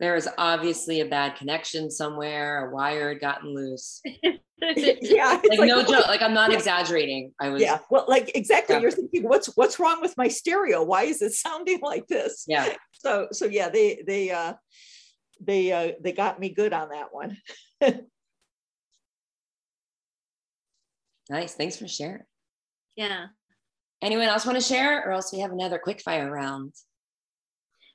There 0.00 0.14
was 0.14 0.26
obviously 0.38 1.02
a 1.02 1.04
bad 1.04 1.36
connection 1.36 1.90
somewhere. 1.90 2.70
A 2.70 2.74
wire 2.74 3.10
had 3.10 3.20
gotten 3.20 3.54
loose. 3.54 4.00
yeah, 4.62 5.40
like, 5.44 5.58
like, 5.58 5.68
no 5.68 5.82
joke. 5.82 6.04
Like 6.08 6.22
I'm 6.22 6.32
not 6.32 6.54
exaggerating. 6.54 7.34
I 7.38 7.50
was. 7.50 7.60
Yeah. 7.60 7.80
Well, 7.90 8.06
like 8.08 8.34
exactly. 8.34 8.76
Yeah. 8.76 8.80
You're 8.80 8.92
thinking, 8.92 9.24
what's 9.24 9.54
what's 9.54 9.78
wrong 9.78 10.00
with 10.00 10.16
my 10.16 10.28
stereo? 10.28 10.82
Why 10.82 11.02
is 11.02 11.20
it 11.20 11.32
sounding 11.44 11.80
like 11.82 12.06
this? 12.06 12.46
Yeah. 12.48 12.72
So 12.92 13.28
so 13.30 13.44
yeah, 13.44 13.68
they 13.68 14.02
they 14.06 14.30
uh 14.30 14.54
they 15.42 15.70
uh 15.70 15.92
they 16.00 16.12
got 16.12 16.40
me 16.40 16.48
good 16.48 16.72
on 16.72 16.88
that 16.88 17.08
one. 17.12 17.36
Nice. 21.28 21.54
Thanks 21.54 21.76
for 21.76 21.88
sharing. 21.88 22.22
Yeah. 22.96 23.26
Anyone 24.02 24.26
else 24.26 24.46
want 24.46 24.56
to 24.58 24.64
share, 24.64 25.06
or 25.06 25.12
else 25.12 25.32
we 25.32 25.40
have 25.40 25.52
another 25.52 25.78
quick 25.78 26.00
fire 26.00 26.30
round? 26.30 26.74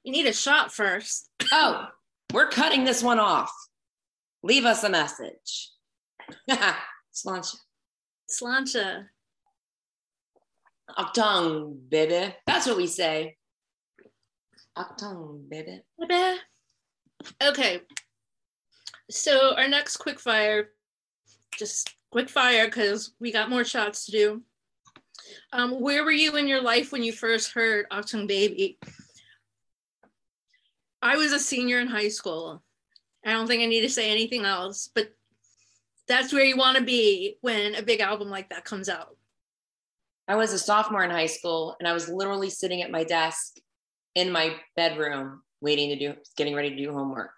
You 0.04 0.12
need 0.12 0.26
a 0.26 0.34
shot 0.34 0.72
first. 0.72 1.30
oh, 1.52 1.88
we're 2.34 2.50
cutting 2.50 2.84
this 2.84 3.04
one 3.04 3.20
off. 3.20 3.52
Leave 4.44 4.66
us 4.66 4.84
a 4.84 4.90
message. 4.90 5.70
Sláinte. 7.14 7.56
Sláinte. 8.30 9.06
Achtung, 10.98 11.78
baby. 11.90 12.34
That's 12.48 12.66
what 12.68 12.78
we 12.78 12.88
say. 12.88 13.38
Achtung, 14.78 15.48
baby. 15.50 15.82
Baby. 16.00 16.40
Okay. 17.42 17.82
So 19.10 19.56
our 19.56 19.68
next 19.68 19.98
quick 19.98 20.20
fire, 20.20 20.70
just 21.58 21.94
quick 22.12 22.30
fire 22.30 22.66
because 22.66 23.14
we 23.20 23.32
got 23.32 23.50
more 23.50 23.64
shots 23.64 24.06
to 24.06 24.12
do. 24.12 24.42
Um, 25.54 25.80
where 25.80 26.04
were 26.04 26.12
you 26.12 26.36
in 26.36 26.48
your 26.48 26.62
life 26.62 26.92
when 26.92 27.04
you 27.04 27.12
first 27.12 27.54
heard 27.54 27.86
Achtung 27.90 28.28
Baby? 28.28 28.78
I 31.02 31.18
was 31.18 31.32
a 31.32 31.40
senior 31.40 31.80
in 31.80 31.88
high 31.88 32.10
school. 32.10 32.62
I 33.26 33.32
don't 33.32 33.48
think 33.48 33.64
I 33.64 33.68
need 33.68 33.82
to 33.82 33.90
say 33.90 34.12
anything 34.12 34.46
else, 34.46 34.90
but 34.94 35.14
that's 36.08 36.34
where 36.34 36.44
you 36.44 36.58
want 36.58 36.78
to 36.78 36.84
be 36.84 37.38
when 37.42 37.76
a 37.76 37.82
big 37.82 38.02
album 38.02 38.30
like 38.30 38.50
that 38.50 38.66
comes 38.66 38.90
out. 38.90 39.16
I 40.28 40.36
was 40.36 40.54
a 40.54 40.60
sophomore 40.60 41.04
in 41.04 41.12
high 41.12 41.28
school 41.28 41.76
and 41.80 41.88
I 41.88 41.94
was 41.94 42.10
literally 42.10 42.50
sitting 42.50 42.82
at 42.82 42.92
my 42.92 43.04
desk 43.04 43.56
in 44.16 44.32
my 44.32 44.56
bedroom 44.76 45.42
waiting 45.62 45.90
to 45.90 45.96
do 45.96 46.16
getting 46.36 46.56
ready 46.56 46.70
to 46.72 46.76
do 46.76 46.94
homework. 46.94 47.32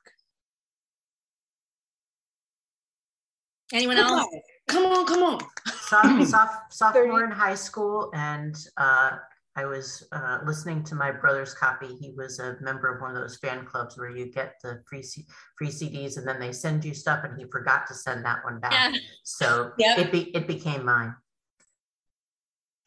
Anyone 3.72 3.98
else? 3.98 4.28
Come 4.68 4.86
on, 4.86 5.06
come 5.06 5.24
on. 5.24 5.40
Soph, 5.68 6.24
soph, 6.28 6.56
sophomore 6.70 7.24
in 7.26 7.32
high 7.32 7.56
school, 7.56 8.10
and 8.14 8.56
uh, 8.78 9.12
I 9.56 9.66
was 9.66 10.08
uh, 10.12 10.40
listening 10.46 10.84
to 10.86 10.96
my 10.96 11.12
brother's 11.12 11.54
copy. 11.54 11.96
He 11.96 12.12
was 12.18 12.40
a 12.40 12.58
member 12.62 12.94
of 12.94 13.02
one 13.02 13.16
of 13.16 13.22
those 13.22 13.38
fan 13.38 13.66
clubs 13.66 13.98
where 13.98 14.10
you 14.10 14.32
get 14.32 14.56
the 14.64 14.82
free 14.90 15.04
C- 15.04 15.26
free 15.58 15.68
CDs, 15.68 16.18
and 16.18 16.28
then 16.28 16.40
they 16.40 16.52
send 16.52 16.84
you 16.84 16.94
stuff, 16.94 17.24
and 17.24 17.38
he 17.38 17.46
forgot 17.52 17.86
to 17.88 17.94
send 17.94 18.26
that 18.26 18.44
one 18.44 18.60
back. 18.60 18.94
Yeah. 18.94 19.00
So 19.24 19.72
yep. 19.78 20.00
it 20.00 20.12
be, 20.12 20.36
it 20.36 20.48
became 20.48 20.84
mine. 20.86 21.14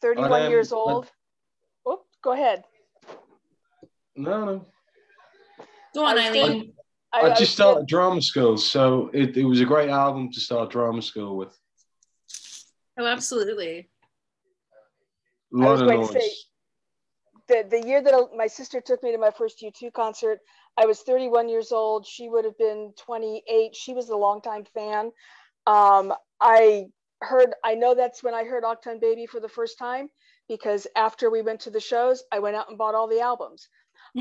Thirty-one 0.01 0.43
um, 0.43 0.51
years 0.51 0.73
old. 0.73 1.11
Oh, 1.85 2.03
go 2.23 2.33
ahead. 2.33 2.65
No, 4.17 4.45
no. 4.45 4.67
Go 5.95 6.05
on, 6.05 6.19
Eileen. 6.19 6.73
I, 7.13 7.31
I 7.31 7.35
just 7.35 7.53
started 7.53 7.87
drama 7.87 8.21
school, 8.21 8.59
so 8.59 9.11
it, 9.15 9.37
it 9.37 9.45
was 9.45 9.61
a 9.61 9.65
great 9.65 9.89
album 9.89 10.31
to 10.33 10.41
start 10.41 10.71
drama 10.71 11.01
school 11.01 11.37
with. 11.37 11.57
Oh, 12.99 13.07
absolutely. 13.07 13.89
A 15.53 15.57
lot 15.57 15.69
I 15.69 15.73
was 15.73 15.81
of 15.83 15.89
going 15.89 16.01
noise. 16.01 16.09
to 16.09 16.21
say, 16.21 16.31
the, 17.49 17.69
the 17.71 17.87
year 17.87 18.03
that 18.03 18.29
my 18.37 18.47
sister 18.47 18.81
took 18.81 19.03
me 19.03 19.13
to 19.13 19.19
my 19.19 19.31
first 19.31 19.63
U2 19.63 19.93
concert, 19.93 20.41
I 20.77 20.87
was 20.87 21.01
31 21.01 21.49
years 21.49 21.73
old. 21.73 22.07
She 22.07 22.29
would 22.29 22.45
have 22.45 22.59
been 22.59 22.93
28. 22.99 23.75
She 23.75 23.95
was 23.95 24.09
a 24.09 24.17
longtime 24.17 24.65
fan. 24.75 25.13
Um, 25.67 26.13
I 26.41 26.87
heard, 27.23 27.55
I 27.65 27.75
know 27.75 27.95
that's 27.95 28.23
when 28.23 28.35
I 28.35 28.45
heard 28.45 28.65
Achtung 28.65 29.01
Baby 29.01 29.27
for 29.27 29.41
the 29.41 29.49
first 29.49 29.79
time 29.79 30.09
because 30.49 30.87
after 30.97 31.31
we 31.31 31.43
went 31.43 31.61
to 31.61 31.71
the 31.71 31.81
shows, 31.81 32.25
I 32.33 32.41
went 32.41 32.57
out 32.57 32.69
and 32.69 32.79
bought 32.79 32.95
all 32.95 33.09
the 33.09 33.21
albums. 33.21 33.69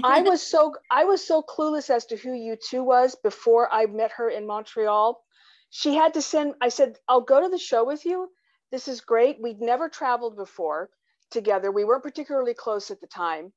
I 0.03 0.21
was 0.21 0.41
so 0.41 0.75
I 0.91 1.05
was 1.05 1.25
so 1.25 1.41
clueless 1.41 1.89
as 1.89 2.05
to 2.07 2.17
who 2.17 2.31
U2 2.31 2.83
was 2.83 3.15
before 3.15 3.73
I 3.73 3.85
met 3.85 4.11
her 4.17 4.29
in 4.29 4.45
Montreal. 4.45 5.21
She 5.69 5.95
had 5.95 6.15
to 6.15 6.21
send. 6.21 6.55
I 6.61 6.69
said, 6.69 6.97
"I'll 7.07 7.21
go 7.21 7.41
to 7.41 7.49
the 7.49 7.57
show 7.57 7.85
with 7.85 8.05
you. 8.05 8.29
This 8.71 8.87
is 8.87 9.01
great. 9.01 9.41
We'd 9.41 9.61
never 9.61 9.89
traveled 9.89 10.35
before 10.37 10.89
together. 11.31 11.71
We 11.71 11.85
weren't 11.85 12.03
particularly 12.03 12.53
close 12.53 12.91
at 12.91 13.01
the 13.01 13.07
time." 13.07 13.53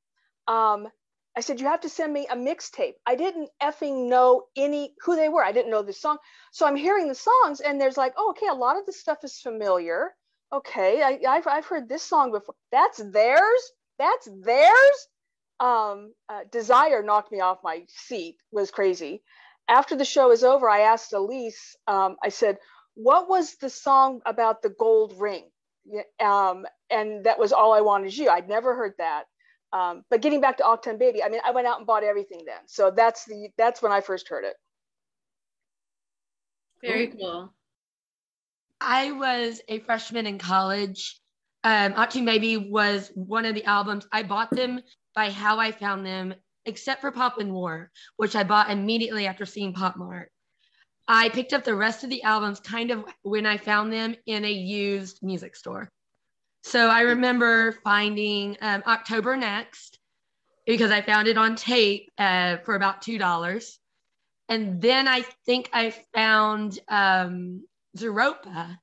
Um, 0.47 0.89
I 1.37 1.41
said, 1.41 1.61
"You 1.61 1.67
have 1.69 1.83
to 1.83 1.89
send 1.89 2.13
me 2.13 2.27
a 2.29 2.37
mixtape." 2.37 2.95
I 3.07 3.15
didn't 3.17 3.51
effing 3.63 4.09
know 4.09 4.47
any 4.57 4.95
who 5.03 5.17
they 5.17 5.29
were. 5.29 5.45
I 5.45 5.53
didn't 5.53 5.71
know 5.71 5.83
the 5.83 5.93
song, 5.93 6.19
so 6.53 6.67
I'm 6.67 6.77
hearing 6.77 7.09
the 7.09 7.15
songs, 7.15 7.61
and 7.61 7.81
there's 7.81 7.97
like, 7.99 8.15
"Oh, 8.17 8.31
okay, 8.31 8.49
a 8.49 8.55
lot 8.55 8.79
of 8.79 8.87
the 8.87 8.93
stuff 8.93 9.25
is 9.25 9.41
familiar." 9.41 10.15
Okay, 10.53 11.03
I, 11.03 11.21
I've 11.29 11.47
I've 11.47 11.67
heard 11.67 11.89
this 11.89 12.03
song 12.03 12.33
before. 12.33 12.55
That's 12.73 12.99
theirs. 12.99 13.73
That's 13.99 14.29
theirs 14.45 15.09
um, 15.61 16.15
uh, 16.29 16.41
desire 16.51 17.03
knocked 17.03 17.33
me 17.33 17.41
off 17.41 17.59
my 17.63 17.85
seat 17.89 18.37
was 18.53 18.71
crazy 18.71 19.23
after 19.69 19.97
the 19.97 20.05
show 20.05 20.31
is 20.31 20.45
over 20.45 20.69
i 20.69 20.81
asked 20.81 21.13
elise 21.13 21.77
um, 21.87 22.17
i 22.23 22.29
said 22.29 22.59
what 22.99 23.29
was 23.29 23.55
the 23.55 23.71
song 23.71 24.21
about 24.27 24.61
the 24.61 24.71
gold 24.71 25.15
ring? 25.19 25.45
Um, 26.21 26.67
and 26.91 27.25
that 27.25 27.39
was 27.39 27.53
all 27.53 27.73
i 27.73 27.81
wanted 27.81 28.15
you. 28.17 28.29
I'd 28.29 28.49
never 28.49 28.75
heard 28.75 28.95
that. 28.99 29.25
Um, 29.73 30.03
but 30.11 30.21
getting 30.21 30.41
back 30.41 30.57
to 30.57 30.65
Achtung 30.65 30.99
baby 30.99 31.23
i 31.23 31.29
mean 31.29 31.41
i 31.45 31.51
went 31.51 31.67
out 31.67 31.79
and 31.79 31.87
bought 31.87 32.03
everything 32.03 32.43
then. 32.45 32.61
So 32.67 32.91
that's 32.91 33.25
the 33.25 33.51
that's 33.57 33.81
when 33.83 33.93
i 33.93 34.01
first 34.01 34.29
heard 34.29 34.45
it. 34.45 34.57
Very 36.83 37.09
cool. 37.09 37.53
I 38.81 39.13
was 39.13 39.61
a 39.69 39.79
freshman 39.81 40.27
in 40.27 40.39
college. 40.39 41.21
Um, 41.65 41.95
Achtung 41.95 42.25
Baby 42.25 42.57
was 42.57 43.11
one 43.15 43.45
of 43.45 43.55
the 43.55 43.65
albums. 43.65 44.07
I 44.13 44.23
bought 44.23 44.51
them 44.51 44.81
by 45.15 45.31
how 45.31 45.59
I 45.59 45.73
found 45.73 46.07
them, 46.07 46.35
except 46.65 47.01
for 47.01 47.11
Pop 47.11 47.39
and 47.39 47.53
War, 47.53 47.91
which 48.17 48.37
I 48.37 48.45
bought 48.45 48.71
immediately 48.71 49.27
after 49.27 49.45
seeing 49.45 49.73
Pop 49.73 49.97
Mart. 49.97 50.31
I 51.09 51.31
picked 51.31 51.55
up 51.55 51.65
the 51.65 51.75
rest 51.75 52.05
of 52.05 52.11
the 52.11 52.23
albums 52.23 52.61
kind 52.61 52.91
of 52.91 53.05
when 53.23 53.47
I 53.47 53.57
found 53.57 53.93
them 53.93 54.15
in 54.27 54.45
a 54.45 54.53
used 54.53 55.21
music 55.23 55.57
store. 55.57 55.91
So 56.63 56.89
I 56.89 57.01
remember 57.01 57.73
finding 57.83 58.59
um, 58.61 58.83
October 58.87 59.37
Next 59.37 59.99
because 60.67 60.91
I 60.91 61.01
found 61.01 61.27
it 61.27 61.39
on 61.39 61.57
tape 61.57 62.11
uh, 62.19 62.59
for 62.59 62.75
about 62.75 63.01
two 63.01 63.17
dollars, 63.17 63.79
and 64.51 64.83
then 64.83 65.09
I 65.09 65.23
think 65.47 65.71
I 65.73 65.95
found 66.15 66.79
um, 66.89 67.65
Zooropa, 67.97 68.77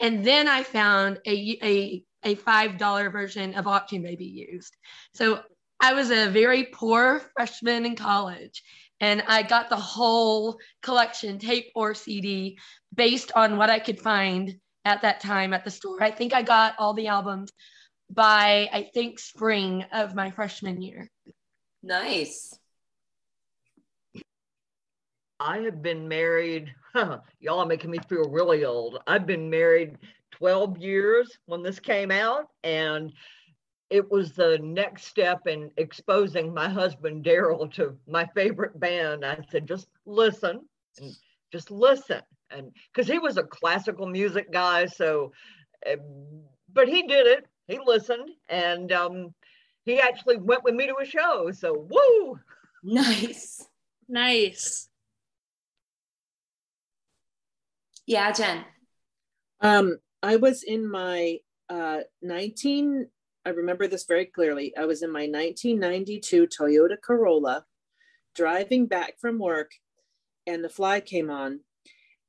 and 0.00 0.24
then 0.24 0.48
I 0.48 0.64
found 0.64 1.20
a 1.24 1.58
a 1.62 2.04
a 2.24 2.34
five 2.34 2.76
dollar 2.76 3.08
version 3.10 3.54
of 3.54 3.66
Achtung 3.66 4.02
Baby 4.02 4.48
used. 4.50 4.74
So 5.14 5.40
I 5.80 5.92
was 5.92 6.10
a 6.10 6.28
very 6.28 6.64
poor 6.64 7.20
freshman 7.36 7.86
in 7.86 7.94
college, 7.94 8.64
and 9.00 9.22
I 9.26 9.42
got 9.42 9.68
the 9.68 9.76
whole 9.76 10.58
collection, 10.82 11.38
tape 11.38 11.70
or 11.74 11.94
CD, 11.94 12.58
based 12.94 13.32
on 13.34 13.56
what 13.56 13.70
I 13.70 13.78
could 13.78 14.00
find 14.00 14.58
at 14.84 15.02
that 15.02 15.20
time 15.20 15.52
at 15.52 15.64
the 15.64 15.70
store. 15.70 16.02
I 16.02 16.10
think 16.10 16.32
I 16.32 16.42
got 16.42 16.74
all 16.78 16.94
the 16.94 17.08
albums 17.08 17.52
by 18.10 18.68
I 18.72 18.90
think 18.94 19.18
spring 19.18 19.84
of 19.92 20.14
my 20.14 20.30
freshman 20.30 20.80
year. 20.80 21.10
Nice. 21.82 22.58
I 25.38 25.58
have 25.58 25.82
been 25.82 26.08
married, 26.08 26.74
y'all 27.40 27.60
are 27.60 27.66
making 27.66 27.90
me 27.90 27.98
feel 28.08 28.30
really 28.30 28.64
old. 28.64 28.98
I've 29.06 29.26
been 29.26 29.50
married 29.50 29.98
12 30.32 30.78
years 30.78 31.30
when 31.44 31.62
this 31.62 31.78
came 31.78 32.10
out, 32.10 32.48
and 32.64 33.12
it 33.90 34.10
was 34.10 34.32
the 34.32 34.58
next 34.58 35.04
step 35.04 35.46
in 35.46 35.70
exposing 35.76 36.52
my 36.52 36.68
husband 36.68 37.24
Daryl 37.24 37.72
to 37.74 37.96
my 38.08 38.26
favorite 38.34 38.78
band. 38.78 39.24
I 39.24 39.38
said, 39.50 39.68
just 39.68 39.88
listen 40.04 40.60
and 40.98 41.14
just 41.52 41.70
listen. 41.70 42.22
And 42.50 42.72
because 42.92 43.08
he 43.08 43.18
was 43.18 43.36
a 43.36 43.42
classical 43.42 44.06
music 44.06 44.52
guy, 44.52 44.86
so, 44.86 45.32
uh, 45.88 45.96
but 46.72 46.88
he 46.88 47.06
did 47.06 47.26
it 47.26 47.46
he 47.66 47.78
listened 47.84 48.30
and 48.48 48.92
um, 48.92 49.34
he 49.84 50.00
actually 50.00 50.36
went 50.36 50.64
with 50.64 50.74
me 50.74 50.86
to 50.86 50.96
a 51.00 51.04
show. 51.04 51.50
So 51.52 51.86
woo! 51.90 52.38
Nice. 52.82 53.66
Nice. 54.08 54.88
Yeah, 58.06 58.30
Jen. 58.30 58.64
Um, 59.60 59.98
I 60.22 60.36
was 60.36 60.62
in 60.62 60.88
my 60.88 61.38
uh, 61.68 62.00
19, 62.22 63.08
I 63.46 63.50
remember 63.50 63.86
this 63.86 64.04
very 64.04 64.26
clearly. 64.26 64.76
I 64.76 64.86
was 64.86 65.02
in 65.02 65.12
my 65.12 65.28
1992 65.28 66.48
Toyota 66.48 67.00
Corolla 67.00 67.64
driving 68.34 68.86
back 68.86 69.20
from 69.20 69.38
work 69.38 69.70
and 70.48 70.64
the 70.64 70.68
fly 70.68 71.00
came 71.00 71.30
on 71.30 71.60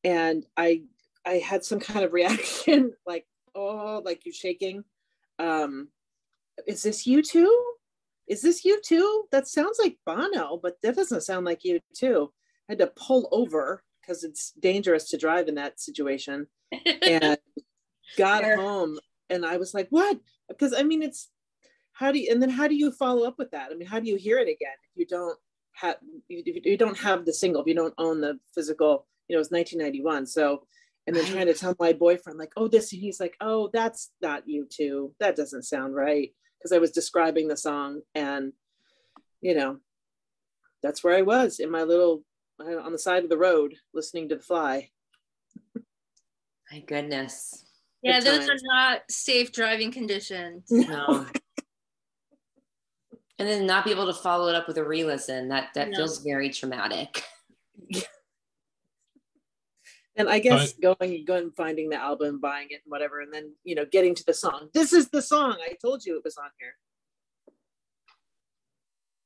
and 0.03 0.45
I 0.55 0.83
I 1.25 1.39
had 1.39 1.65
some 1.65 1.79
kind 1.79 2.05
of 2.05 2.13
reaction 2.13 2.93
like 3.07 3.25
oh 3.55 4.01
like 4.05 4.25
you're 4.25 4.33
shaking 4.33 4.83
um, 5.39 5.89
is 6.65 6.83
this 6.83 7.05
U2? 7.05 7.47
Is 8.27 8.41
this 8.41 8.65
U2? 8.65 9.23
That 9.31 9.47
sounds 9.47 9.77
like 9.79 9.97
Bono, 10.05 10.59
but 10.61 10.77
that 10.81 10.95
doesn't 10.95 11.21
sound 11.21 11.45
like 11.45 11.63
you 11.63 11.79
too. 11.93 12.31
I 12.67 12.73
had 12.73 12.79
to 12.79 12.87
pull 12.95 13.29
over 13.31 13.83
because 14.01 14.23
it's 14.23 14.51
dangerous 14.51 15.09
to 15.09 15.17
drive 15.17 15.47
in 15.47 15.55
that 15.55 15.79
situation 15.79 16.47
and 17.01 17.37
got 18.17 18.43
home 18.43 18.99
and 19.29 19.45
I 19.45 19.57
was 19.57 19.73
like, 19.73 19.87
what? 19.89 20.17
Because 20.47 20.73
I 20.73 20.83
mean, 20.83 21.01
it's 21.01 21.29
how 21.93 22.11
do 22.11 22.19
you, 22.19 22.31
and 22.31 22.41
then 22.41 22.49
how 22.49 22.67
do 22.67 22.75
you 22.75 22.91
follow 22.91 23.27
up 23.27 23.37
with 23.37 23.51
that? 23.51 23.69
I 23.71 23.75
mean, 23.75 23.87
how 23.87 23.99
do 23.99 24.07
you 24.07 24.17
hear 24.17 24.37
it 24.37 24.49
again 24.49 24.77
if 24.83 24.97
you 24.97 25.05
don't 25.05 25.37
have, 25.73 25.97
if 26.29 26.65
you 26.65 26.77
don't 26.77 26.97
have 26.97 27.25
the 27.25 27.33
single, 27.33 27.61
if 27.61 27.67
you 27.67 27.75
don't 27.75 27.93
own 27.97 28.21
the 28.21 28.39
physical, 28.53 29.07
you 29.27 29.35
know, 29.35 29.41
it's 29.41 29.51
1991. 29.51 30.27
So 30.27 30.63
and 31.07 31.15
then 31.15 31.25
trying 31.25 31.47
to 31.47 31.53
tell 31.53 31.75
my 31.79 31.93
boyfriend 31.93 32.37
like 32.37 32.51
oh 32.57 32.67
this 32.67 32.91
and 32.91 33.01
he's 33.01 33.19
like 33.19 33.35
oh 33.41 33.69
that's 33.73 34.11
not 34.21 34.47
U2 34.47 35.13
that 35.19 35.35
doesn't 35.35 35.63
sound 35.63 35.95
right 35.95 36.33
because 36.59 36.71
i 36.71 36.77
was 36.77 36.91
describing 36.91 37.47
the 37.47 37.57
song 37.57 38.01
and 38.13 38.51
you 39.41 39.55
know 39.55 39.77
that's 40.83 41.03
where 41.03 41.15
i 41.15 41.21
was 41.21 41.59
in 41.59 41.71
my 41.71 41.83
little 41.83 42.23
uh, 42.59 42.79
on 42.79 42.91
the 42.91 42.99
side 42.99 43.23
of 43.23 43.29
the 43.29 43.37
road 43.37 43.73
listening 43.93 44.29
to 44.29 44.35
the 44.35 44.43
fly 44.43 44.89
my 46.71 46.79
goodness 46.81 47.63
yeah 48.07 48.19
those 48.19 48.49
are 48.49 48.57
not 48.63 49.01
safe 49.09 49.51
driving 49.51 49.91
conditions 49.91 50.63
no 50.69 51.25
and 53.39 53.47
then 53.47 53.65
not 53.67 53.85
be 53.85 53.91
able 53.91 54.07
to 54.07 54.13
follow 54.13 54.47
it 54.47 54.55
up 54.55 54.67
with 54.67 54.77
a 54.77 54.83
re-listen 54.83 55.47
that 55.49 55.69
that 55.75 55.89
no. 55.89 55.97
feels 55.97 56.23
very 56.23 56.49
traumatic 56.49 57.23
and 60.17 60.27
I 60.27 60.39
guess 60.39 60.73
but, 60.73 60.99
going 60.99 61.23
going 61.25 61.51
finding 61.51 61.89
the 61.89 61.95
album, 61.95 62.39
buying 62.39 62.67
it, 62.71 62.81
and 62.83 62.91
whatever, 62.91 63.21
and 63.21 63.31
then 63.31 63.53
you 63.63 63.75
know 63.75 63.85
getting 63.85 64.15
to 64.15 64.25
the 64.25 64.33
song. 64.33 64.69
This 64.73 64.91
is 64.91 65.09
the 65.09 65.21
song. 65.21 65.57
I 65.63 65.75
told 65.81 66.03
you 66.03 66.17
it 66.17 66.23
was 66.23 66.37
on 66.37 66.49
here. 66.59 66.73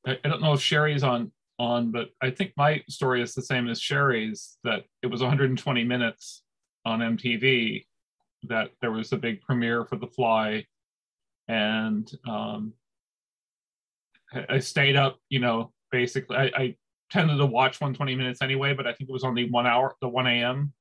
I, 0.06 0.20
I 0.26 0.30
don't 0.30 0.42
know 0.42 0.54
if 0.54 0.62
Sherry's 0.62 1.04
on 1.04 1.32
on, 1.58 1.92
but 1.92 2.10
I 2.22 2.30
think 2.30 2.52
my 2.58 2.84
story 2.90 3.22
is 3.22 3.34
the 3.34 3.42
same 3.42 3.70
as 3.70 3.80
Sherry's. 3.80 4.58
That 4.64 4.84
it 5.02 5.08
was 5.08 5.22
120 5.22 5.84
minutes 5.86 6.44
on 6.86 7.00
MTV. 7.00 7.86
That 8.50 8.72
there 8.82 8.92
was 8.92 9.12
a 9.12 9.18
big 9.18 9.42
premiere 9.42 9.86
for 9.86 9.98
The 9.98 10.08
Fly, 10.08 10.66
and 11.48 12.12
um, 12.28 12.74
I 14.50 14.60
stayed 14.60 14.96
up. 14.96 15.20
You 15.30 15.40
know, 15.40 15.74
basically, 15.92 16.38
I, 16.38 16.52
I 16.56 16.76
tended 17.12 17.38
to 17.38 17.46
watch 17.46 17.82
120 17.82 18.16
minutes 18.16 18.42
anyway, 18.42 18.74
but 18.74 18.88
I 18.88 18.94
think 18.94 19.10
it 19.10 19.14
was 19.14 19.24
only 19.24 19.50
one 19.50 19.68
hour, 19.68 19.96
the 20.02 20.08
1 20.08 20.28
a.m 20.28 20.74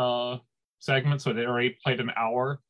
uh, 0.00 0.38
segment, 0.78 1.20
so 1.20 1.32
they 1.32 1.44
already 1.44 1.76
played 1.84 2.00
an 2.00 2.10
hour. 2.16 2.60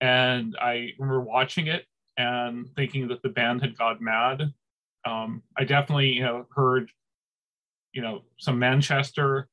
And 0.00 0.56
I 0.60 0.90
remember 0.98 1.20
watching 1.20 1.66
it 1.66 1.84
and 2.16 2.68
thinking 2.74 3.08
that 3.08 3.22
the 3.22 3.28
band 3.28 3.60
had 3.60 3.76
gone 3.76 3.98
mad. 4.00 4.42
Um, 5.06 5.42
I 5.56 5.64
definitely, 5.64 6.08
you 6.08 6.22
know, 6.22 6.46
heard, 6.54 6.90
you 7.92 8.00
know, 8.02 8.22
some 8.38 8.58
Manchester 8.58 9.48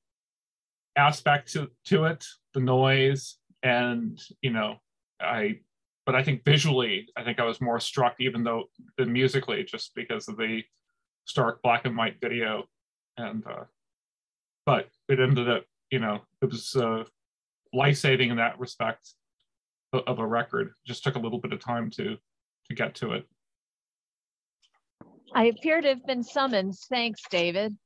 aspect 0.96 1.52
to, 1.54 1.70
to 1.86 2.06
it, 2.06 2.26
the 2.54 2.62
noise, 2.62 3.38
and 3.64 4.20
you 4.42 4.52
know, 4.52 4.78
I. 5.20 5.60
But 6.04 6.16
I 6.16 6.24
think 6.24 6.44
visually, 6.44 7.08
I 7.16 7.24
think 7.24 7.40
I 7.40 7.46
was 7.46 7.62
more 7.62 7.80
struck, 7.80 8.16
even 8.20 8.44
though 8.44 8.66
than 8.98 9.14
musically, 9.14 9.64
just 9.64 9.94
because 9.94 10.28
of 10.28 10.36
the 10.36 10.64
stark 11.26 11.62
black 11.62 11.86
and 11.86 11.96
white 11.96 12.20
video. 12.20 12.66
And 13.18 13.46
uh, 13.46 13.66
but 14.66 14.90
it 15.08 15.20
ended 15.20 15.48
up 15.48 15.66
you 15.92 16.00
know, 16.00 16.22
it 16.42 16.50
was 16.50 16.76
uh, 16.76 17.04
life 17.74 17.98
saving 17.98 18.32
in 18.32 18.38
that 18.38 18.60
respect 18.60 19.14
of 19.94 20.20
a 20.20 20.26
record. 20.26 20.72
Just 20.88 21.04
took 21.04 21.16
a 21.16 21.20
little 21.20 21.40
bit 21.40 21.54
of 21.54 21.60
time 21.60 21.92
to 21.92 22.18
to 22.68 22.74
get 22.74 22.96
to 22.96 23.12
it. 23.12 23.28
I 25.34 25.46
appear 25.46 25.82
to 25.82 25.88
have 25.88 26.06
been 26.06 26.24
summoned. 26.24 26.76
Thanks, 26.90 27.22
David. 27.30 27.78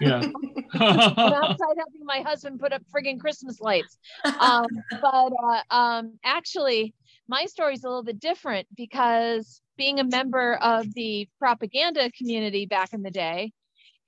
Yeah. 0.00 0.22
I'm 0.74 1.32
outside 1.32 1.76
helping 1.76 2.04
my 2.04 2.20
husband 2.20 2.60
put 2.60 2.72
up 2.72 2.82
friggin' 2.94 3.18
Christmas 3.18 3.60
lights. 3.60 3.98
Um, 4.38 4.66
but 5.00 5.32
uh, 5.32 5.74
um, 5.74 6.18
actually, 6.24 6.94
my 7.28 7.46
story 7.46 7.74
is 7.74 7.84
a 7.84 7.88
little 7.88 8.04
bit 8.04 8.20
different 8.20 8.68
because 8.76 9.60
being 9.76 9.98
a 9.98 10.04
member 10.04 10.54
of 10.56 10.86
the 10.94 11.28
propaganda 11.38 12.10
community 12.16 12.66
back 12.66 12.92
in 12.92 13.02
the 13.02 13.10
day, 13.10 13.52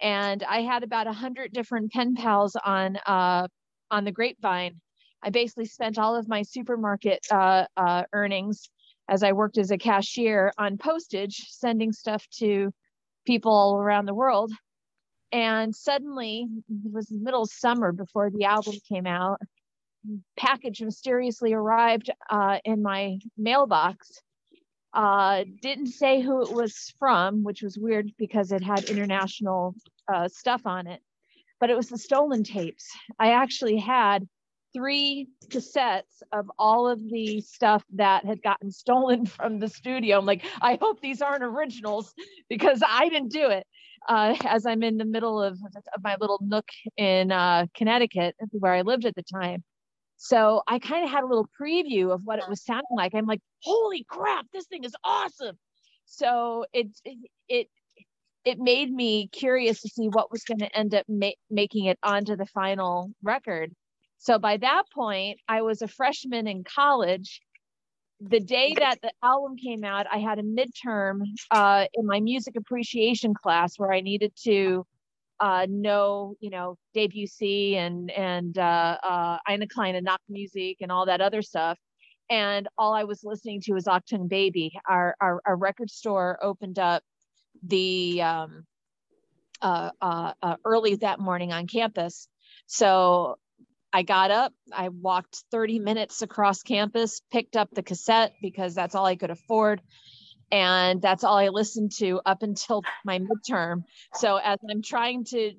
and 0.01 0.43
I 0.45 0.63
had 0.63 0.85
about 0.85 1.09
a 1.09 1.13
hundred 1.13 1.53
different 1.53 1.91
pen 1.93 2.15
pals 2.15 2.57
on 2.65 2.97
uh, 3.07 3.49
on 3.91 4.05
the 4.05 4.13
grapevine. 4.13 4.81
I 5.23 5.31
basically 5.31 5.67
spent 5.67 5.99
all 5.99 6.15
of 6.15 6.29
my 6.29 6.43
supermarket 6.43 7.21
uh, 7.31 7.65
uh, 7.77 8.05
earnings 8.13 8.69
as 9.09 9.23
I 9.23 9.33
worked 9.33 9.59
as 9.59 9.71
a 9.71 9.79
cashier 9.79 10.53
on 10.59 10.79
postage, 10.79 11.47
sending 11.49 11.93
stuff 11.93 12.25
to 12.39 12.73
people 13.27 13.53
all 13.53 13.77
around 13.77 14.07
the 14.07 14.15
world. 14.15 14.53
And 15.31 15.75
suddenly, 15.75 16.47
it 16.69 16.93
was 16.93 17.07
the 17.07 17.19
middle 17.19 17.43
of 17.43 17.51
summer 17.51 17.93
before 17.93 18.31
the 18.31 18.45
album 18.45 18.75
came 18.89 19.07
out. 19.07 19.41
Package 20.37 20.83
mysteriously 20.83 21.53
arrived 21.53 22.11
uh, 22.29 22.59
in 22.65 22.83
my 22.83 23.19
mailbox 23.39 24.21
uh, 24.95 25.45
didn't 25.61 25.87
say 25.87 26.21
who 26.21 26.43
it 26.43 26.53
was 26.53 26.93
from, 26.99 27.45
which 27.45 27.63
was 27.63 27.79
weird 27.79 28.13
because 28.19 28.53
it 28.53 28.63
had 28.63 28.85
international 28.85 29.75
uh, 30.13 30.29
stuff 30.29 30.67
on 30.67 30.87
it, 30.87 31.01
but 31.61 31.71
it 31.71 31.77
was 31.77 31.89
the 31.89 31.99
stolen 31.99 32.45
tapes. 32.45 32.91
I 33.19 33.33
actually 33.33 33.79
had 33.79 34.29
three 34.75 35.29
cassettes 35.49 36.23
of 36.33 36.51
all 36.59 36.89
of 36.89 37.01
the 37.11 37.41
stuff 37.41 37.85
that 37.95 38.25
had 38.25 38.43
gotten 38.43 38.71
stolen 38.71 39.27
from 39.27 39.59
the 39.59 39.69
studio. 39.69 40.19
I'm 40.19 40.27
like, 40.27 40.45
I 40.61 40.79
hope 40.81 41.01
these 41.01 41.23
aren't 41.23 41.45
originals 41.45 42.15
because 42.49 42.83
I 42.87 43.09
didn't 43.09 43.33
do 43.33 43.49
it. 43.49 43.67
Uh, 44.09 44.35
as 44.47 44.67
I'm 44.67 44.83
in 44.83 44.97
the 44.97 45.05
middle 45.05 45.41
of, 45.41 45.53
of 45.77 46.03
my 46.03 46.17
little 46.21 46.41
nook 46.43 46.69
in 46.97 47.31
uh, 47.31 47.67
Connecticut, 47.77 48.35
where 48.51 48.73
I 48.73 48.83
lived 48.83 49.05
at 49.05 49.15
the 49.15 49.23
time. 49.23 49.63
So 50.17 50.63
I 50.67 50.81
kind 50.81 51.05
of 51.05 51.11
had 51.11 51.23
a 51.23 51.27
little 51.27 51.49
preview 51.61 52.13
of 52.13 52.23
what 52.25 52.41
it 52.41 52.49
was 52.49 52.65
sounding 52.65 52.97
like. 52.97 53.15
I'm 53.15 53.27
like, 53.27 53.41
holy 53.63 54.05
crap, 54.09 54.47
this 54.53 54.67
thing 54.67 54.85
is 54.85 54.95
awesome. 55.05 55.57
So 56.05 56.65
it 56.73 56.89
it 57.49 57.69
it 58.45 58.59
made 58.59 58.93
me 58.93 59.29
curious 59.29 59.81
to 59.83 59.89
see 59.89 60.09
what 60.09 60.31
was 60.31 60.45
going 60.45 60.59
to 60.59 60.77
end 60.77 60.95
up 60.95 61.07
ma- 61.09 61.31
making 61.51 61.87
it 61.87 61.99
onto 62.03 62.37
the 62.37 62.47
final 62.47 63.13
record. 63.23 63.73
So 64.23 64.39
by 64.39 64.57
that 64.59 64.85
point, 64.95 65.41
I 65.49 65.63
was 65.63 65.83
a 65.83 65.89
freshman 65.89 66.47
in 66.47 66.63
college, 66.63 67.41
the 68.21 68.39
day 68.39 68.73
that 68.79 69.01
the 69.03 69.11
album 69.21 69.57
came 69.57 69.83
out, 69.83 70.07
I 70.09 70.19
had 70.19 70.39
a 70.39 70.45
midterm 70.45 71.23
uh, 71.51 71.87
in 71.93 72.07
my 72.07 72.21
music 72.21 72.55
appreciation 72.57 73.35
class 73.35 73.77
where 73.79 73.93
I 73.93 74.01
needed 74.01 74.33
to 74.45 74.87
uh, 75.41 75.67
know, 75.69 76.37
you 76.39 76.51
know, 76.51 76.77
Debussy 76.95 77.77
and 77.77 78.13
and 78.13 78.57
uh, 78.57 78.97
uh, 79.03 79.39
Eine 79.49 79.67
kleine 79.67 80.01
Nachtmusik 80.01 80.77
and 80.81 80.93
all 80.93 81.07
that 81.07 81.21
other 81.21 81.43
stuff. 81.43 81.77
And 82.31 82.69
all 82.79 82.95
I 82.95 83.03
was 83.03 83.25
listening 83.25 83.61
to 83.63 83.73
was 83.73 83.87
Achtung 83.87 84.29
Baby. 84.29 84.71
Our, 84.89 85.17
our, 85.21 85.41
our 85.45 85.57
record 85.57 85.91
store 85.91 86.39
opened 86.41 86.79
up 86.79 87.03
the 87.65 88.23
um, 88.23 88.67
uh, 89.61 89.91
uh, 90.01 90.33
uh, 90.41 90.57
early 90.65 90.95
that 90.97 91.19
morning 91.19 91.53
on 91.53 91.67
campus. 91.67 92.29
So 92.67 93.37
I 93.93 94.03
got 94.03 94.31
up, 94.31 94.53
I 94.73 94.89
walked 94.89 95.45
30 95.51 95.79
minutes 95.79 96.23
across 96.23 96.63
campus, 96.63 97.21
picked 97.31 97.57
up 97.57 97.69
the 97.73 97.83
cassette 97.83 98.33
because 98.41 98.75
that's 98.75 98.95
all 98.95 99.05
I 99.05 99.17
could 99.17 99.31
afford. 99.31 99.83
And 100.51 101.01
that's 101.01 101.25
all 101.25 101.37
I 101.37 101.49
listened 101.49 101.93
to 101.99 102.21
up 102.25 102.43
until 102.43 102.83
my 103.05 103.19
midterm. 103.19 103.85
So 104.15 104.37
as 104.37 104.59
I'm 104.69 104.83
trying 104.83 105.25
to 105.27 105.53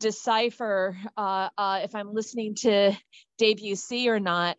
decipher 0.00 0.96
uh, 1.16 1.48
uh, 1.56 1.80
if 1.82 1.94
I'm 1.94 2.12
listening 2.14 2.54
to 2.56 2.92
Debussy 3.38 4.08
or 4.08 4.20
not, 4.20 4.56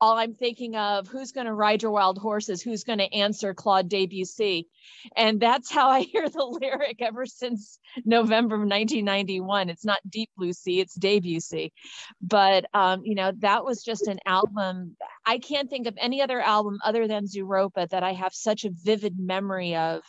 all 0.00 0.16
I'm 0.16 0.34
thinking 0.34 0.76
of 0.76 1.08
who's 1.08 1.32
going 1.32 1.46
to 1.46 1.52
ride 1.52 1.82
your 1.82 1.90
wild 1.90 2.18
horses, 2.18 2.62
who's 2.62 2.84
going 2.84 2.98
to 2.98 3.12
answer 3.12 3.54
Claude 3.54 3.88
Debussy. 3.88 4.68
And 5.16 5.40
that's 5.40 5.70
how 5.70 5.88
I 5.88 6.00
hear 6.12 6.28
the 6.28 6.44
lyric 6.44 7.02
ever 7.02 7.26
since 7.26 7.78
November 8.04 8.54
of 8.54 8.60
1991. 8.60 9.70
It's 9.70 9.84
not 9.84 9.98
Deep 10.08 10.30
Blue 10.36 10.52
Sea, 10.52 10.80
it's 10.80 10.94
Debussy. 10.94 11.72
But, 12.20 12.66
um, 12.74 13.02
you 13.04 13.14
know, 13.14 13.32
that 13.38 13.64
was 13.64 13.82
just 13.82 14.06
an 14.06 14.18
album. 14.24 14.96
I 15.26 15.38
can't 15.38 15.68
think 15.68 15.86
of 15.86 15.96
any 15.98 16.22
other 16.22 16.40
album 16.40 16.78
other 16.84 17.08
than 17.08 17.26
Zooropa 17.26 17.88
that 17.90 18.02
I 18.02 18.12
have 18.12 18.32
such 18.32 18.64
a 18.64 18.70
vivid 18.70 19.18
memory 19.18 19.76
of. 19.76 20.02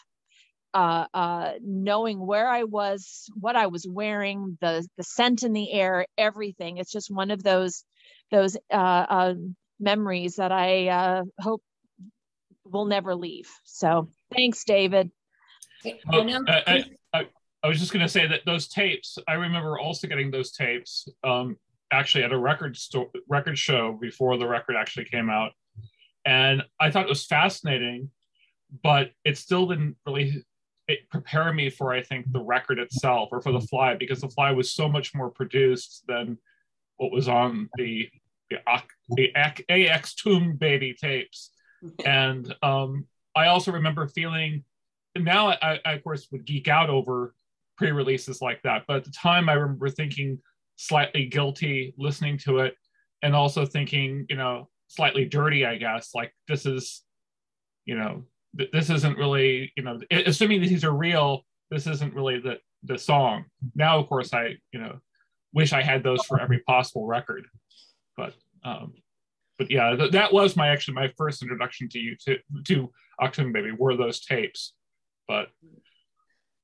Uh, 0.71 1.07
uh, 1.15 1.53
knowing 1.63 2.23
where 2.23 2.47
I 2.47 2.63
was, 2.63 3.25
what 3.33 3.55
I 3.55 3.65
was 3.65 3.87
wearing, 3.89 4.55
the 4.61 4.87
the 4.97 5.03
scent 5.03 5.41
in 5.41 5.51
the 5.51 5.71
air, 5.71 6.05
everything. 6.15 6.77
It's 6.77 6.91
just 6.91 7.09
one 7.09 7.31
of 7.31 7.41
those 7.41 7.83
those 8.29 8.55
uh, 8.71 9.05
um, 9.09 9.55
memories 9.79 10.35
that 10.35 10.51
I 10.51 10.87
uh, 10.87 11.23
hope 11.39 11.61
will 12.65 12.85
never 12.85 13.15
leave. 13.15 13.49
So 13.63 14.09
thanks, 14.35 14.63
David. 14.63 15.11
Well, 16.11 16.29
I, 16.47 16.63
I, 16.67 16.83
I, 17.13 17.27
I, 17.63 17.67
was 17.67 17.79
just 17.79 17.93
going 17.93 18.05
to 18.05 18.09
say 18.09 18.27
that 18.27 18.41
those 18.45 18.67
tapes, 18.67 19.17
I 19.27 19.33
remember 19.33 19.79
also 19.79 20.07
getting 20.07 20.29
those 20.29 20.51
tapes 20.51 21.07
um, 21.23 21.55
actually 21.91 22.25
at 22.25 22.33
a 22.33 22.37
record 22.37 22.75
store, 22.75 23.07
record 23.29 23.57
show 23.57 23.97
before 23.99 24.37
the 24.37 24.47
record 24.47 24.75
actually 24.75 25.05
came 25.05 25.29
out. 25.29 25.51
And 26.25 26.63
I 26.79 26.91
thought 26.91 27.05
it 27.05 27.09
was 27.09 27.25
fascinating, 27.25 28.11
but 28.83 29.11
it 29.23 29.37
still 29.37 29.67
didn't 29.67 29.95
really 30.05 30.43
prepare 31.09 31.53
me 31.53 31.69
for, 31.69 31.93
I 31.93 32.01
think, 32.01 32.31
the 32.31 32.41
record 32.41 32.79
itself 32.79 33.29
or 33.31 33.41
for 33.41 33.51
the 33.51 33.61
fly, 33.61 33.95
because 33.95 34.21
the 34.21 34.29
fly 34.29 34.51
was 34.51 34.71
so 34.73 34.89
much 34.89 35.15
more 35.15 35.29
produced 35.29 36.03
than 36.07 36.37
what 36.97 37.11
was 37.11 37.29
on 37.29 37.69
the 37.77 38.09
the, 38.49 39.31
Achtung 39.35 40.57
Baby 40.57 40.95
tapes. 40.99 41.51
And 42.05 42.53
um, 42.61 43.05
I 43.35 43.47
also 43.47 43.71
remember 43.71 44.07
feeling, 44.07 44.63
now 45.15 45.49
I, 45.49 45.79
I, 45.85 45.93
of 45.93 46.03
course, 46.03 46.27
would 46.31 46.45
geek 46.45 46.67
out 46.67 46.89
over 46.89 47.33
pre 47.77 47.91
releases 47.91 48.41
like 48.41 48.61
that. 48.63 48.83
But 48.87 48.97
at 48.97 49.03
the 49.05 49.11
time, 49.11 49.49
I 49.49 49.53
remember 49.53 49.89
thinking 49.89 50.39
slightly 50.75 51.25
guilty 51.25 51.93
listening 51.97 52.37
to 52.39 52.59
it 52.59 52.75
and 53.21 53.35
also 53.35 53.65
thinking, 53.65 54.25
you 54.29 54.35
know, 54.35 54.69
slightly 54.87 55.25
dirty, 55.25 55.65
I 55.65 55.77
guess. 55.77 56.11
Like, 56.15 56.33
this 56.47 56.65
is, 56.65 57.03
you 57.85 57.97
know, 57.97 58.23
th- 58.57 58.71
this 58.71 58.89
isn't 58.89 59.17
really, 59.17 59.71
you 59.75 59.83
know, 59.83 59.99
assuming 60.11 60.61
these 60.61 60.83
are 60.83 60.95
real, 60.95 61.45
this 61.69 61.87
isn't 61.87 62.13
really 62.13 62.39
the, 62.39 62.59
the 62.83 62.97
song. 62.97 63.45
Now, 63.75 63.99
of 63.99 64.07
course, 64.07 64.33
I, 64.33 64.55
you 64.71 64.79
know, 64.79 64.99
wish 65.53 65.73
I 65.73 65.81
had 65.81 66.03
those 66.03 66.23
for 66.25 66.39
every 66.39 66.59
possible 66.59 67.05
record 67.05 67.45
but 68.19 68.33
um, 68.69 68.93
but 69.57 69.71
yeah, 69.71 69.95
th- 69.95 70.11
that 70.11 70.33
was 70.33 70.55
my 70.55 70.67
actually 70.67 70.95
my 70.95 71.11
first 71.17 71.41
introduction 71.41 71.87
to 71.89 71.99
you 71.99 72.15
to 72.25 72.37
to 72.65 72.91
Achtung 73.21 73.53
Baby 73.53 73.71
were 73.71 73.95
those 73.95 74.19
tapes. 74.19 74.73
But 75.27 75.49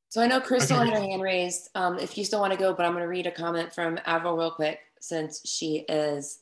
so 0.10 0.22
I 0.22 0.28
know 0.28 0.42
Crystal 0.42 0.80
had 0.80 0.94
her 0.94 1.00
hand 1.00 1.22
raised. 1.22 1.70
Um, 1.76 1.98
if 2.00 2.18
you 2.18 2.26
still 2.26 2.40
want 2.40 2.54
to 2.54 2.60
go, 2.60 2.74
but 2.74 2.86
I'm 2.86 2.92
going 2.92 3.04
to 3.04 3.08
read 3.08 3.28
a 3.28 3.32
comment 3.32 3.74
from 3.74 4.00
Avril 4.06 4.38
real 4.38 4.52
quick 4.52 4.80
since 5.00 5.42
she 5.46 5.86
is 5.90 6.40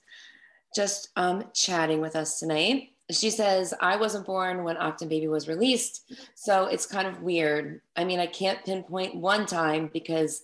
just 0.76 1.09
um, 1.16 1.45
chatting 1.53 2.01
with 2.01 2.16
us 2.16 2.39
tonight. 2.39 2.89
She 3.11 3.30
says, 3.30 3.74
I 3.82 3.97
wasn't 3.97 4.26
born 4.26 4.64
when 4.64 4.78
Achtung 4.78 5.09
Baby 5.09 5.28
was 5.28 5.47
released, 5.47 6.11
so 6.36 6.66
it's 6.66 6.86
kind 6.86 7.07
of 7.07 7.22
weird. 7.22 7.82
I 7.95 8.05
mean, 8.05 8.20
I 8.20 8.28
can't 8.28 8.64
pinpoint 8.64 9.16
one 9.16 9.45
time 9.45 9.89
because 9.91 10.43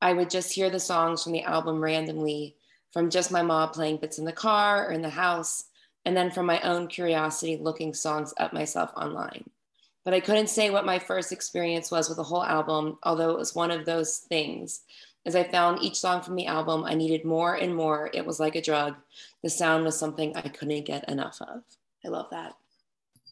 I 0.00 0.14
would 0.14 0.30
just 0.30 0.52
hear 0.52 0.70
the 0.70 0.80
songs 0.80 1.22
from 1.22 1.32
the 1.32 1.42
album 1.42 1.80
randomly 1.80 2.56
from 2.92 3.10
just 3.10 3.30
my 3.30 3.42
mom 3.42 3.70
playing 3.70 3.98
bits 3.98 4.18
in 4.18 4.24
the 4.24 4.32
car 4.32 4.88
or 4.88 4.92
in 4.92 5.02
the 5.02 5.10
house, 5.10 5.64
and 6.04 6.16
then 6.16 6.30
from 6.30 6.46
my 6.46 6.60
own 6.60 6.86
curiosity 6.86 7.56
looking 7.56 7.94
songs 7.94 8.34
up 8.38 8.52
myself 8.52 8.90
online. 8.96 9.44
But 10.04 10.14
I 10.14 10.20
couldn't 10.20 10.48
say 10.48 10.70
what 10.70 10.86
my 10.86 10.98
first 10.98 11.30
experience 11.30 11.90
was 11.90 12.08
with 12.08 12.16
the 12.16 12.24
whole 12.24 12.42
album, 12.42 12.98
although 13.02 13.30
it 13.30 13.38
was 13.38 13.54
one 13.54 13.70
of 13.70 13.84
those 13.84 14.18
things. 14.18 14.80
As 15.26 15.36
I 15.36 15.44
found 15.44 15.82
each 15.82 15.98
song 15.98 16.22
from 16.22 16.36
the 16.36 16.46
album, 16.46 16.84
I 16.84 16.94
needed 16.94 17.26
more 17.26 17.54
and 17.54 17.74
more. 17.74 18.10
It 18.14 18.24
was 18.24 18.40
like 18.40 18.56
a 18.56 18.62
drug. 18.62 18.96
The 19.42 19.50
sound 19.50 19.84
was 19.84 19.98
something 19.98 20.34
I 20.34 20.48
couldn't 20.48 20.86
get 20.86 21.06
enough 21.08 21.38
of. 21.42 21.62
I 22.04 22.08
love 22.08 22.28
that. 22.30 22.54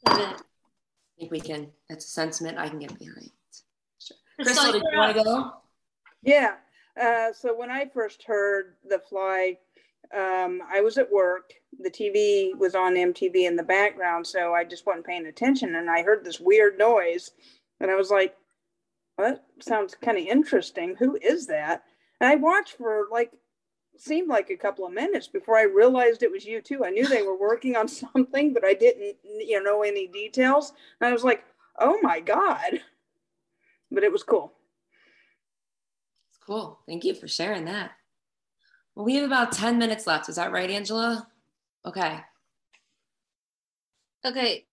I 0.07 0.35
think 1.19 1.33
we 1.33 1.41
can, 1.41 1.69
that's 1.89 2.05
a 2.05 2.09
sentiment 2.09 2.59
I 2.59 2.69
can 2.69 2.79
get 2.79 2.99
behind. 2.99 3.31
Sure. 3.99 4.17
Crystal, 4.41 4.73
did 4.73 4.83
you 4.83 4.99
want 4.99 5.17
to 5.17 5.25
go? 5.25 5.53
Yeah. 6.23 6.57
Uh, 7.01 7.33
so 7.33 7.55
when 7.55 7.71
I 7.71 7.87
first 7.87 8.25
heard 8.25 8.75
The 8.89 8.99
Fly, 8.99 9.59
um, 10.15 10.61
I 10.73 10.81
was 10.81 10.99
at 10.99 11.11
work. 11.11 11.53
The 11.79 11.91
TV 11.91 12.57
was 12.59 12.75
on 12.75 12.95
MTV 12.95 13.47
in 13.47 13.57
the 13.57 13.63
background, 13.63 14.27
so 14.27 14.55
I 14.55 14.65
just 14.65 14.87
wasn't 14.87 15.07
paying 15.07 15.27
attention. 15.27 15.77
And 15.77 15.91
I 15.91 16.03
heard 16.03 16.25
this 16.25 16.41
weird 16.41 16.79
noise, 16.79 17.31
and 17.81 17.91
I 17.91 17.95
was 17.95 18.11
like, 18.11 18.37
well, 19.17 19.33
"That 19.33 19.45
sounds 19.61 19.95
kind 19.95 20.19
of 20.19 20.25
interesting. 20.25 20.97
Who 20.99 21.19
is 21.23 21.47
that?" 21.49 21.85
And 22.21 22.29
I 22.29 22.37
watched 22.37 22.75
for 22.79 23.07
like 23.13 23.33
seemed 23.97 24.29
like 24.29 24.49
a 24.51 24.57
couple 24.57 24.87
of 24.87 24.93
minutes 24.93 25.29
before 25.29 25.57
I 25.57 25.63
realized 25.63 26.23
it 26.23 26.31
was 26.31 26.47
U2. 26.47 26.87
I 26.87 26.91
knew 26.91 27.07
they 27.07 27.23
were 27.23 27.39
working 27.39 27.77
on 27.77 27.89
something, 27.89 28.55
but 28.55 28.65
I 28.65 28.75
didn't, 28.75 29.17
you 29.25 29.63
know, 29.63 29.71
know 29.73 29.83
any 29.83 30.07
details. 30.07 30.73
And 31.01 31.09
I 31.09 31.13
was 31.13 31.25
like, 31.25 31.45
"Oh 31.79 31.99
my 32.03 32.21
god!" 32.21 32.81
But 33.91 34.05
it 34.05 34.13
was 34.13 34.23
cool. 34.23 34.58
Cool. 36.49 36.79
Thank 36.87 37.05
you 37.05 37.13
for 37.13 37.29
sharing 37.29 37.67
that. 37.67 37.91
Well, 38.95 39.05
we 39.05 39.17
have 39.17 39.27
about 39.27 39.53
10 39.53 39.77
minutes 39.77 40.07
left. 40.07 40.31
Is 40.31 40.37
that 40.37 40.51
right, 40.51 40.71
Angela? 40.71 41.29
Okay. 41.85 42.21
Okay. 44.25 44.65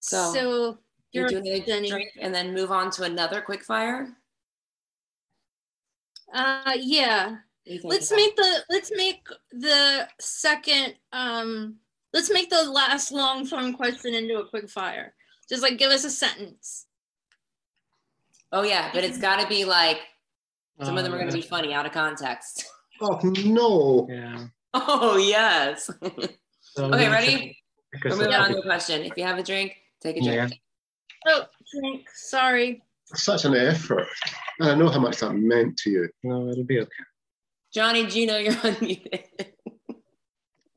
So, 0.00 0.34
so 0.34 0.78
you're 1.12 1.28
doing 1.28 1.46
a 1.46 1.88
drink 1.88 2.10
and 2.20 2.34
then 2.34 2.52
move 2.52 2.72
on 2.72 2.90
to 2.90 3.04
another 3.04 3.40
quick 3.40 3.62
fire? 3.62 4.08
Uh 6.34 6.72
yeah. 6.76 7.36
Let's 7.84 8.10
make 8.10 8.34
the 8.34 8.64
let's 8.68 8.90
make 8.96 9.24
the 9.52 10.08
second 10.18 10.94
um 11.12 11.76
let's 12.12 12.30
make 12.30 12.50
the 12.50 12.68
last 12.70 13.12
long 13.12 13.46
form 13.46 13.72
question 13.74 14.14
into 14.14 14.38
a 14.40 14.48
quick 14.48 14.68
fire. 14.68 15.14
Just 15.48 15.62
like 15.62 15.78
give 15.78 15.92
us 15.92 16.04
a 16.04 16.10
sentence. 16.10 16.86
Oh 18.50 18.62
yeah, 18.62 18.90
but 18.92 19.04
it's 19.04 19.18
got 19.18 19.40
to 19.40 19.48
be 19.48 19.64
like 19.64 20.00
some 20.82 20.96
of 20.96 21.04
them 21.04 21.12
are 21.12 21.18
going 21.18 21.30
to 21.30 21.36
be 21.36 21.42
funny 21.42 21.72
out 21.72 21.86
of 21.86 21.92
context. 21.92 22.64
Oh 23.00 23.18
no! 23.24 24.06
Yeah. 24.10 24.46
Oh 24.74 25.16
yes. 25.16 25.90
okay, 26.02 27.08
ready? 27.08 27.56
We're 28.04 28.16
moving 28.16 28.34
on 28.34 28.50
to 28.50 28.58
a 28.58 28.62
question. 28.62 29.02
If 29.02 29.16
you 29.16 29.24
have 29.24 29.38
a 29.38 29.42
drink, 29.42 29.76
take 30.00 30.16
a 30.16 30.20
drink. 30.22 30.36
Yeah. 30.36 30.48
Oh, 31.26 31.44
drink. 31.72 32.06
Sorry. 32.14 32.82
Such 33.06 33.44
an 33.44 33.54
effort. 33.56 34.06
And 34.60 34.70
I 34.70 34.74
know 34.74 34.88
how 34.88 35.00
much 35.00 35.18
that 35.18 35.32
meant 35.32 35.76
to 35.78 35.90
you. 35.90 36.08
No, 36.22 36.48
it'll 36.48 36.64
be 36.64 36.78
okay. 36.80 36.90
Johnny, 37.72 38.06
do 38.06 38.20
you 38.20 38.26
know 38.26 38.38
you're 38.38 38.52
unmuted? 38.54 39.24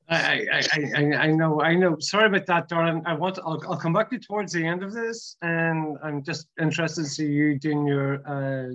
I, 0.09 0.47
I, 0.51 0.61
I, 0.73 1.15
I 1.15 1.27
know, 1.27 1.61
I 1.61 1.75
know. 1.75 1.97
Sorry 1.99 2.27
about 2.27 2.45
that, 2.47 2.69
Doran. 2.69 3.03
I 3.05 3.13
want, 3.13 3.35
to, 3.35 3.41
I'll, 3.43 3.61
I'll 3.67 3.77
come 3.77 3.93
back 3.93 4.09
to 4.09 4.15
you 4.15 4.21
towards 4.21 4.53
the 4.53 4.65
end 4.65 4.83
of 4.83 4.93
this, 4.93 5.37
and 5.41 5.97
I'm 6.03 6.23
just 6.23 6.47
interested 6.61 7.03
to 7.03 7.09
see 7.09 7.27
you 7.27 7.57
doing 7.57 7.87
your 7.87 8.21
uh, 8.27 8.73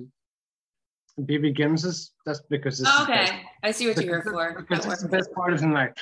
BB 1.18 1.56
Gims 1.56 2.10
that's 2.24 2.40
because 2.48 2.82
oh, 2.86 3.02
okay. 3.02 3.42
I 3.62 3.70
see 3.70 3.88
what 3.88 3.96
you're 3.96 4.22
here 4.22 4.22
for. 4.22 4.64
Because 4.68 4.86
it's 4.86 5.02
the 5.02 5.08
best 5.08 5.32
part 5.32 5.52
of 5.52 5.60
the 5.60 5.66
night. 5.66 5.92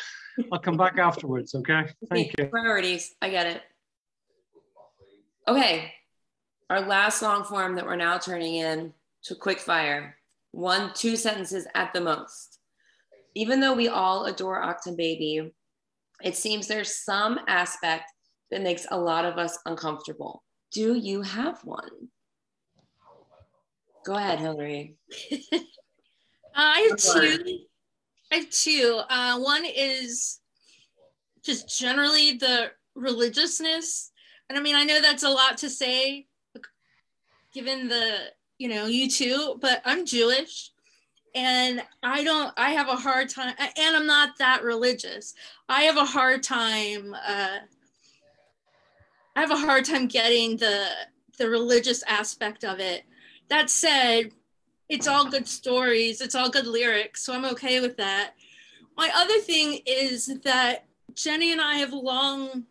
I'll 0.52 0.58
come 0.58 0.76
back 0.76 0.98
afterwards. 0.98 1.54
Okay. 1.54 1.86
Thank 2.10 2.34
you. 2.38 2.46
Priorities. 2.46 3.14
I 3.22 3.30
get 3.30 3.46
it. 3.46 3.62
Okay. 5.48 5.92
Our 6.68 6.80
last 6.80 7.22
long 7.22 7.44
form 7.44 7.76
that 7.76 7.86
we're 7.86 7.96
now 7.96 8.18
turning 8.18 8.56
in 8.56 8.92
to 9.24 9.34
quick 9.34 9.60
fire. 9.60 10.16
One, 10.52 10.92
two 10.94 11.16
sentences 11.16 11.66
at 11.74 11.92
the 11.92 12.00
most. 12.00 12.58
Even 13.34 13.60
though 13.60 13.74
we 13.74 13.88
all 13.88 14.24
adore 14.24 14.62
Achtung 14.62 14.96
Baby, 14.96 15.52
it 16.22 16.36
seems 16.36 16.66
there's 16.66 17.04
some 17.04 17.38
aspect 17.46 18.10
that 18.50 18.62
makes 18.62 18.86
a 18.90 18.98
lot 18.98 19.24
of 19.24 19.38
us 19.38 19.58
uncomfortable. 19.66 20.42
Do 20.72 20.94
you 20.94 21.22
have 21.22 21.62
one? 21.64 22.08
Go 24.06 24.14
ahead, 24.14 24.38
Hillary. 24.38 24.94
uh, 25.52 25.58
I 26.54 26.88
have 26.88 26.96
two. 26.96 27.58
I 28.30 28.36
have 28.36 28.50
two. 28.50 29.00
Uh, 29.10 29.40
one 29.40 29.64
is 29.64 30.38
just 31.44 31.76
generally 31.76 32.34
the 32.34 32.70
religiousness. 32.94 34.12
And 34.48 34.56
I 34.56 34.62
mean, 34.62 34.76
I 34.76 34.84
know 34.84 35.00
that's 35.00 35.24
a 35.24 35.28
lot 35.28 35.58
to 35.58 35.68
say 35.68 36.28
given 37.52 37.88
the, 37.88 38.18
you 38.58 38.68
know, 38.68 38.86
U2, 38.86 39.60
but 39.60 39.82
I'm 39.84 40.06
Jewish 40.06 40.70
and 41.34 41.82
I 42.02 42.22
don't, 42.22 42.52
I 42.56 42.70
have 42.70 42.88
a 42.88 42.96
hard 42.96 43.28
time, 43.28 43.54
and 43.58 43.96
I'm 43.96 44.06
not 44.06 44.38
that 44.38 44.62
religious. 44.62 45.34
I 45.68 45.82
have 45.82 45.96
a 45.96 46.04
hard 46.04 46.42
time, 46.42 47.12
uh, 47.14 47.58
I 49.34 49.40
have 49.40 49.50
a 49.50 49.56
hard 49.56 49.84
time 49.84 50.06
getting 50.06 50.58
the, 50.58 50.86
the 51.38 51.48
religious 51.48 52.04
aspect 52.04 52.62
of 52.62 52.78
it. 52.78 53.02
That 53.48 53.70
said, 53.70 54.32
it's 54.88 55.06
all 55.06 55.30
good 55.30 55.48
stories, 55.48 56.20
it's 56.20 56.34
all 56.34 56.50
good 56.50 56.66
lyrics, 56.66 57.24
so 57.24 57.32
I'm 57.32 57.44
okay 57.46 57.80
with 57.80 57.96
that. 57.96 58.34
My 58.96 59.10
other 59.14 59.38
thing 59.38 59.80
is 59.86 60.26
that 60.44 60.86
Jenny 61.14 61.52
and 61.52 61.60
I 61.60 61.74
have 61.76 61.92
long, 61.92 62.64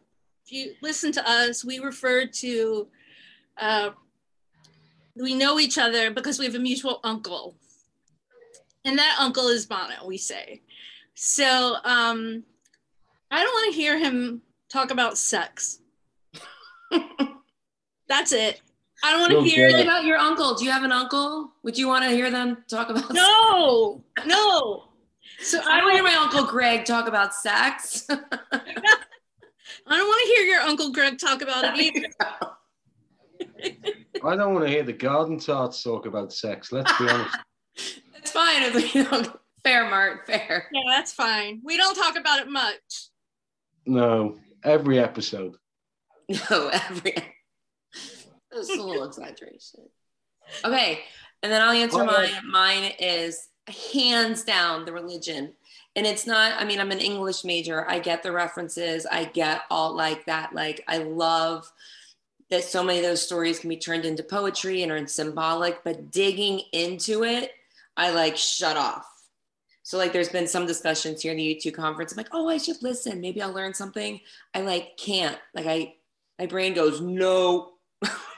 if 0.46 0.52
you 0.52 0.74
listen 0.82 1.12
to 1.14 1.30
us, 1.30 1.64
we 1.64 1.80
refer 1.80 2.26
to, 2.26 2.88
uh, 3.58 3.90
we 5.16 5.34
know 5.34 5.60
each 5.60 5.78
other 5.78 6.12
because 6.12 6.40
we 6.40 6.46
have 6.46 6.56
a 6.56 6.60
mutual 6.60 7.00
uncle 7.04 7.56
and 8.86 9.00
that 9.00 9.18
uncle 9.20 9.48
is 9.48 9.66
Bono, 9.66 10.06
we 10.06 10.18
say. 10.18 10.62
So 11.16 11.78
um, 11.84 12.44
I 13.32 13.44
don't 13.44 13.54
want 13.54 13.74
to 13.74 13.80
hear 13.82 13.98
him 13.98 14.44
talk 14.70 14.92
about 14.92 15.18
sex. 15.18 15.80
That's 18.08 18.32
it. 18.32 18.62
I 19.06 19.12
don't 19.12 19.22
want 19.22 19.34
to 19.45 19.49
hear 19.51 19.68
it. 19.68 19.82
about 19.84 20.03
your 20.03 20.18
uncle. 20.18 20.56
Do 20.56 20.66
you 20.66 20.72
have 20.72 20.82
an 20.84 20.91
uncle? 20.91 21.51
Would 21.62 21.78
you 21.78 21.88
want 21.88 22.06
to 22.06 22.10
hear 22.10 22.32
them 22.32 22.64
talk 22.68 22.89
about? 22.89 23.14
No, 23.14 24.03
sex? 24.18 24.28
no. 24.28 24.86
So 25.39 25.62
I 25.64 25.80
don't 25.80 25.91
hear 25.91 26.03
my 26.03 26.16
uncle 26.16 26.43
Greg 26.45 26.86
talk 26.86 27.08
about 27.08 27.36
sex. 27.36 28.08
I 28.10 28.16
don't 29.97 30.08
want 30.08 30.28
to 30.28 30.34
hear 30.34 30.43
your 30.45 30.62
uncle 30.62 30.91
Greg 30.91 31.20
talk 31.20 31.43
about 31.43 31.78
it 31.78 31.80
either. 31.80 32.10
I 34.24 34.36
don't 34.36 34.56
want 34.56 34.66
to 34.66 34.72
hear 34.72 34.82
the 34.82 34.93
garden 34.93 35.38
tarts 35.39 35.84
talk 35.84 36.08
about 36.08 36.34
sex. 36.34 36.72
Let's 36.72 36.97
be 36.97 37.08
honest. 37.08 37.38
It's 38.18 38.32
fine 38.32 38.64
if 38.64 38.74
we 38.74 39.03
don't. 39.03 39.39
Fair, 39.64 39.88
Mart. 39.88 40.26
Fair. 40.26 40.66
Yeah, 40.72 40.82
that's 40.88 41.14
fine. 41.14 41.62
We 41.64 41.78
don't 41.78 41.93
talk 41.93 42.18
about 42.18 42.39
it 42.39 42.49
much. 42.49 43.10
No, 43.86 44.39
every 44.64 44.97
episode. 44.97 45.58
No, 46.49 46.70
every. 46.70 47.14
That's 48.56 48.70
a 48.70 48.82
little 48.82 49.03
exaggeration. 49.08 49.82
Okay, 50.64 51.01
and 51.43 51.51
then 51.51 51.62
I'll 51.62 51.72
answer 51.72 52.03
mine. 52.03 52.30
Mine 52.49 52.91
is 52.99 53.49
hands 53.93 54.43
down 54.43 54.86
the 54.86 54.93
religion. 54.93 55.53
And 55.97 56.06
it's 56.06 56.28
not, 56.28 56.62
I 56.62 56.66
mean, 56.66 56.82
I'm 56.82 56.91
an 56.91 56.99
English 56.99 57.45
major. 57.45 57.89
I 57.89 57.99
get 57.99 58.22
the 58.22 58.32
references. 58.34 59.06
I 59.06 59.26
get 59.26 59.62
all 59.70 59.95
like 59.95 60.26
that. 60.26 60.53
Like, 60.53 60.84
I 60.89 60.97
love 60.97 61.72
that 62.49 62.66
so 62.66 62.84
many 62.84 62.99
of 62.99 63.06
those 63.06 63.22
stories 63.22 63.60
can 63.60 63.70
be 63.70 63.78
turned 63.78 64.03
into 64.03 64.22
poetry 64.22 64.84
and 64.84 64.91
are 64.91 65.08
symbolic, 65.08 65.84
but 65.84 66.12
digging 66.12 66.62
into 66.74 67.24
it 67.24 67.51
I 67.97 68.12
like 68.12 68.38
shut 68.38 68.78
off. 68.78 69.08
So 69.84 69.97
like 69.97 70.14
there's 70.14 70.30
been 70.30 70.47
some 70.47 70.66
discussions 70.66 71.22
here 71.22 71.32
in 71.32 71.38
the 71.38 71.56
U2 71.56 71.74
conference. 71.74 72.12
I'm 72.12 72.18
like, 72.18 72.30
oh, 72.32 72.49
I 72.49 72.58
should 72.58 72.82
listen. 72.82 73.22
Maybe 73.22 73.41
I'll 73.41 73.53
learn 73.53 73.74
something. 73.74 74.20
I 74.53 74.62
like 74.62 74.97
can't. 74.97 75.38
Like 75.53 75.68
I 75.68 75.95
my 76.39 76.47
brain 76.47 76.74
goes, 76.74 77.01
no. 77.01 77.74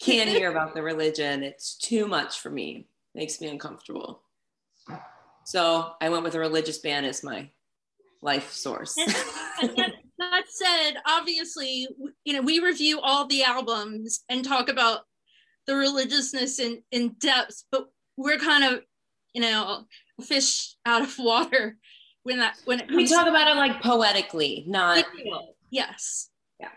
can't 0.00 0.28
hear 0.28 0.50
about 0.50 0.74
the 0.74 0.82
religion. 0.82 1.42
It's 1.42 1.76
too 1.76 2.06
much 2.06 2.40
for 2.40 2.50
me. 2.50 2.88
Makes 3.14 3.40
me 3.40 3.48
uncomfortable. 3.48 4.22
So 5.44 5.92
I 6.00 6.08
went 6.08 6.24
with 6.24 6.34
a 6.34 6.40
religious 6.40 6.78
band 6.78 7.06
as 7.06 7.22
my 7.22 7.50
life 8.22 8.52
source. 8.52 8.96
and, 8.98 9.14
and 9.62 9.76
that, 9.76 9.92
that 10.18 10.42
said, 10.48 10.94
obviously, 11.06 11.88
you 12.24 12.32
know, 12.32 12.42
we 12.42 12.60
review 12.60 13.00
all 13.00 13.26
the 13.26 13.42
albums 13.44 14.24
and 14.28 14.44
talk 14.44 14.68
about 14.68 15.02
the 15.66 15.76
religiousness 15.76 16.58
in, 16.58 16.82
in 16.90 17.14
depth, 17.20 17.64
but 17.70 17.88
we're 18.16 18.38
kind 18.38 18.64
of, 18.64 18.82
you 19.34 19.40
know, 19.40 19.84
fish 20.22 20.74
out 20.84 21.02
of 21.02 21.14
water 21.18 21.76
when 22.22 22.38
that 22.38 22.56
when 22.64 22.80
it 22.80 22.90
we 22.90 23.06
talk 23.06 23.26
about 23.26 23.48
it 23.48 23.56
like 23.56 23.80
poetically, 23.80 24.64
not 24.66 25.04
yes. 25.70 26.30
Yeah. 26.58 26.70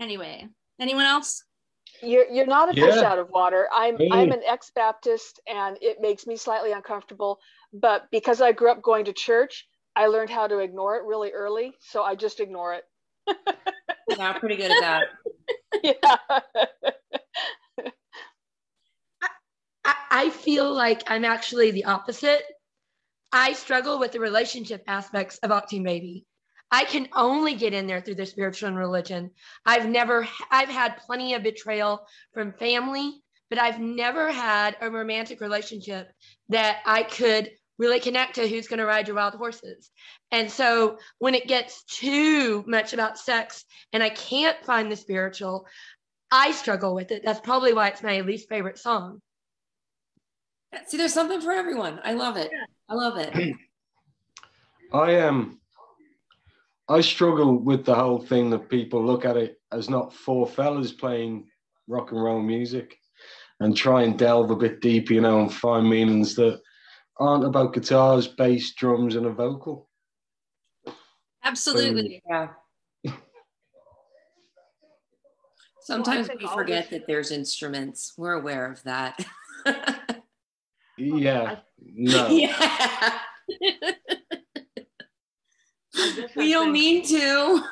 Anyway, 0.00 0.48
anyone 0.80 1.04
else? 1.04 1.44
You're 2.02 2.26
you're 2.30 2.46
not 2.46 2.70
a 2.70 2.74
fish 2.74 2.96
yeah. 2.96 3.10
out 3.10 3.18
of 3.18 3.30
water. 3.30 3.68
I'm 3.72 3.96
hey. 3.96 4.08
I'm 4.10 4.32
an 4.32 4.42
ex-Baptist 4.46 5.40
and 5.46 5.76
it 5.80 5.98
makes 6.00 6.26
me 6.26 6.36
slightly 6.36 6.72
uncomfortable. 6.72 7.38
But 7.72 8.06
because 8.10 8.40
I 8.40 8.52
grew 8.52 8.70
up 8.70 8.82
going 8.82 9.04
to 9.06 9.12
church, 9.12 9.66
I 9.96 10.06
learned 10.06 10.30
how 10.30 10.46
to 10.46 10.58
ignore 10.58 10.96
it 10.96 11.04
really 11.04 11.32
early. 11.32 11.72
So 11.80 12.02
I 12.02 12.14
just 12.14 12.40
ignore 12.40 12.74
it. 12.74 12.84
yeah, 14.08 14.32
pretty 14.38 14.56
good 14.56 14.70
at 14.70 14.80
that. 14.80 15.04
yeah. 15.82 16.02
I 19.84 19.94
I 20.10 20.30
feel 20.30 20.72
like 20.72 21.02
I'm 21.08 21.24
actually 21.24 21.70
the 21.72 21.84
opposite. 21.84 22.42
I 23.32 23.52
struggle 23.52 23.98
with 23.98 24.12
the 24.12 24.20
relationship 24.20 24.82
aspects 24.86 25.38
of 25.38 25.50
Achtung 25.50 25.84
Baby. 25.84 26.24
I 26.70 26.84
can 26.84 27.08
only 27.14 27.54
get 27.54 27.72
in 27.72 27.86
there 27.86 28.00
through 28.00 28.16
the 28.16 28.26
spiritual 28.26 28.68
and 28.68 28.78
religion. 28.78 29.30
I've 29.64 29.88
never, 29.88 30.28
I've 30.50 30.68
had 30.68 30.98
plenty 30.98 31.34
of 31.34 31.42
betrayal 31.42 32.06
from 32.34 32.52
family, 32.52 33.22
but 33.48 33.58
I've 33.58 33.80
never 33.80 34.30
had 34.30 34.76
a 34.80 34.90
romantic 34.90 35.40
relationship 35.40 36.10
that 36.50 36.78
I 36.84 37.02
could 37.04 37.50
really 37.78 38.00
connect 38.00 38.34
to 38.34 38.46
who's 38.46 38.68
going 38.68 38.80
to 38.80 38.84
ride 38.84 39.06
your 39.06 39.16
wild 39.16 39.34
horses. 39.34 39.90
And 40.30 40.50
so 40.50 40.98
when 41.18 41.34
it 41.34 41.46
gets 41.46 41.84
too 41.84 42.64
much 42.66 42.92
about 42.92 43.18
sex 43.18 43.64
and 43.92 44.02
I 44.02 44.10
can't 44.10 44.62
find 44.64 44.90
the 44.90 44.96
spiritual, 44.96 45.66
I 46.30 46.50
struggle 46.52 46.94
with 46.94 47.12
it. 47.12 47.22
That's 47.24 47.40
probably 47.40 47.72
why 47.72 47.88
it's 47.88 48.02
my 48.02 48.20
least 48.20 48.48
favorite 48.48 48.78
song. 48.78 49.20
See, 50.88 50.98
there's 50.98 51.14
something 51.14 51.40
for 51.40 51.52
everyone. 51.52 52.00
I 52.04 52.12
love 52.12 52.36
it. 52.36 52.50
I 52.88 52.94
love 52.94 53.16
it. 53.16 53.54
I 54.92 55.12
am. 55.12 55.34
Um, 55.34 55.60
I 56.88 57.00
struggle 57.00 57.58
with 57.58 57.84
the 57.84 57.94
whole 57.94 58.20
thing 58.20 58.50
that 58.50 58.70
people 58.70 59.04
look 59.04 59.24
at 59.24 59.36
it 59.36 59.60
as 59.72 59.90
not 59.90 60.14
four 60.14 60.46
fellas 60.46 60.92
playing 60.92 61.46
rock 61.86 62.12
and 62.12 62.22
roll 62.22 62.40
music 62.40 62.96
and 63.60 63.76
try 63.76 64.02
and 64.02 64.18
delve 64.18 64.50
a 64.50 64.56
bit 64.56 64.80
deeper, 64.80 65.12
you 65.12 65.20
know, 65.20 65.40
and 65.40 65.52
find 65.52 65.88
meanings 65.88 66.34
that 66.36 66.60
aren't 67.18 67.44
about 67.44 67.74
guitars, 67.74 68.28
bass, 68.28 68.74
drums, 68.74 69.16
and 69.16 69.26
a 69.26 69.30
vocal. 69.30 69.88
Absolutely. 71.44 72.22
Um, 72.30 72.50
yeah. 73.04 73.12
Sometimes 75.80 76.28
well, 76.28 76.36
we 76.38 76.46
forget 76.46 76.90
that 76.90 77.06
there's 77.06 77.30
instruments. 77.30 78.14
We're 78.16 78.34
aware 78.34 78.70
of 78.70 78.82
that. 78.84 79.24
Yeah. 80.98 81.56
No. 81.80 82.28
Yeah. 82.28 83.18
We 86.36 86.52
don't 86.52 86.72
mean 86.72 87.04
to. 87.06 87.62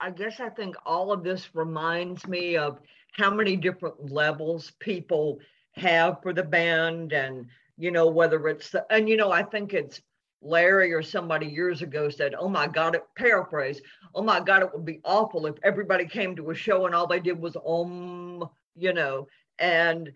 I 0.00 0.10
guess 0.10 0.38
I 0.40 0.48
think 0.48 0.76
all 0.86 1.12
of 1.12 1.24
this 1.24 1.54
reminds 1.54 2.26
me 2.26 2.56
of 2.56 2.78
how 3.12 3.30
many 3.30 3.56
different 3.56 4.12
levels 4.12 4.72
people 4.78 5.40
have 5.72 6.22
for 6.22 6.32
the 6.32 6.42
band 6.42 7.12
and 7.12 7.46
you 7.76 7.90
know 7.90 8.06
whether 8.08 8.48
it's 8.48 8.70
the, 8.70 8.86
and 8.90 9.08
you 9.08 9.16
know 9.16 9.32
I 9.32 9.42
think 9.42 9.74
it's 9.74 10.00
Larry 10.40 10.92
or 10.92 11.02
somebody 11.02 11.46
years 11.46 11.82
ago 11.82 12.08
said, 12.08 12.34
"Oh 12.38 12.48
my 12.48 12.68
God!" 12.68 12.94
It 12.94 13.02
paraphrase, 13.16 13.80
"Oh 14.14 14.22
my 14.22 14.38
God!" 14.40 14.62
It 14.62 14.70
would 14.72 14.84
be 14.84 15.00
awful 15.04 15.46
if 15.46 15.56
everybody 15.64 16.06
came 16.06 16.36
to 16.36 16.50
a 16.50 16.54
show 16.54 16.86
and 16.86 16.94
all 16.94 17.08
they 17.08 17.20
did 17.20 17.40
was 17.40 17.56
um, 17.66 18.48
you 18.76 18.92
know, 18.92 19.26
and 19.58 20.12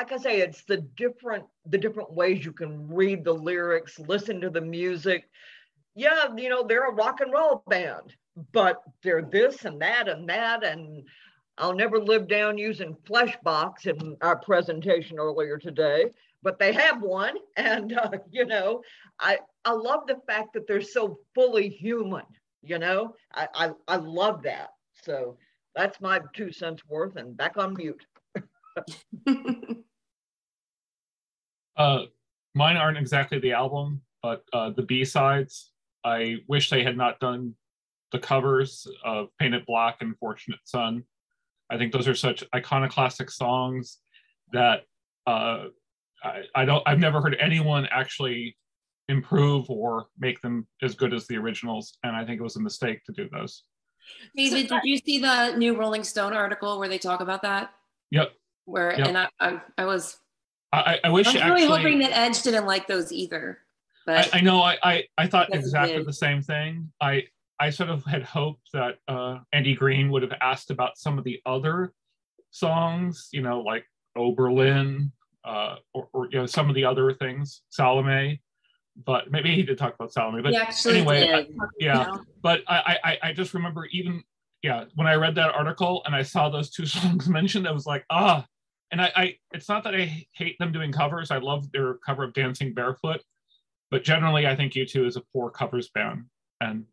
like 0.00 0.12
I 0.12 0.16
say, 0.16 0.40
it's 0.40 0.64
the 0.64 0.78
different 0.96 1.44
the 1.66 1.76
different 1.76 2.10
ways 2.10 2.42
you 2.42 2.52
can 2.52 2.88
read 2.88 3.22
the 3.22 3.34
lyrics, 3.34 3.98
listen 3.98 4.40
to 4.40 4.48
the 4.48 4.62
music. 4.62 5.28
Yeah, 5.94 6.34
you 6.34 6.48
know, 6.48 6.62
they're 6.66 6.88
a 6.88 6.94
rock 6.94 7.20
and 7.20 7.30
roll 7.30 7.62
band, 7.68 8.16
but 8.50 8.80
they're 9.02 9.20
this 9.20 9.66
and 9.66 9.78
that 9.82 10.08
and 10.08 10.26
that. 10.30 10.64
And 10.64 11.06
I'll 11.58 11.74
never 11.74 11.98
live 11.98 12.28
down 12.28 12.56
using 12.56 12.96
Fleshbox 13.06 13.86
in 13.86 14.16
our 14.22 14.36
presentation 14.36 15.18
earlier 15.18 15.58
today, 15.58 16.06
but 16.42 16.58
they 16.58 16.72
have 16.72 17.02
one. 17.02 17.36
And 17.58 17.92
uh, 17.92 18.12
you 18.30 18.46
know, 18.46 18.80
I 19.18 19.40
I 19.66 19.72
love 19.72 20.06
the 20.06 20.18
fact 20.26 20.54
that 20.54 20.66
they're 20.66 20.80
so 20.80 21.18
fully 21.34 21.68
human. 21.68 22.24
You 22.62 22.78
know, 22.78 23.14
I 23.34 23.48
I, 23.54 23.70
I 23.86 23.96
love 23.96 24.44
that. 24.44 24.70
So 25.02 25.36
that's 25.76 26.00
my 26.00 26.20
two 26.34 26.52
cents 26.52 26.82
worth. 26.88 27.16
And 27.16 27.36
back 27.36 27.58
on 27.58 27.74
mute. 27.74 28.06
uh, 31.80 32.04
mine 32.54 32.76
aren't 32.76 32.98
exactly 32.98 33.38
the 33.38 33.52
album, 33.52 34.02
but 34.22 34.44
uh, 34.52 34.70
the 34.70 34.82
B 34.82 35.04
sides. 35.04 35.72
I 36.04 36.36
wish 36.46 36.68
they 36.68 36.84
had 36.84 36.96
not 36.96 37.20
done 37.20 37.54
the 38.12 38.18
covers 38.18 38.86
of 39.04 39.28
Painted 39.38 39.64
Black 39.66 39.96
and 40.00 40.16
Fortunate 40.18 40.60
Son. 40.64 41.04
I 41.70 41.78
think 41.78 41.92
those 41.92 42.06
are 42.06 42.14
such 42.14 42.44
iconoclastic 42.54 43.30
songs 43.30 43.98
that 44.52 44.82
uh, 45.26 45.68
I, 46.22 46.42
I 46.54 46.64
don't. 46.66 46.82
I've 46.86 46.98
never 46.98 47.20
heard 47.20 47.36
anyone 47.40 47.88
actually 47.90 48.56
improve 49.08 49.70
or 49.70 50.06
make 50.18 50.40
them 50.42 50.66
as 50.82 50.94
good 50.94 51.14
as 51.14 51.26
the 51.28 51.36
originals, 51.36 51.96
and 52.02 52.14
I 52.14 52.26
think 52.26 52.40
it 52.40 52.42
was 52.42 52.56
a 52.56 52.60
mistake 52.60 53.02
to 53.04 53.12
do 53.12 53.28
those. 53.32 53.64
David, 54.36 54.68
did 54.68 54.80
you 54.84 54.98
see 54.98 55.18
the 55.18 55.54
new 55.56 55.78
Rolling 55.78 56.04
Stone 56.04 56.34
article 56.34 56.78
where 56.78 56.88
they 56.88 56.98
talk 56.98 57.20
about 57.20 57.42
that? 57.42 57.70
Yep. 58.10 58.32
Where 58.66 58.98
Yep. 58.98 59.08
and 59.08 59.18
I, 59.18 59.28
I, 59.40 59.60
I 59.78 59.84
was 59.84 60.18
I, 60.72 61.00
I 61.04 61.08
wish 61.10 61.26
I 61.26 61.32
was 61.32 61.42
actually. 61.42 61.62
really 61.62 61.76
hoping 61.82 61.98
that 62.00 62.16
Edge 62.16 62.42
didn't 62.42 62.66
like 62.66 62.86
those 62.86 63.12
either. 63.12 63.58
But 64.06 64.32
I, 64.34 64.38
I 64.38 64.40
know 64.40 64.62
I, 64.62 64.78
I, 64.82 65.04
I 65.18 65.26
thought 65.26 65.52
exactly 65.52 66.02
the 66.02 66.12
same 66.12 66.42
thing. 66.42 66.90
I 67.00 67.24
I 67.58 67.70
sort 67.70 67.90
of 67.90 68.04
had 68.04 68.22
hoped 68.22 68.72
that 68.72 68.98
uh, 69.08 69.38
Andy 69.52 69.74
Green 69.74 70.10
would 70.10 70.22
have 70.22 70.32
asked 70.40 70.70
about 70.70 70.96
some 70.96 71.18
of 71.18 71.24
the 71.24 71.40
other 71.44 71.92
songs, 72.50 73.28
you 73.32 73.42
know, 73.42 73.60
like 73.60 73.84
Oberlin, 74.16 75.12
uh, 75.44 75.76
or, 75.92 76.08
or 76.12 76.26
you 76.30 76.38
know 76.38 76.46
some 76.46 76.68
of 76.68 76.74
the 76.74 76.84
other 76.84 77.12
things, 77.12 77.62
Salome. 77.68 78.40
But 79.04 79.30
maybe 79.30 79.54
he 79.54 79.62
did 79.62 79.78
talk 79.78 79.94
about 79.94 80.12
Salome. 80.12 80.42
But 80.42 80.54
anyway. 80.86 81.30
I- 81.32 81.38
yeah. 81.78 82.06
Yeah. 82.08 82.16
But 82.42 82.62
I, 82.68 82.98
I 83.04 83.18
I 83.24 83.32
just 83.32 83.54
remember 83.54 83.86
even 83.86 84.22
yeah 84.62 84.84
when 84.94 85.06
I 85.06 85.14
read 85.14 85.34
that 85.34 85.54
article 85.54 86.02
and 86.06 86.14
I 86.14 86.22
saw 86.22 86.48
those 86.48 86.70
two 86.70 86.86
songs 86.96 87.28
mentioned, 87.28 87.66
I 87.66 87.72
was 87.72 87.86
like 87.86 88.04
ah. 88.10 88.46
And 88.92 89.00
I, 89.00 89.12
I 89.14 89.36
it's 89.52 89.68
not 89.68 89.84
that 89.84 89.94
I 89.94 90.26
hate 90.32 90.58
them 90.58 90.72
doing 90.72 90.92
covers. 90.92 91.30
I 91.30 91.38
love 91.38 91.70
their 91.72 91.94
cover 91.94 92.24
of 92.24 92.32
Dancing 92.32 92.74
Barefoot, 92.74 93.22
but 93.90 94.04
generally 94.04 94.46
I 94.46 94.56
think 94.56 94.72
U2 94.72 95.06
is 95.06 95.16
a 95.16 95.22
poor 95.32 95.50
covers 95.50 95.88
band, 95.90 96.24
and 96.60 96.84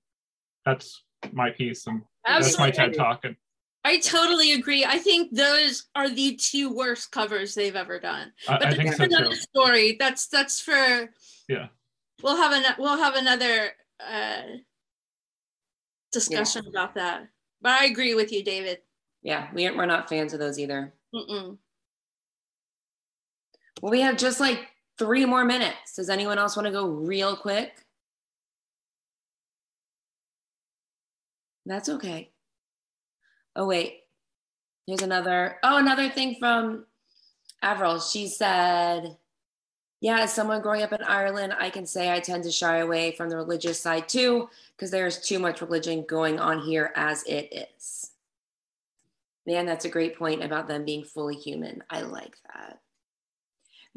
that's 0.65 1.03
my 1.31 1.49
piece 1.49 1.87
and 1.87 2.03
that's 2.25 2.59
my 2.59 2.69
TED 2.69 2.89
Absolutely. 2.89 2.97
talk. 2.97 3.25
And 3.25 3.35
I 3.83 3.99
totally 3.99 4.53
agree. 4.53 4.85
I 4.85 4.97
think 4.97 5.33
those 5.33 5.85
are 5.95 6.09
the 6.09 6.35
two 6.35 6.73
worst 6.73 7.11
covers 7.11 7.55
they've 7.55 7.75
ever 7.75 7.99
done. 7.99 8.33
But 8.45 8.65
I 8.65 8.69
that's 8.69 8.75
think 8.75 8.93
so, 8.93 9.03
another 9.05 9.29
too. 9.29 9.35
story. 9.35 9.95
That's 9.99 10.27
that's 10.27 10.59
for 10.59 11.09
yeah, 11.47 11.67
we'll 12.21 12.37
have 12.37 12.51
an 12.51 12.63
we'll 12.77 12.97
have 12.97 13.15
another 13.15 13.69
uh, 13.99 14.41
discussion 16.11 16.67
about 16.67 16.95
that. 16.95 17.29
But 17.61 17.81
I 17.81 17.85
agree 17.85 18.13
with 18.13 18.31
you, 18.31 18.43
David. 18.43 18.79
yeah, 19.23 19.47
we 19.53 19.69
we're 19.71 19.85
not 19.85 20.09
fans 20.09 20.33
of 20.33 20.39
those 20.39 20.59
either. 20.59 20.93
Mm-mm. 21.15 21.57
Well, 23.81 23.91
we 23.91 24.01
have 24.01 24.17
just 24.17 24.39
like 24.39 24.67
three 24.97 25.25
more 25.25 25.45
minutes. 25.45 25.95
Does 25.95 26.09
anyone 26.09 26.39
else 26.39 26.55
want 26.55 26.65
to 26.65 26.71
go 26.71 26.87
real 26.87 27.35
quick? 27.35 27.73
That's 31.65 31.89
okay. 31.89 32.31
Oh, 33.55 33.67
wait. 33.67 34.03
Here's 34.85 35.01
another. 35.01 35.57
Oh, 35.63 35.77
another 35.77 36.09
thing 36.09 36.37
from 36.39 36.85
Avril. 37.61 37.99
She 37.99 38.27
said, 38.27 39.17
Yeah, 39.99 40.21
as 40.21 40.33
someone 40.33 40.61
growing 40.61 40.81
up 40.81 40.93
in 40.93 41.03
Ireland, 41.03 41.53
I 41.59 41.69
can 41.69 41.85
say 41.85 42.11
I 42.11 42.21
tend 42.21 42.45
to 42.45 42.51
shy 42.51 42.77
away 42.77 43.11
from 43.11 43.29
the 43.29 43.35
religious 43.35 43.79
side 43.79 44.07
too, 44.07 44.49
because 44.75 44.91
there's 44.91 45.19
too 45.19 45.39
much 45.39 45.61
religion 45.61 46.05
going 46.07 46.39
on 46.39 46.61
here 46.61 46.93
as 46.95 47.23
it 47.23 47.67
is. 47.77 48.11
Man, 49.45 49.65
that's 49.65 49.85
a 49.85 49.89
great 49.89 50.17
point 50.17 50.43
about 50.43 50.67
them 50.67 50.85
being 50.85 51.03
fully 51.03 51.35
human. 51.35 51.83
I 51.89 52.01
like 52.01 52.37
that. 52.53 52.79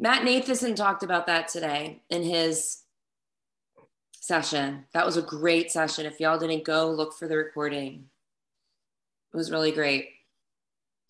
Matt 0.01 0.23
Nathanson 0.23 0.75
talked 0.75 1.03
about 1.03 1.27
that 1.27 1.49
today 1.49 2.01
in 2.09 2.23
his 2.23 2.79
session. 4.13 4.87
That 4.95 5.05
was 5.05 5.19
a 5.19 5.23
great 5.23 5.71
session. 5.71 6.07
If 6.07 6.21
y'all 6.21 6.39
didn't 6.39 6.65
go, 6.65 6.91
look 6.91 7.13
for 7.13 7.29
the 7.29 7.37
recording. 7.37 8.07
It 9.33 9.37
was 9.37 9.51
really 9.51 9.73
great. 9.73 10.09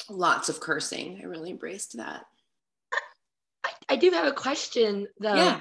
Lots 0.08 0.48
of 0.48 0.58
cursing. 0.58 1.20
I 1.22 1.26
really 1.26 1.50
embraced 1.50 1.96
that. 1.98 2.26
I 3.88 3.94
do 3.94 4.10
have 4.10 4.26
a 4.26 4.32
question 4.32 5.06
though 5.20 5.34
Yeah. 5.34 5.60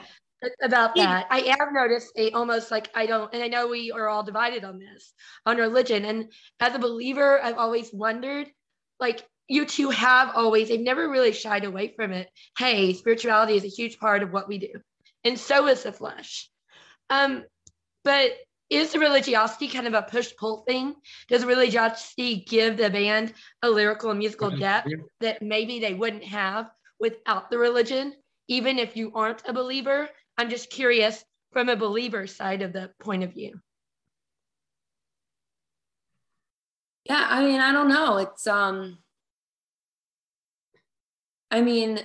about 0.63 0.95
that. 0.95 1.27
I 1.29 1.55
have 1.59 1.71
noticed 1.71 2.11
a 2.17 2.31
almost 2.31 2.71
like 2.71 2.89
I 2.95 3.05
don't, 3.05 3.31
and 3.31 3.43
I 3.43 3.47
know 3.47 3.67
we 3.67 3.91
are 3.91 4.07
all 4.07 4.23
divided 4.23 4.63
on 4.63 4.79
this 4.79 5.13
on 5.45 5.57
religion. 5.57 6.05
And 6.05 6.33
as 6.59 6.73
a 6.73 6.79
believer, 6.79 7.39
I've 7.43 7.57
always 7.57 7.93
wondered, 7.93 8.51
like 8.99 9.23
U2 9.51 9.93
have 9.93 10.31
always, 10.35 10.69
they've 10.69 10.79
never 10.79 11.09
really 11.09 11.31
shied 11.31 11.65
away 11.65 11.93
from 11.95 12.11
it. 12.11 12.29
Hey, 12.57 12.93
spirituality 12.93 13.55
is 13.55 13.63
a 13.63 13.67
huge 13.67 13.99
part 13.99 14.23
of 14.23 14.31
what 14.31 14.47
we 14.47 14.59
do, 14.59 14.73
and 15.23 15.39
so 15.39 15.67
is 15.67 15.83
the 15.83 15.91
flesh. 15.91 16.49
Um, 17.09 17.43
but 18.03 18.31
is 18.69 18.91
the 18.91 18.99
religiosity 18.99 19.67
kind 19.67 19.87
of 19.87 19.95
a 19.95 20.03
push 20.03 20.31
pull 20.37 20.57
thing? 20.67 20.95
Does 21.27 21.43
religiosity 21.43 22.45
give 22.47 22.77
the 22.77 22.89
band 22.89 23.33
a 23.63 23.69
lyrical 23.69 24.11
and 24.11 24.19
musical 24.19 24.51
depth 24.51 24.89
that 25.21 25.41
maybe 25.41 25.79
they 25.79 25.95
wouldn't 25.95 26.23
have 26.23 26.69
without 26.99 27.49
the 27.49 27.57
religion, 27.57 28.13
even 28.47 28.77
if 28.77 28.95
you 28.95 29.11
aren't 29.15 29.41
a 29.47 29.53
believer? 29.53 30.07
I'm 30.37 30.51
just 30.51 30.69
curious 30.69 31.23
from 31.51 31.69
a 31.69 31.75
believer 31.75 32.27
side 32.27 32.61
of 32.61 32.71
the 32.71 32.91
point 32.99 33.23
of 33.23 33.33
view. 33.33 33.59
Yeah, 37.05 37.25
I 37.27 37.43
mean, 37.43 37.59
I 37.59 37.71
don't 37.71 37.89
know. 37.89 38.17
It's 38.17 38.45
um 38.45 38.99
I 41.51 41.61
mean, 41.61 41.99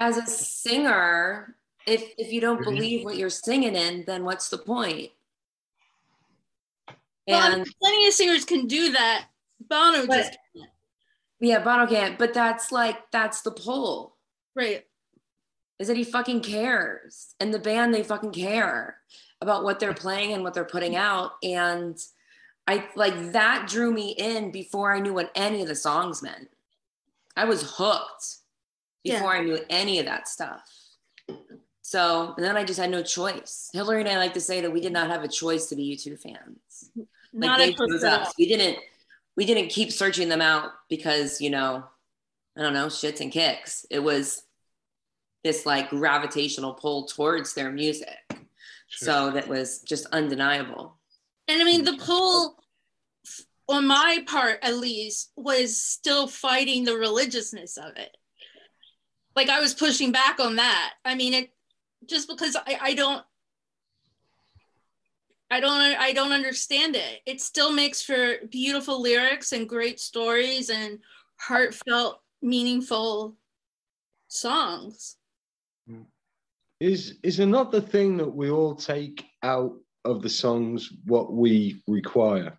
as 0.00 0.16
a 0.16 0.26
singer, 0.26 1.56
if 1.86 2.02
if 2.18 2.32
you 2.32 2.40
don't 2.40 2.62
believe 2.62 3.04
what 3.04 3.16
you're 3.16 3.30
singing 3.30 3.74
in, 3.74 4.04
then 4.06 4.24
what's 4.24 4.48
the 4.48 4.58
point? 4.58 5.10
Well, 7.26 7.52
And 7.52 7.66
plenty 7.80 8.06
of 8.08 8.14
singers 8.14 8.44
can 8.44 8.66
do 8.66 8.92
that. 8.92 9.26
Bono 9.68 10.06
But- 10.06 10.16
just 10.16 10.38
yeah, 11.40 11.58
Bono 11.58 11.86
can't, 11.86 12.18
but 12.18 12.34
that's 12.34 12.70
like 12.70 13.10
that's 13.10 13.42
the 13.42 13.50
pull. 13.50 14.16
Right. 14.54 14.86
Is 15.78 15.88
that 15.88 15.96
he 15.96 16.04
fucking 16.04 16.42
cares. 16.42 17.34
And 17.40 17.52
the 17.52 17.58
band 17.58 17.92
they 17.92 18.04
fucking 18.04 18.32
care 18.32 18.98
about 19.40 19.64
what 19.64 19.80
they're 19.80 19.94
playing 19.94 20.32
and 20.32 20.44
what 20.44 20.54
they're 20.54 20.64
putting 20.64 20.94
out. 20.94 21.32
And 21.42 21.98
I 22.68 22.88
like 22.94 23.32
that 23.32 23.66
drew 23.68 23.90
me 23.90 24.10
in 24.12 24.52
before 24.52 24.94
I 24.94 25.00
knew 25.00 25.14
what 25.14 25.32
any 25.34 25.62
of 25.62 25.68
the 25.68 25.74
songs 25.74 26.22
meant. 26.22 26.48
I 27.36 27.44
was 27.44 27.74
hooked 27.76 28.36
before 29.04 29.34
Yeah. 29.34 29.40
I 29.40 29.44
knew 29.44 29.58
any 29.70 29.98
of 29.98 30.06
that 30.06 30.28
stuff. 30.28 30.62
So 31.82 32.34
and 32.36 32.44
then 32.44 32.56
I 32.56 32.64
just 32.64 32.80
had 32.80 32.90
no 32.90 33.02
choice. 33.02 33.70
Hillary 33.72 34.00
and 34.00 34.08
I 34.08 34.16
like 34.16 34.34
to 34.34 34.40
say 34.40 34.60
that 34.60 34.72
we 34.72 34.80
did 34.80 34.92
not 34.92 35.10
have 35.10 35.24
a 35.24 35.28
choice 35.28 35.66
to 35.66 35.76
be 35.76 35.96
U2 35.96 36.18
fans. 36.18 36.90
Like 36.96 37.06
Not 37.32 37.58
they 37.58 37.70
a 37.70 37.72
choice 37.72 37.90
chose 37.90 38.04
us. 38.04 38.32
We 38.38 38.46
didn't 38.46 38.78
we 39.36 39.46
didn't 39.46 39.70
keep 39.70 39.92
searching 39.92 40.28
them 40.28 40.42
out 40.42 40.72
because, 40.88 41.40
you 41.40 41.50
know, 41.50 41.84
I 42.56 42.60
don't 42.60 42.74
know, 42.74 42.86
shits 42.86 43.20
and 43.20 43.32
kicks. 43.32 43.86
It 43.90 44.00
was 44.00 44.42
this 45.42 45.64
like 45.64 45.90
gravitational 45.90 46.74
pull 46.74 47.06
towards 47.06 47.54
their 47.54 47.72
music. 47.72 48.18
So 48.88 49.30
that 49.30 49.48
was 49.48 49.80
just 49.80 50.06
undeniable. 50.12 50.98
And 51.48 51.62
I 51.62 51.64
mean, 51.64 51.84
the 51.84 51.96
pull, 51.96 52.61
on 53.72 53.86
my 53.86 54.24
part 54.26 54.58
at 54.62 54.76
least, 54.76 55.32
was 55.36 55.82
still 55.82 56.26
fighting 56.26 56.84
the 56.84 56.96
religiousness 56.96 57.76
of 57.76 57.96
it. 57.96 58.16
Like 59.34 59.48
I 59.48 59.60
was 59.60 59.74
pushing 59.74 60.12
back 60.12 60.40
on 60.40 60.56
that. 60.56 60.94
I 61.04 61.14
mean, 61.14 61.34
it 61.34 61.50
just 62.06 62.28
because 62.28 62.56
I, 62.56 62.78
I 62.80 62.94
don't, 62.94 63.22
I 65.50 65.60
don't, 65.60 65.80
I 65.80 66.12
don't 66.12 66.32
understand 66.32 66.96
it. 66.96 67.20
It 67.26 67.40
still 67.40 67.72
makes 67.72 68.02
for 68.02 68.36
beautiful 68.50 69.00
lyrics 69.00 69.52
and 69.52 69.68
great 69.68 70.00
stories 70.00 70.70
and 70.70 70.98
heartfelt, 71.36 72.20
meaningful 72.40 73.36
songs. 74.28 75.16
Is 76.80 77.18
is 77.22 77.38
another 77.38 77.80
thing 77.80 78.16
that 78.16 78.34
we 78.34 78.50
all 78.50 78.74
take 78.74 79.24
out 79.42 79.74
of 80.04 80.20
the 80.22 80.28
songs 80.28 80.90
what 81.04 81.32
we 81.32 81.82
require? 81.86 82.58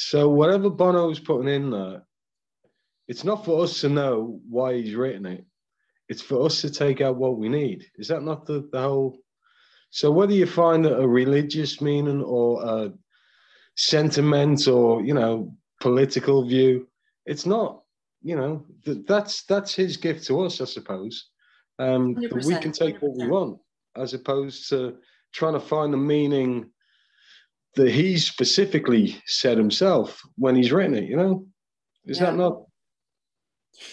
So 0.00 0.28
whatever 0.28 0.70
Bono's 0.70 1.18
putting 1.18 1.52
in 1.52 1.70
there, 1.70 2.02
it's 3.08 3.24
not 3.24 3.44
for 3.44 3.64
us 3.64 3.80
to 3.80 3.88
know 3.88 4.40
why 4.48 4.74
he's 4.74 4.94
written 4.94 5.26
it. 5.26 5.44
It's 6.08 6.22
for 6.22 6.46
us 6.46 6.60
to 6.60 6.70
take 6.70 7.00
out 7.00 7.16
what 7.16 7.36
we 7.36 7.48
need. 7.48 7.84
Is 7.96 8.06
that 8.06 8.22
not 8.22 8.46
the, 8.46 8.68
the 8.70 8.80
whole? 8.80 9.18
So 9.90 10.12
whether 10.12 10.32
you 10.32 10.46
find 10.46 10.86
a 10.86 11.06
religious 11.06 11.80
meaning 11.80 12.22
or 12.22 12.64
a 12.64 12.92
sentiment 13.74 14.68
or 14.68 15.02
you 15.02 15.14
know 15.14 15.52
political 15.80 16.46
view, 16.46 16.86
it's 17.26 17.44
not. 17.44 17.82
You 18.22 18.36
know 18.36 18.66
th- 18.84 19.04
that's 19.04 19.42
that's 19.46 19.74
his 19.74 19.96
gift 19.96 20.24
to 20.26 20.42
us, 20.42 20.60
I 20.60 20.66
suppose. 20.66 21.30
Um, 21.80 22.14
we 22.14 22.54
can 22.54 22.70
take 22.70 23.02
what 23.02 23.16
we 23.16 23.26
want, 23.26 23.58
as 23.96 24.14
opposed 24.14 24.68
to 24.68 24.98
trying 25.32 25.54
to 25.54 25.60
find 25.60 25.92
the 25.92 25.98
meaning 25.98 26.70
that 27.78 27.92
he 27.92 28.18
specifically 28.18 29.22
said 29.26 29.56
himself 29.56 30.20
when 30.36 30.56
he's 30.56 30.72
written 30.72 30.96
it. 30.96 31.04
You 31.04 31.16
know, 31.16 31.46
is 32.04 32.18
Yeah. 32.18 32.26
that 32.26 32.36
not? 32.36 32.64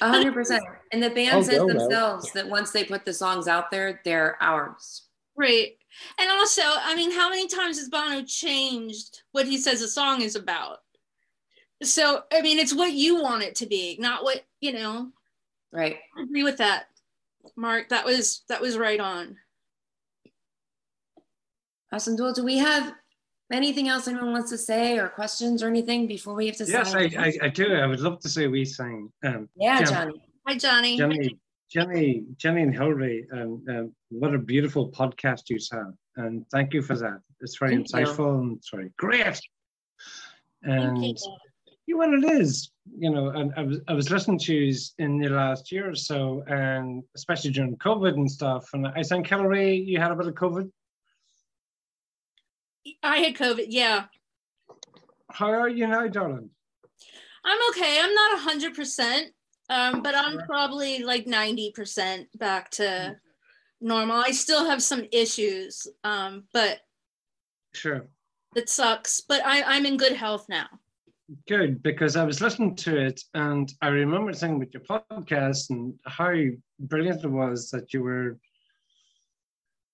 Hundred 0.02 0.34
percent. 0.34 0.64
And 0.92 1.04
the 1.04 1.12
band 1.12 1.36
I'll 1.36 1.44
says 1.44 1.60
go 1.60 1.68
now. 1.68 1.78
themselves 1.78 2.32
that 2.34 2.50
once 2.50 2.72
they 2.72 2.84
put 2.84 3.06
the 3.06 3.14
songs 3.14 3.48
out 3.48 3.70
there, 3.70 4.02
they're 4.04 4.42
ours. 4.42 5.08
Right. 5.36 5.78
And 6.18 6.32
also, 6.32 6.64
I 6.64 6.96
mean, 6.96 7.12
how 7.12 7.30
many 7.30 7.48
times 7.48 7.78
has 7.78 7.90
Bono 7.90 8.24
changed 8.24 9.22
what 9.34 9.46
he 9.46 9.58
says 9.58 9.84
a 9.84 9.88
song 9.88 10.22
is 10.22 10.36
about? 10.36 10.80
So, 11.84 12.24
I 12.34 12.42
mean, 12.42 12.58
it's 12.58 12.74
what 12.74 12.94
you 12.94 13.22
want 13.22 13.44
it 13.44 13.54
to 13.56 13.68
be, 13.68 13.98
not 14.00 14.24
what, 14.24 14.44
you 14.62 14.74
know. 14.74 15.12
Right. 15.72 16.00
I 16.18 16.24
agree 16.24 16.44
with 16.44 16.58
that. 16.58 16.88
Mark, 17.56 17.90
that 17.90 18.06
was 18.06 18.42
that 18.50 18.62
was 18.62 18.78
right 18.78 19.00
on. 19.00 19.38
Awesome. 21.92 22.16
Well, 22.18 22.34
do 22.34 22.44
we 22.44 22.58
have 22.58 22.96
anything 23.52 23.88
else 23.88 24.08
anyone 24.08 24.32
wants 24.32 24.50
to 24.50 24.58
say 24.58 24.98
or 24.98 25.08
questions 25.08 25.62
or 25.62 25.68
anything 25.68 26.08
before 26.08 26.34
we 26.34 26.48
have 26.48 26.58
to 26.58 26.66
yes 26.66 26.94
I, 26.94 27.12
I, 27.18 27.34
I, 27.44 27.50
do. 27.50 27.74
I 27.74 27.86
would 27.86 28.00
love 28.00 28.20
to 28.22 28.30
say 28.30 28.48
we 28.48 28.66
thing 28.66 29.12
um, 29.24 29.50
yeah 29.56 29.84
johnny. 29.84 30.22
Hi 30.48 30.58
johnny. 30.58 30.98
Jenny 30.98 31.38
jenny 31.70 32.24
jenny 32.38 32.62
and 32.62 32.74
hillary 32.74 33.28
um, 33.34 33.64
um, 33.70 33.92
what 34.10 34.34
a 34.34 34.40
beautiful 34.40 34.90
podcast 34.92 35.44
you 35.50 35.60
have 35.72 35.94
and 36.18 36.46
thank 36.50 36.74
you 36.74 36.82
for 36.82 36.96
that. 36.96 37.20
It's 37.42 37.58
very 37.58 37.76
thank 37.76 37.88
insightful 37.88 38.36
you. 38.36 38.40
and 38.40 38.58
it's 38.58 38.70
very 38.70 38.92
great. 38.98 39.40
And 40.64 41.04
you. 41.88 41.98
what 41.98 42.14
it 42.14 42.24
is 42.24 42.72
you 42.98 43.10
know 43.10 43.30
and 43.30 43.54
I 43.56 43.62
was, 43.64 43.80
I 43.88 43.94
was 43.94 44.10
listening 44.10 44.40
to 44.40 44.54
you 44.54 44.76
in 45.00 45.20
the 45.20 45.30
last 45.30 45.72
year 45.72 45.90
or 45.90 45.96
so 45.96 46.44
and 46.48 47.04
especially 47.16 47.52
during 47.52 47.76
covid 47.78 48.14
and 48.14 48.30
stuff 48.30 48.68
and 48.74 48.88
i 48.88 49.04
think 49.04 49.28
hillary 49.28 49.76
you 49.76 50.00
had 50.00 50.12
a 50.12 50.16
bit 50.16 50.28
of 50.28 50.34
covid 50.34 50.70
I 53.04 53.18
had 53.18 53.36
COVID. 53.36 53.68
Yeah. 53.70 54.06
How 55.32 55.52
are 55.52 55.70
you 55.70 55.88
now, 55.88 56.08
darling? 56.08 56.50
I'm 57.44 57.60
okay. 57.70 58.00
I'm 58.02 58.14
not 58.14 58.40
hundred 58.40 58.74
percent, 58.74 59.32
um, 59.70 60.02
but 60.02 60.16
I'm 60.16 60.40
probably 60.48 61.04
like 61.04 61.28
ninety 61.28 61.72
percent 61.72 62.28
back 62.38 62.72
to 62.72 63.16
normal. 63.82 64.18
I 64.18 64.32
still 64.32 64.66
have 64.66 64.82
some 64.82 65.06
issues, 65.12 65.88
um, 66.04 66.46
but 66.54 66.80
sure, 67.74 68.08
it 68.56 68.70
sucks. 68.70 69.22
But 69.22 69.46
I, 69.46 69.62
I'm 69.64 69.86
in 69.86 69.98
good 69.98 70.14
health 70.14 70.46
now. 70.50 70.68
Good, 71.48 71.82
because 71.82 72.16
I 72.16 72.24
was 72.24 72.40
listening 72.40 72.76
to 72.78 72.98
it 72.98 73.20
and 73.34 73.74
I 73.82 73.88
remember 73.88 74.32
saying 74.32 74.60
with 74.60 74.72
your 74.76 74.84
podcast 74.84 75.72
and 75.72 76.00
how 76.06 76.32
brilliant 76.80 77.24
it 77.24 77.28
was 77.28 77.72
that 77.72 77.94
you 77.94 78.04
were 78.04 78.38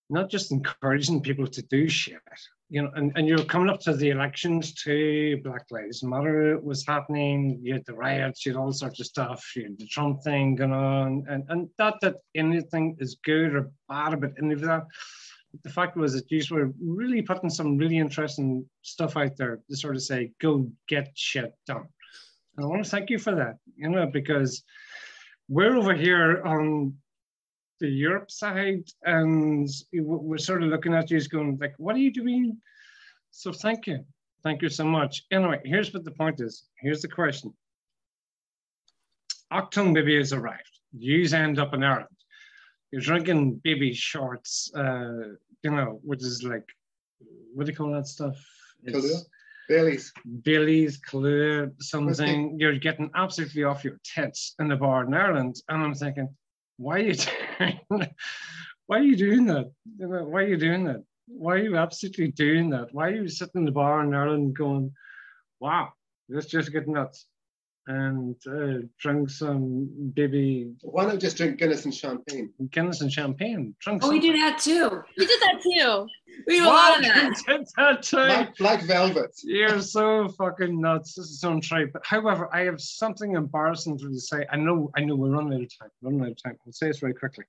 not 0.09 0.29
just 0.29 0.51
encouraging 0.51 1.21
people 1.21 1.47
to 1.47 1.61
do 1.61 1.87
shit, 1.87 2.19
you 2.72 2.82
know, 2.82 2.89
and, 2.95 3.11
and 3.17 3.28
you're 3.28 3.43
coming 3.43 3.69
up 3.69 3.82
to 3.82 3.93
the 3.93 4.11
elections 4.11 4.74
too. 4.74 5.41
Black 5.43 5.65
Lives 5.72 6.03
Matter 6.03 6.57
was 6.57 6.88
happening. 6.88 7.59
You 7.61 7.74
had 7.74 7.86
the 7.86 7.93
riots. 7.93 8.45
You 8.45 8.53
had 8.53 8.59
all 8.59 8.72
sorts 8.72 9.01
of 9.01 9.07
stuff. 9.07 9.45
You 9.57 9.63
had 9.63 9.78
the 9.78 9.88
Trump 9.88 10.24
thing 10.24 10.55
going 10.55 10.72
on, 10.72 11.26
and 11.28 11.43
and 11.49 11.69
not 11.78 11.99
that 11.99 12.15
anything 12.34 12.95
is 12.99 13.17
good 13.26 13.53
or 13.53 13.72
bad 13.89 14.13
about 14.13 14.32
any 14.41 14.53
of 14.53 14.61
that. 14.61 14.84
The 15.65 15.69
fact 15.69 15.97
was 15.97 16.13
that 16.13 16.32
you 16.32 16.41
were 16.49 16.72
really 16.82 17.22
putting 17.22 17.49
some 17.49 17.78
really 17.78 17.97
interesting 17.97 18.65
stuff 18.84 19.17
out 19.17 19.36
there 19.36 19.59
to 19.69 19.76
sort 19.76 19.97
of 19.97 20.01
say, 20.01 20.32
"Go 20.39 20.72
get 20.88 21.11
shit 21.13 21.53
done." 21.67 21.89
And 22.55 22.65
I 22.65 22.69
want 22.69 22.86
to 22.86 22.89
thank 22.89 23.09
you 23.09 23.19
for 23.19 23.36
that. 23.36 23.57
You 23.76 23.89
know, 23.89 24.05
because 24.05 24.63
we're 25.49 25.76
over 25.76 25.93
here 25.93 26.41
on 26.43 26.95
the 27.82 27.89
Europe 27.89 28.32
side, 28.32 28.86
and 29.03 29.69
we're 29.93 30.38
sort 30.38 30.63
of 30.63 30.69
looking 30.69 30.93
at 30.93 31.11
you 31.11 31.17
as 31.17 31.27
going 31.27 31.57
like, 31.59 31.75
"What 31.77 31.95
are 31.95 32.05
you 32.07 32.13
doing?" 32.13 32.57
So 33.32 33.51
thank 33.51 33.88
you, 33.88 34.05
thank 34.43 34.61
you 34.61 34.69
so 34.69 34.86
much. 34.86 35.25
Anyway, 35.32 35.59
here's 35.65 35.93
what 35.93 36.05
the 36.05 36.11
point 36.11 36.39
is. 36.39 36.69
Here's 36.79 37.01
the 37.01 37.09
question: 37.09 37.53
Achtung 39.51 39.93
baby 39.93 40.17
has 40.17 40.32
arrived. 40.32 40.71
You 40.97 41.27
end 41.36 41.59
up 41.59 41.73
in 41.73 41.84
Ireland. 41.84 42.07
You're 42.91 43.01
drinking 43.01 43.61
baby 43.63 43.93
shorts, 43.93 44.71
uh, 44.75 45.36
you 45.63 45.71
know, 45.71 45.99
which 46.03 46.23
is 46.23 46.43
like, 46.43 46.67
what 47.53 47.65
do 47.65 47.71
you 47.71 47.77
call 47.77 47.91
that 47.93 48.07
stuff? 48.07 48.38
Kahlua? 48.88 49.21
Bailey's. 49.69 50.11
Bailey's, 50.43 50.99
Kahlua, 50.99 51.71
something. 51.82 52.59
You're 52.59 52.77
getting 52.77 53.09
absolutely 53.15 53.63
off 53.63 53.86
your 53.86 53.97
tits 54.03 54.55
in 54.59 54.67
the 54.67 54.75
bar 54.75 55.05
in 55.05 55.13
Ireland. 55.13 55.55
And 55.69 55.82
I'm 55.82 55.93
thinking, 55.93 56.27
why 56.82 56.95
are 56.95 56.99
you 56.99 57.13
doing 57.59 58.07
why 58.88 58.97
are 58.97 59.03
you 59.03 59.15
doing 59.15 59.45
that? 59.45 59.71
Why 59.97 60.41
are 60.41 60.47
you 60.47 60.57
doing 60.57 60.84
that? 60.86 61.03
Why 61.27 61.53
are 61.53 61.63
you 61.63 61.77
absolutely 61.77 62.32
doing 62.32 62.69
that? 62.71 62.88
Why 62.91 63.07
are 63.07 63.15
you 63.15 63.29
sitting 63.29 63.61
in 63.61 63.65
the 63.65 63.71
bar 63.71 64.03
in 64.03 64.13
Ireland 64.13 64.55
going, 64.55 64.91
wow, 65.61 65.93
let's 66.27 66.47
just 66.47 66.73
get 66.73 66.88
nuts 66.88 67.25
and 67.88 68.36
uh, 68.47 68.86
drink 68.99 69.29
some 69.29 69.89
baby. 70.13 70.73
Why 70.82 71.05
not 71.05 71.19
just 71.19 71.38
drink 71.38 71.59
Guinness 71.59 71.86
and 71.86 71.93
champagne? 71.93 72.51
Guinness 72.71 73.01
and 73.01 73.11
champagne. 73.11 73.75
Drink 73.79 74.01
oh, 74.03 74.09
we 74.09 74.19
do 74.19 74.34
that 74.34 74.59
too. 74.59 75.01
We 75.17 75.25
did 75.25 75.41
that 75.41 75.61
too. 75.61 76.07
We 76.47 76.59
do 76.59 76.65
a 76.65 76.67
lot 76.67 76.97
of 76.97 77.05
that. 77.05 77.34
did 77.47 77.67
that 77.77 78.03
too. 78.03 78.17
Black, 78.17 78.57
black 78.57 78.84
velvet. 78.84 79.32
You're 79.43 79.82
so 79.82 80.29
fucking 80.29 80.79
nuts. 80.79 81.15
This 81.15 81.27
is 81.27 81.43
untrue. 81.43 81.89
But 81.91 82.05
however, 82.05 82.53
I 82.53 82.61
have 82.61 82.79
something 82.79 83.34
embarrassing 83.36 83.97
to 83.99 84.19
say. 84.19 84.45
I 84.51 84.57
know, 84.57 84.91
I 84.95 85.01
know, 85.01 85.15
we're 85.15 85.32
running 85.32 85.53
out 85.53 85.63
of 85.63 85.79
time. 85.79 85.89
running 86.01 86.21
out 86.21 86.32
of 86.32 86.43
time. 86.43 86.57
I'll 86.65 86.73
say 86.73 86.88
this 86.88 86.99
very 86.99 87.13
quickly. 87.13 87.45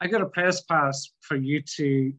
I 0.00 0.06
got 0.06 0.22
a 0.22 0.26
press 0.26 0.62
pass 0.62 1.10
for 1.20 1.36
you 1.36 1.60
to 1.76 2.12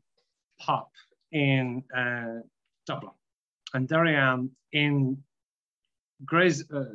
pop 0.60 0.92
in 1.32 1.84
uh, 1.96 2.42
Dublin, 2.86 3.14
and 3.74 3.88
there 3.90 4.06
I 4.06 4.14
am 4.14 4.52
in 4.72 5.18
Gray's. 6.24 6.70
Uh, 6.72 6.86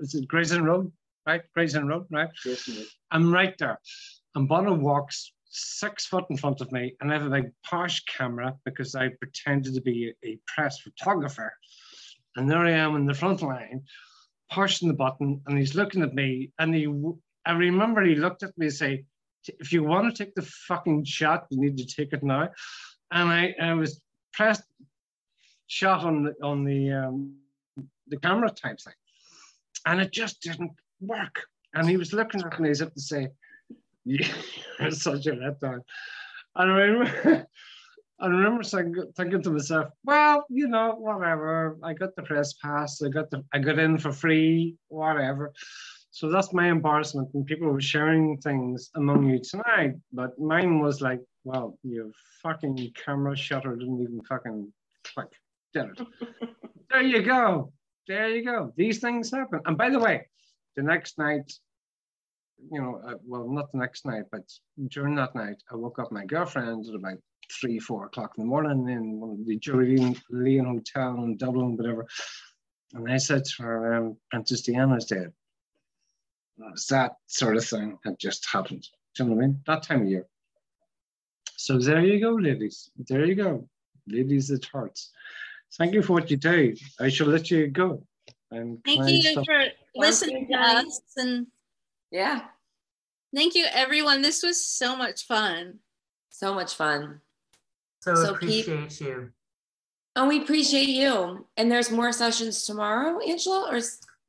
is 0.00 0.14
it 0.14 0.28
Grayson 0.28 0.64
Road, 0.64 0.92
right? 1.26 1.42
Grayson 1.54 1.86
Road, 1.86 2.06
right? 2.10 2.28
Grayson 2.42 2.76
Road. 2.76 2.86
I'm 3.10 3.32
right 3.32 3.56
there. 3.58 3.78
And 4.34 4.48
Bono 4.48 4.74
walks 4.74 5.32
six 5.50 6.06
foot 6.06 6.24
in 6.30 6.36
front 6.36 6.60
of 6.60 6.70
me, 6.72 6.94
and 7.00 7.10
I 7.10 7.14
have 7.14 7.26
a 7.26 7.30
big 7.30 7.50
posh 7.64 8.04
camera 8.04 8.54
because 8.64 8.94
I 8.94 9.08
pretended 9.20 9.74
to 9.74 9.80
be 9.80 10.12
a, 10.24 10.38
press 10.46 10.78
photographer. 10.80 11.52
And 12.36 12.50
there 12.50 12.58
I 12.58 12.72
am 12.72 12.96
in 12.96 13.06
the 13.06 13.14
front 13.14 13.42
line, 13.42 13.82
pushing 14.52 14.88
the 14.88 14.94
button, 14.94 15.40
and 15.46 15.58
he's 15.58 15.74
looking 15.74 16.02
at 16.02 16.14
me. 16.14 16.52
And 16.58 16.74
he, 16.74 16.86
I 17.46 17.52
remember 17.52 18.02
he 18.02 18.14
looked 18.14 18.42
at 18.42 18.56
me 18.58 18.66
and 18.66 18.74
say, 18.74 19.04
"If 19.58 19.72
you 19.72 19.82
want 19.82 20.14
to 20.14 20.24
take 20.24 20.34
the 20.34 20.42
fucking 20.42 21.04
shot, 21.04 21.46
you 21.50 21.58
need 21.58 21.78
to 21.78 21.86
take 21.86 22.12
it 22.12 22.22
now." 22.22 22.50
And 23.10 23.28
I, 23.28 23.54
I 23.60 23.74
was 23.74 24.00
pressed 24.32 24.62
shot 25.66 26.04
on 26.04 26.24
the 26.24 26.34
on 26.42 26.64
the 26.64 26.92
um, 26.92 27.36
the 28.08 28.18
camera 28.18 28.50
type 28.50 28.80
thing 28.80 28.94
and 29.86 30.00
it 30.00 30.12
just 30.12 30.40
didn't 30.40 30.72
work. 31.00 31.42
And 31.74 31.88
he 31.88 31.96
was 31.96 32.12
looking 32.12 32.42
at 32.42 32.60
me 32.60 32.70
as 32.70 32.80
if 32.80 32.92
to 32.94 33.00
say, 33.00 33.28
You're 34.04 34.90
such 34.90 35.26
a 35.26 35.32
letdown. 35.32 35.80
And 36.56 36.72
I 36.72 36.76
remember, 36.76 37.46
I 38.18 38.26
remember 38.26 38.64
thinking 38.64 39.42
to 39.42 39.50
myself, 39.50 39.90
well, 40.02 40.44
you 40.48 40.66
know, 40.66 40.96
whatever. 40.98 41.76
I 41.84 41.92
got 41.92 42.16
the 42.16 42.22
press 42.22 42.54
pass. 42.54 43.00
I 43.00 43.10
got 43.10 43.30
the, 43.30 43.44
I 43.52 43.60
got 43.60 43.78
in 43.78 43.96
for 43.96 44.10
free, 44.10 44.74
whatever. 44.88 45.52
So 46.10 46.28
that's 46.28 46.52
my 46.52 46.68
embarrassment. 46.68 47.28
And 47.34 47.46
people 47.46 47.68
were 47.68 47.80
sharing 47.80 48.38
things 48.38 48.90
among 48.96 49.28
you 49.28 49.40
tonight, 49.40 49.94
but 50.12 50.36
mine 50.36 50.80
was 50.80 51.00
like, 51.00 51.20
well, 51.44 51.78
your 51.84 52.10
fucking 52.42 52.92
camera 53.04 53.36
shutter 53.36 53.76
didn't 53.76 54.02
even 54.02 54.20
fucking 54.28 54.72
click, 55.04 55.28
did 55.74 55.90
it? 55.90 56.06
there 56.90 57.02
you 57.02 57.22
go 57.22 57.72
there 58.08 58.30
you 58.30 58.44
go. 58.44 58.72
These 58.76 58.98
things 58.98 59.30
happen. 59.30 59.60
And 59.66 59.78
by 59.78 59.90
the 59.90 59.98
way, 59.98 60.26
the 60.76 60.82
next 60.82 61.18
night, 61.18 61.52
you 62.72 62.80
know, 62.80 63.00
uh, 63.06 63.14
well, 63.24 63.48
not 63.48 63.70
the 63.70 63.78
next 63.78 64.04
night, 64.04 64.24
but 64.32 64.42
during 64.88 65.14
that 65.16 65.34
night, 65.34 65.62
I 65.70 65.76
woke 65.76 65.98
up 65.98 66.10
my 66.10 66.24
girlfriend 66.24 66.86
at 66.88 66.94
about 66.94 67.18
three, 67.60 67.78
four 67.78 68.06
o'clock 68.06 68.32
in 68.36 68.44
the 68.44 68.48
morning 68.48 68.88
in 68.88 69.20
one 69.20 69.30
of 69.30 69.46
the 69.46 69.58
Drury 69.58 70.16
Lane 70.30 70.64
Hotel 70.64 71.14
in 71.22 71.36
Dublin, 71.36 71.76
whatever. 71.76 72.06
And 72.94 73.10
I 73.10 73.18
said 73.18 73.44
to 73.44 73.62
her, 73.62 73.94
um, 73.94 74.16
Princess 74.30 74.62
Diana's 74.62 75.04
dead. 75.04 75.32
That 76.88 77.12
sort 77.26 77.56
of 77.56 77.64
thing 77.64 77.98
had 78.04 78.18
just 78.18 78.46
happened. 78.50 78.88
Do 79.14 79.22
you 79.22 79.28
know 79.28 79.36
what 79.36 79.44
I 79.44 79.46
mean? 79.46 79.60
That 79.66 79.82
time 79.82 80.02
of 80.02 80.08
year. 80.08 80.26
So 81.56 81.78
there 81.78 82.04
you 82.04 82.20
go, 82.20 82.32
ladies. 82.32 82.90
There 82.96 83.24
you 83.24 83.34
go. 83.34 83.68
Ladies 84.08 84.50
at 84.50 84.64
hearts. 84.64 85.10
Thank 85.76 85.94
you 85.94 86.02
for 86.02 86.14
what 86.14 86.30
you 86.30 86.36
do. 86.36 86.74
I 87.00 87.08
shall 87.08 87.28
let 87.28 87.50
you 87.50 87.68
go. 87.68 88.02
And 88.50 88.78
thank 88.84 89.08
you 89.08 89.20
stop? 89.22 89.44
for 89.44 89.64
listening 89.94 90.48
to 90.50 90.58
us 90.58 91.00
and 91.16 91.46
yeah. 92.10 92.42
Thank 93.34 93.54
you 93.54 93.66
everyone. 93.70 94.22
This 94.22 94.42
was 94.42 94.64
so 94.64 94.96
much 94.96 95.26
fun. 95.26 95.80
So 96.30 96.54
much 96.54 96.74
fun. 96.74 97.20
So, 98.00 98.14
so 98.14 98.34
appreciate 98.34 98.90
keep... 98.90 99.00
you. 99.00 99.30
And 100.16 100.28
we 100.28 100.42
appreciate 100.42 100.88
you. 100.88 101.46
And 101.56 101.70
there's 101.70 101.90
more 101.90 102.12
sessions 102.12 102.64
tomorrow, 102.64 103.20
Angela, 103.20 103.68
or 103.70 103.80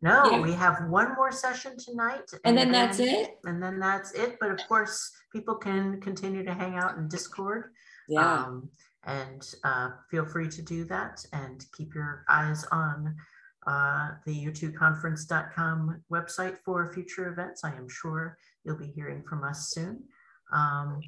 no, 0.01 0.31
yeah. 0.31 0.39
we 0.39 0.53
have 0.53 0.87
one 0.87 1.13
more 1.15 1.31
session 1.31 1.77
tonight. 1.77 2.23
And, 2.31 2.41
and 2.45 2.57
then, 2.57 2.71
then, 2.71 2.87
that's 2.87 2.99
it. 2.99 3.37
And 3.43 3.61
then 3.61 3.79
that's 3.79 4.13
it. 4.13 4.37
But 4.39 4.51
of 4.51 4.59
course, 4.67 5.11
people 5.33 5.55
can 5.55 5.99
continue 5.99 6.43
to 6.45 6.53
hang 6.53 6.75
out 6.75 6.97
in 6.97 7.07
Discord. 7.07 7.71
Yeah. 8.07 8.33
Um, 8.33 8.69
and 9.05 9.53
uh, 9.63 9.89
feel 10.11 10.25
free 10.25 10.49
to 10.49 10.61
do 10.61 10.83
that 10.85 11.25
and 11.33 11.65
keep 11.77 11.93
your 11.95 12.23
eyes 12.29 12.65
on 12.71 13.15
uh, 13.67 14.11
the 14.25 14.45
u2conference.com 14.45 16.01
website 16.11 16.57
for 16.63 16.91
future 16.93 17.29
events. 17.29 17.63
I 17.63 17.73
am 17.75 17.87
sure 17.89 18.37
you'll 18.63 18.77
be 18.77 18.87
hearing 18.87 19.23
from 19.23 19.43
us 19.43 19.69
soon. 19.71 20.03
Um, 20.53 20.99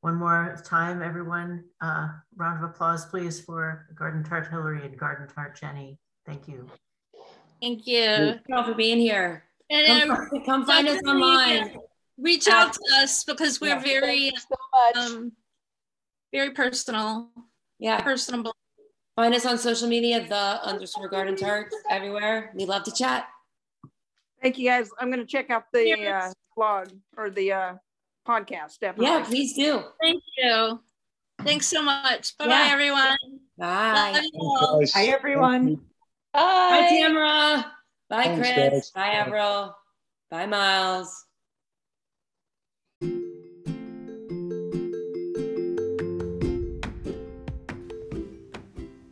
one 0.00 0.14
more 0.16 0.56
time, 0.64 1.02
everyone, 1.02 1.64
uh, 1.82 2.08
round 2.36 2.64
of 2.64 2.70
applause, 2.70 3.04
please, 3.04 3.38
for 3.40 3.86
Garden 3.94 4.24
Tart 4.24 4.48
Hillary 4.48 4.84
and 4.86 4.96
Garden 4.98 5.28
Tart 5.28 5.58
Jenny. 5.60 5.98
Thank 6.24 6.48
you. 6.48 6.66
Thank 7.60 7.86
you. 7.86 8.04
Thank 8.06 8.40
you 8.48 8.56
all 8.56 8.64
for 8.64 8.74
being 8.74 8.98
here. 8.98 9.44
And 9.68 10.08
come, 10.10 10.20
um, 10.32 10.44
come 10.46 10.66
find 10.66 10.88
us 10.88 11.00
online. 11.06 11.76
Reach 12.18 12.48
out 12.48 12.72
to 12.72 12.80
us 12.96 13.24
because 13.24 13.60
we're 13.60 13.68
Yeah. 13.76 13.80
very, 14.00 14.32
so 14.36 14.56
much. 14.72 14.96
um, 14.96 15.32
very 16.32 16.50
personal, 16.50 17.30
Yeah. 17.78 18.00
personable. 18.02 18.54
Find 19.16 19.34
us 19.34 19.44
on 19.44 19.58
social 19.58 19.88
media, 19.88 20.26
the 20.26 20.60
underscore 20.64 21.08
garden 21.08 21.36
tarts 21.36 21.74
everywhere. 21.90 22.52
We 22.54 22.64
love 22.64 22.84
to 22.84 22.92
chat. 22.92 23.28
Thank 24.40 24.56
you 24.58 24.66
guys. 24.68 24.90
I'm 24.98 25.08
going 25.10 25.20
to 25.20 25.26
check 25.26 25.50
out 25.50 25.64
the 25.72 25.92
uh, 26.06 26.32
blog 26.56 26.88
or 27.16 27.28
the 27.30 27.52
uh, 27.52 27.74
podcast. 28.26 28.78
Definitely. 28.80 29.06
Yeah, 29.06 29.24
please 29.24 29.52
do. 29.54 29.82
Thank 30.00 30.22
you. 30.38 30.80
Thanks 31.42 31.66
so 31.66 31.82
much. 31.82 32.36
Bye 32.38 32.46
bye, 32.46 32.64
Yeah. 32.66 32.72
everyone. 32.72 33.16
Bye. 33.58 34.12
Love 34.34 34.80
you 34.82 34.88
Hi, 34.94 35.06
everyone. 35.06 35.66
thank. 35.66 35.80
Bye, 36.32 36.80
Bye. 36.80 36.88
Tamara. 37.00 37.72
Bye, 38.08 38.24
Thanks, 38.24 38.48
Chris. 38.48 38.56
guys. 38.70 38.90
Bye, 38.92 39.10
Avril. 39.10 39.76
Bye, 40.30 40.46
Miles. 40.46 41.26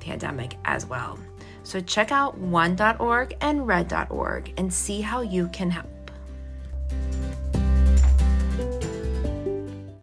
pandemic 0.00 0.56
as 0.64 0.86
well. 0.86 1.18
So 1.62 1.80
check 1.80 2.12
out 2.12 2.38
one.org 2.38 3.36
and 3.40 3.66
red.org 3.66 4.54
and 4.56 4.72
see 4.72 5.00
how 5.00 5.20
you 5.20 5.48
can 5.48 5.70
help 5.70 5.86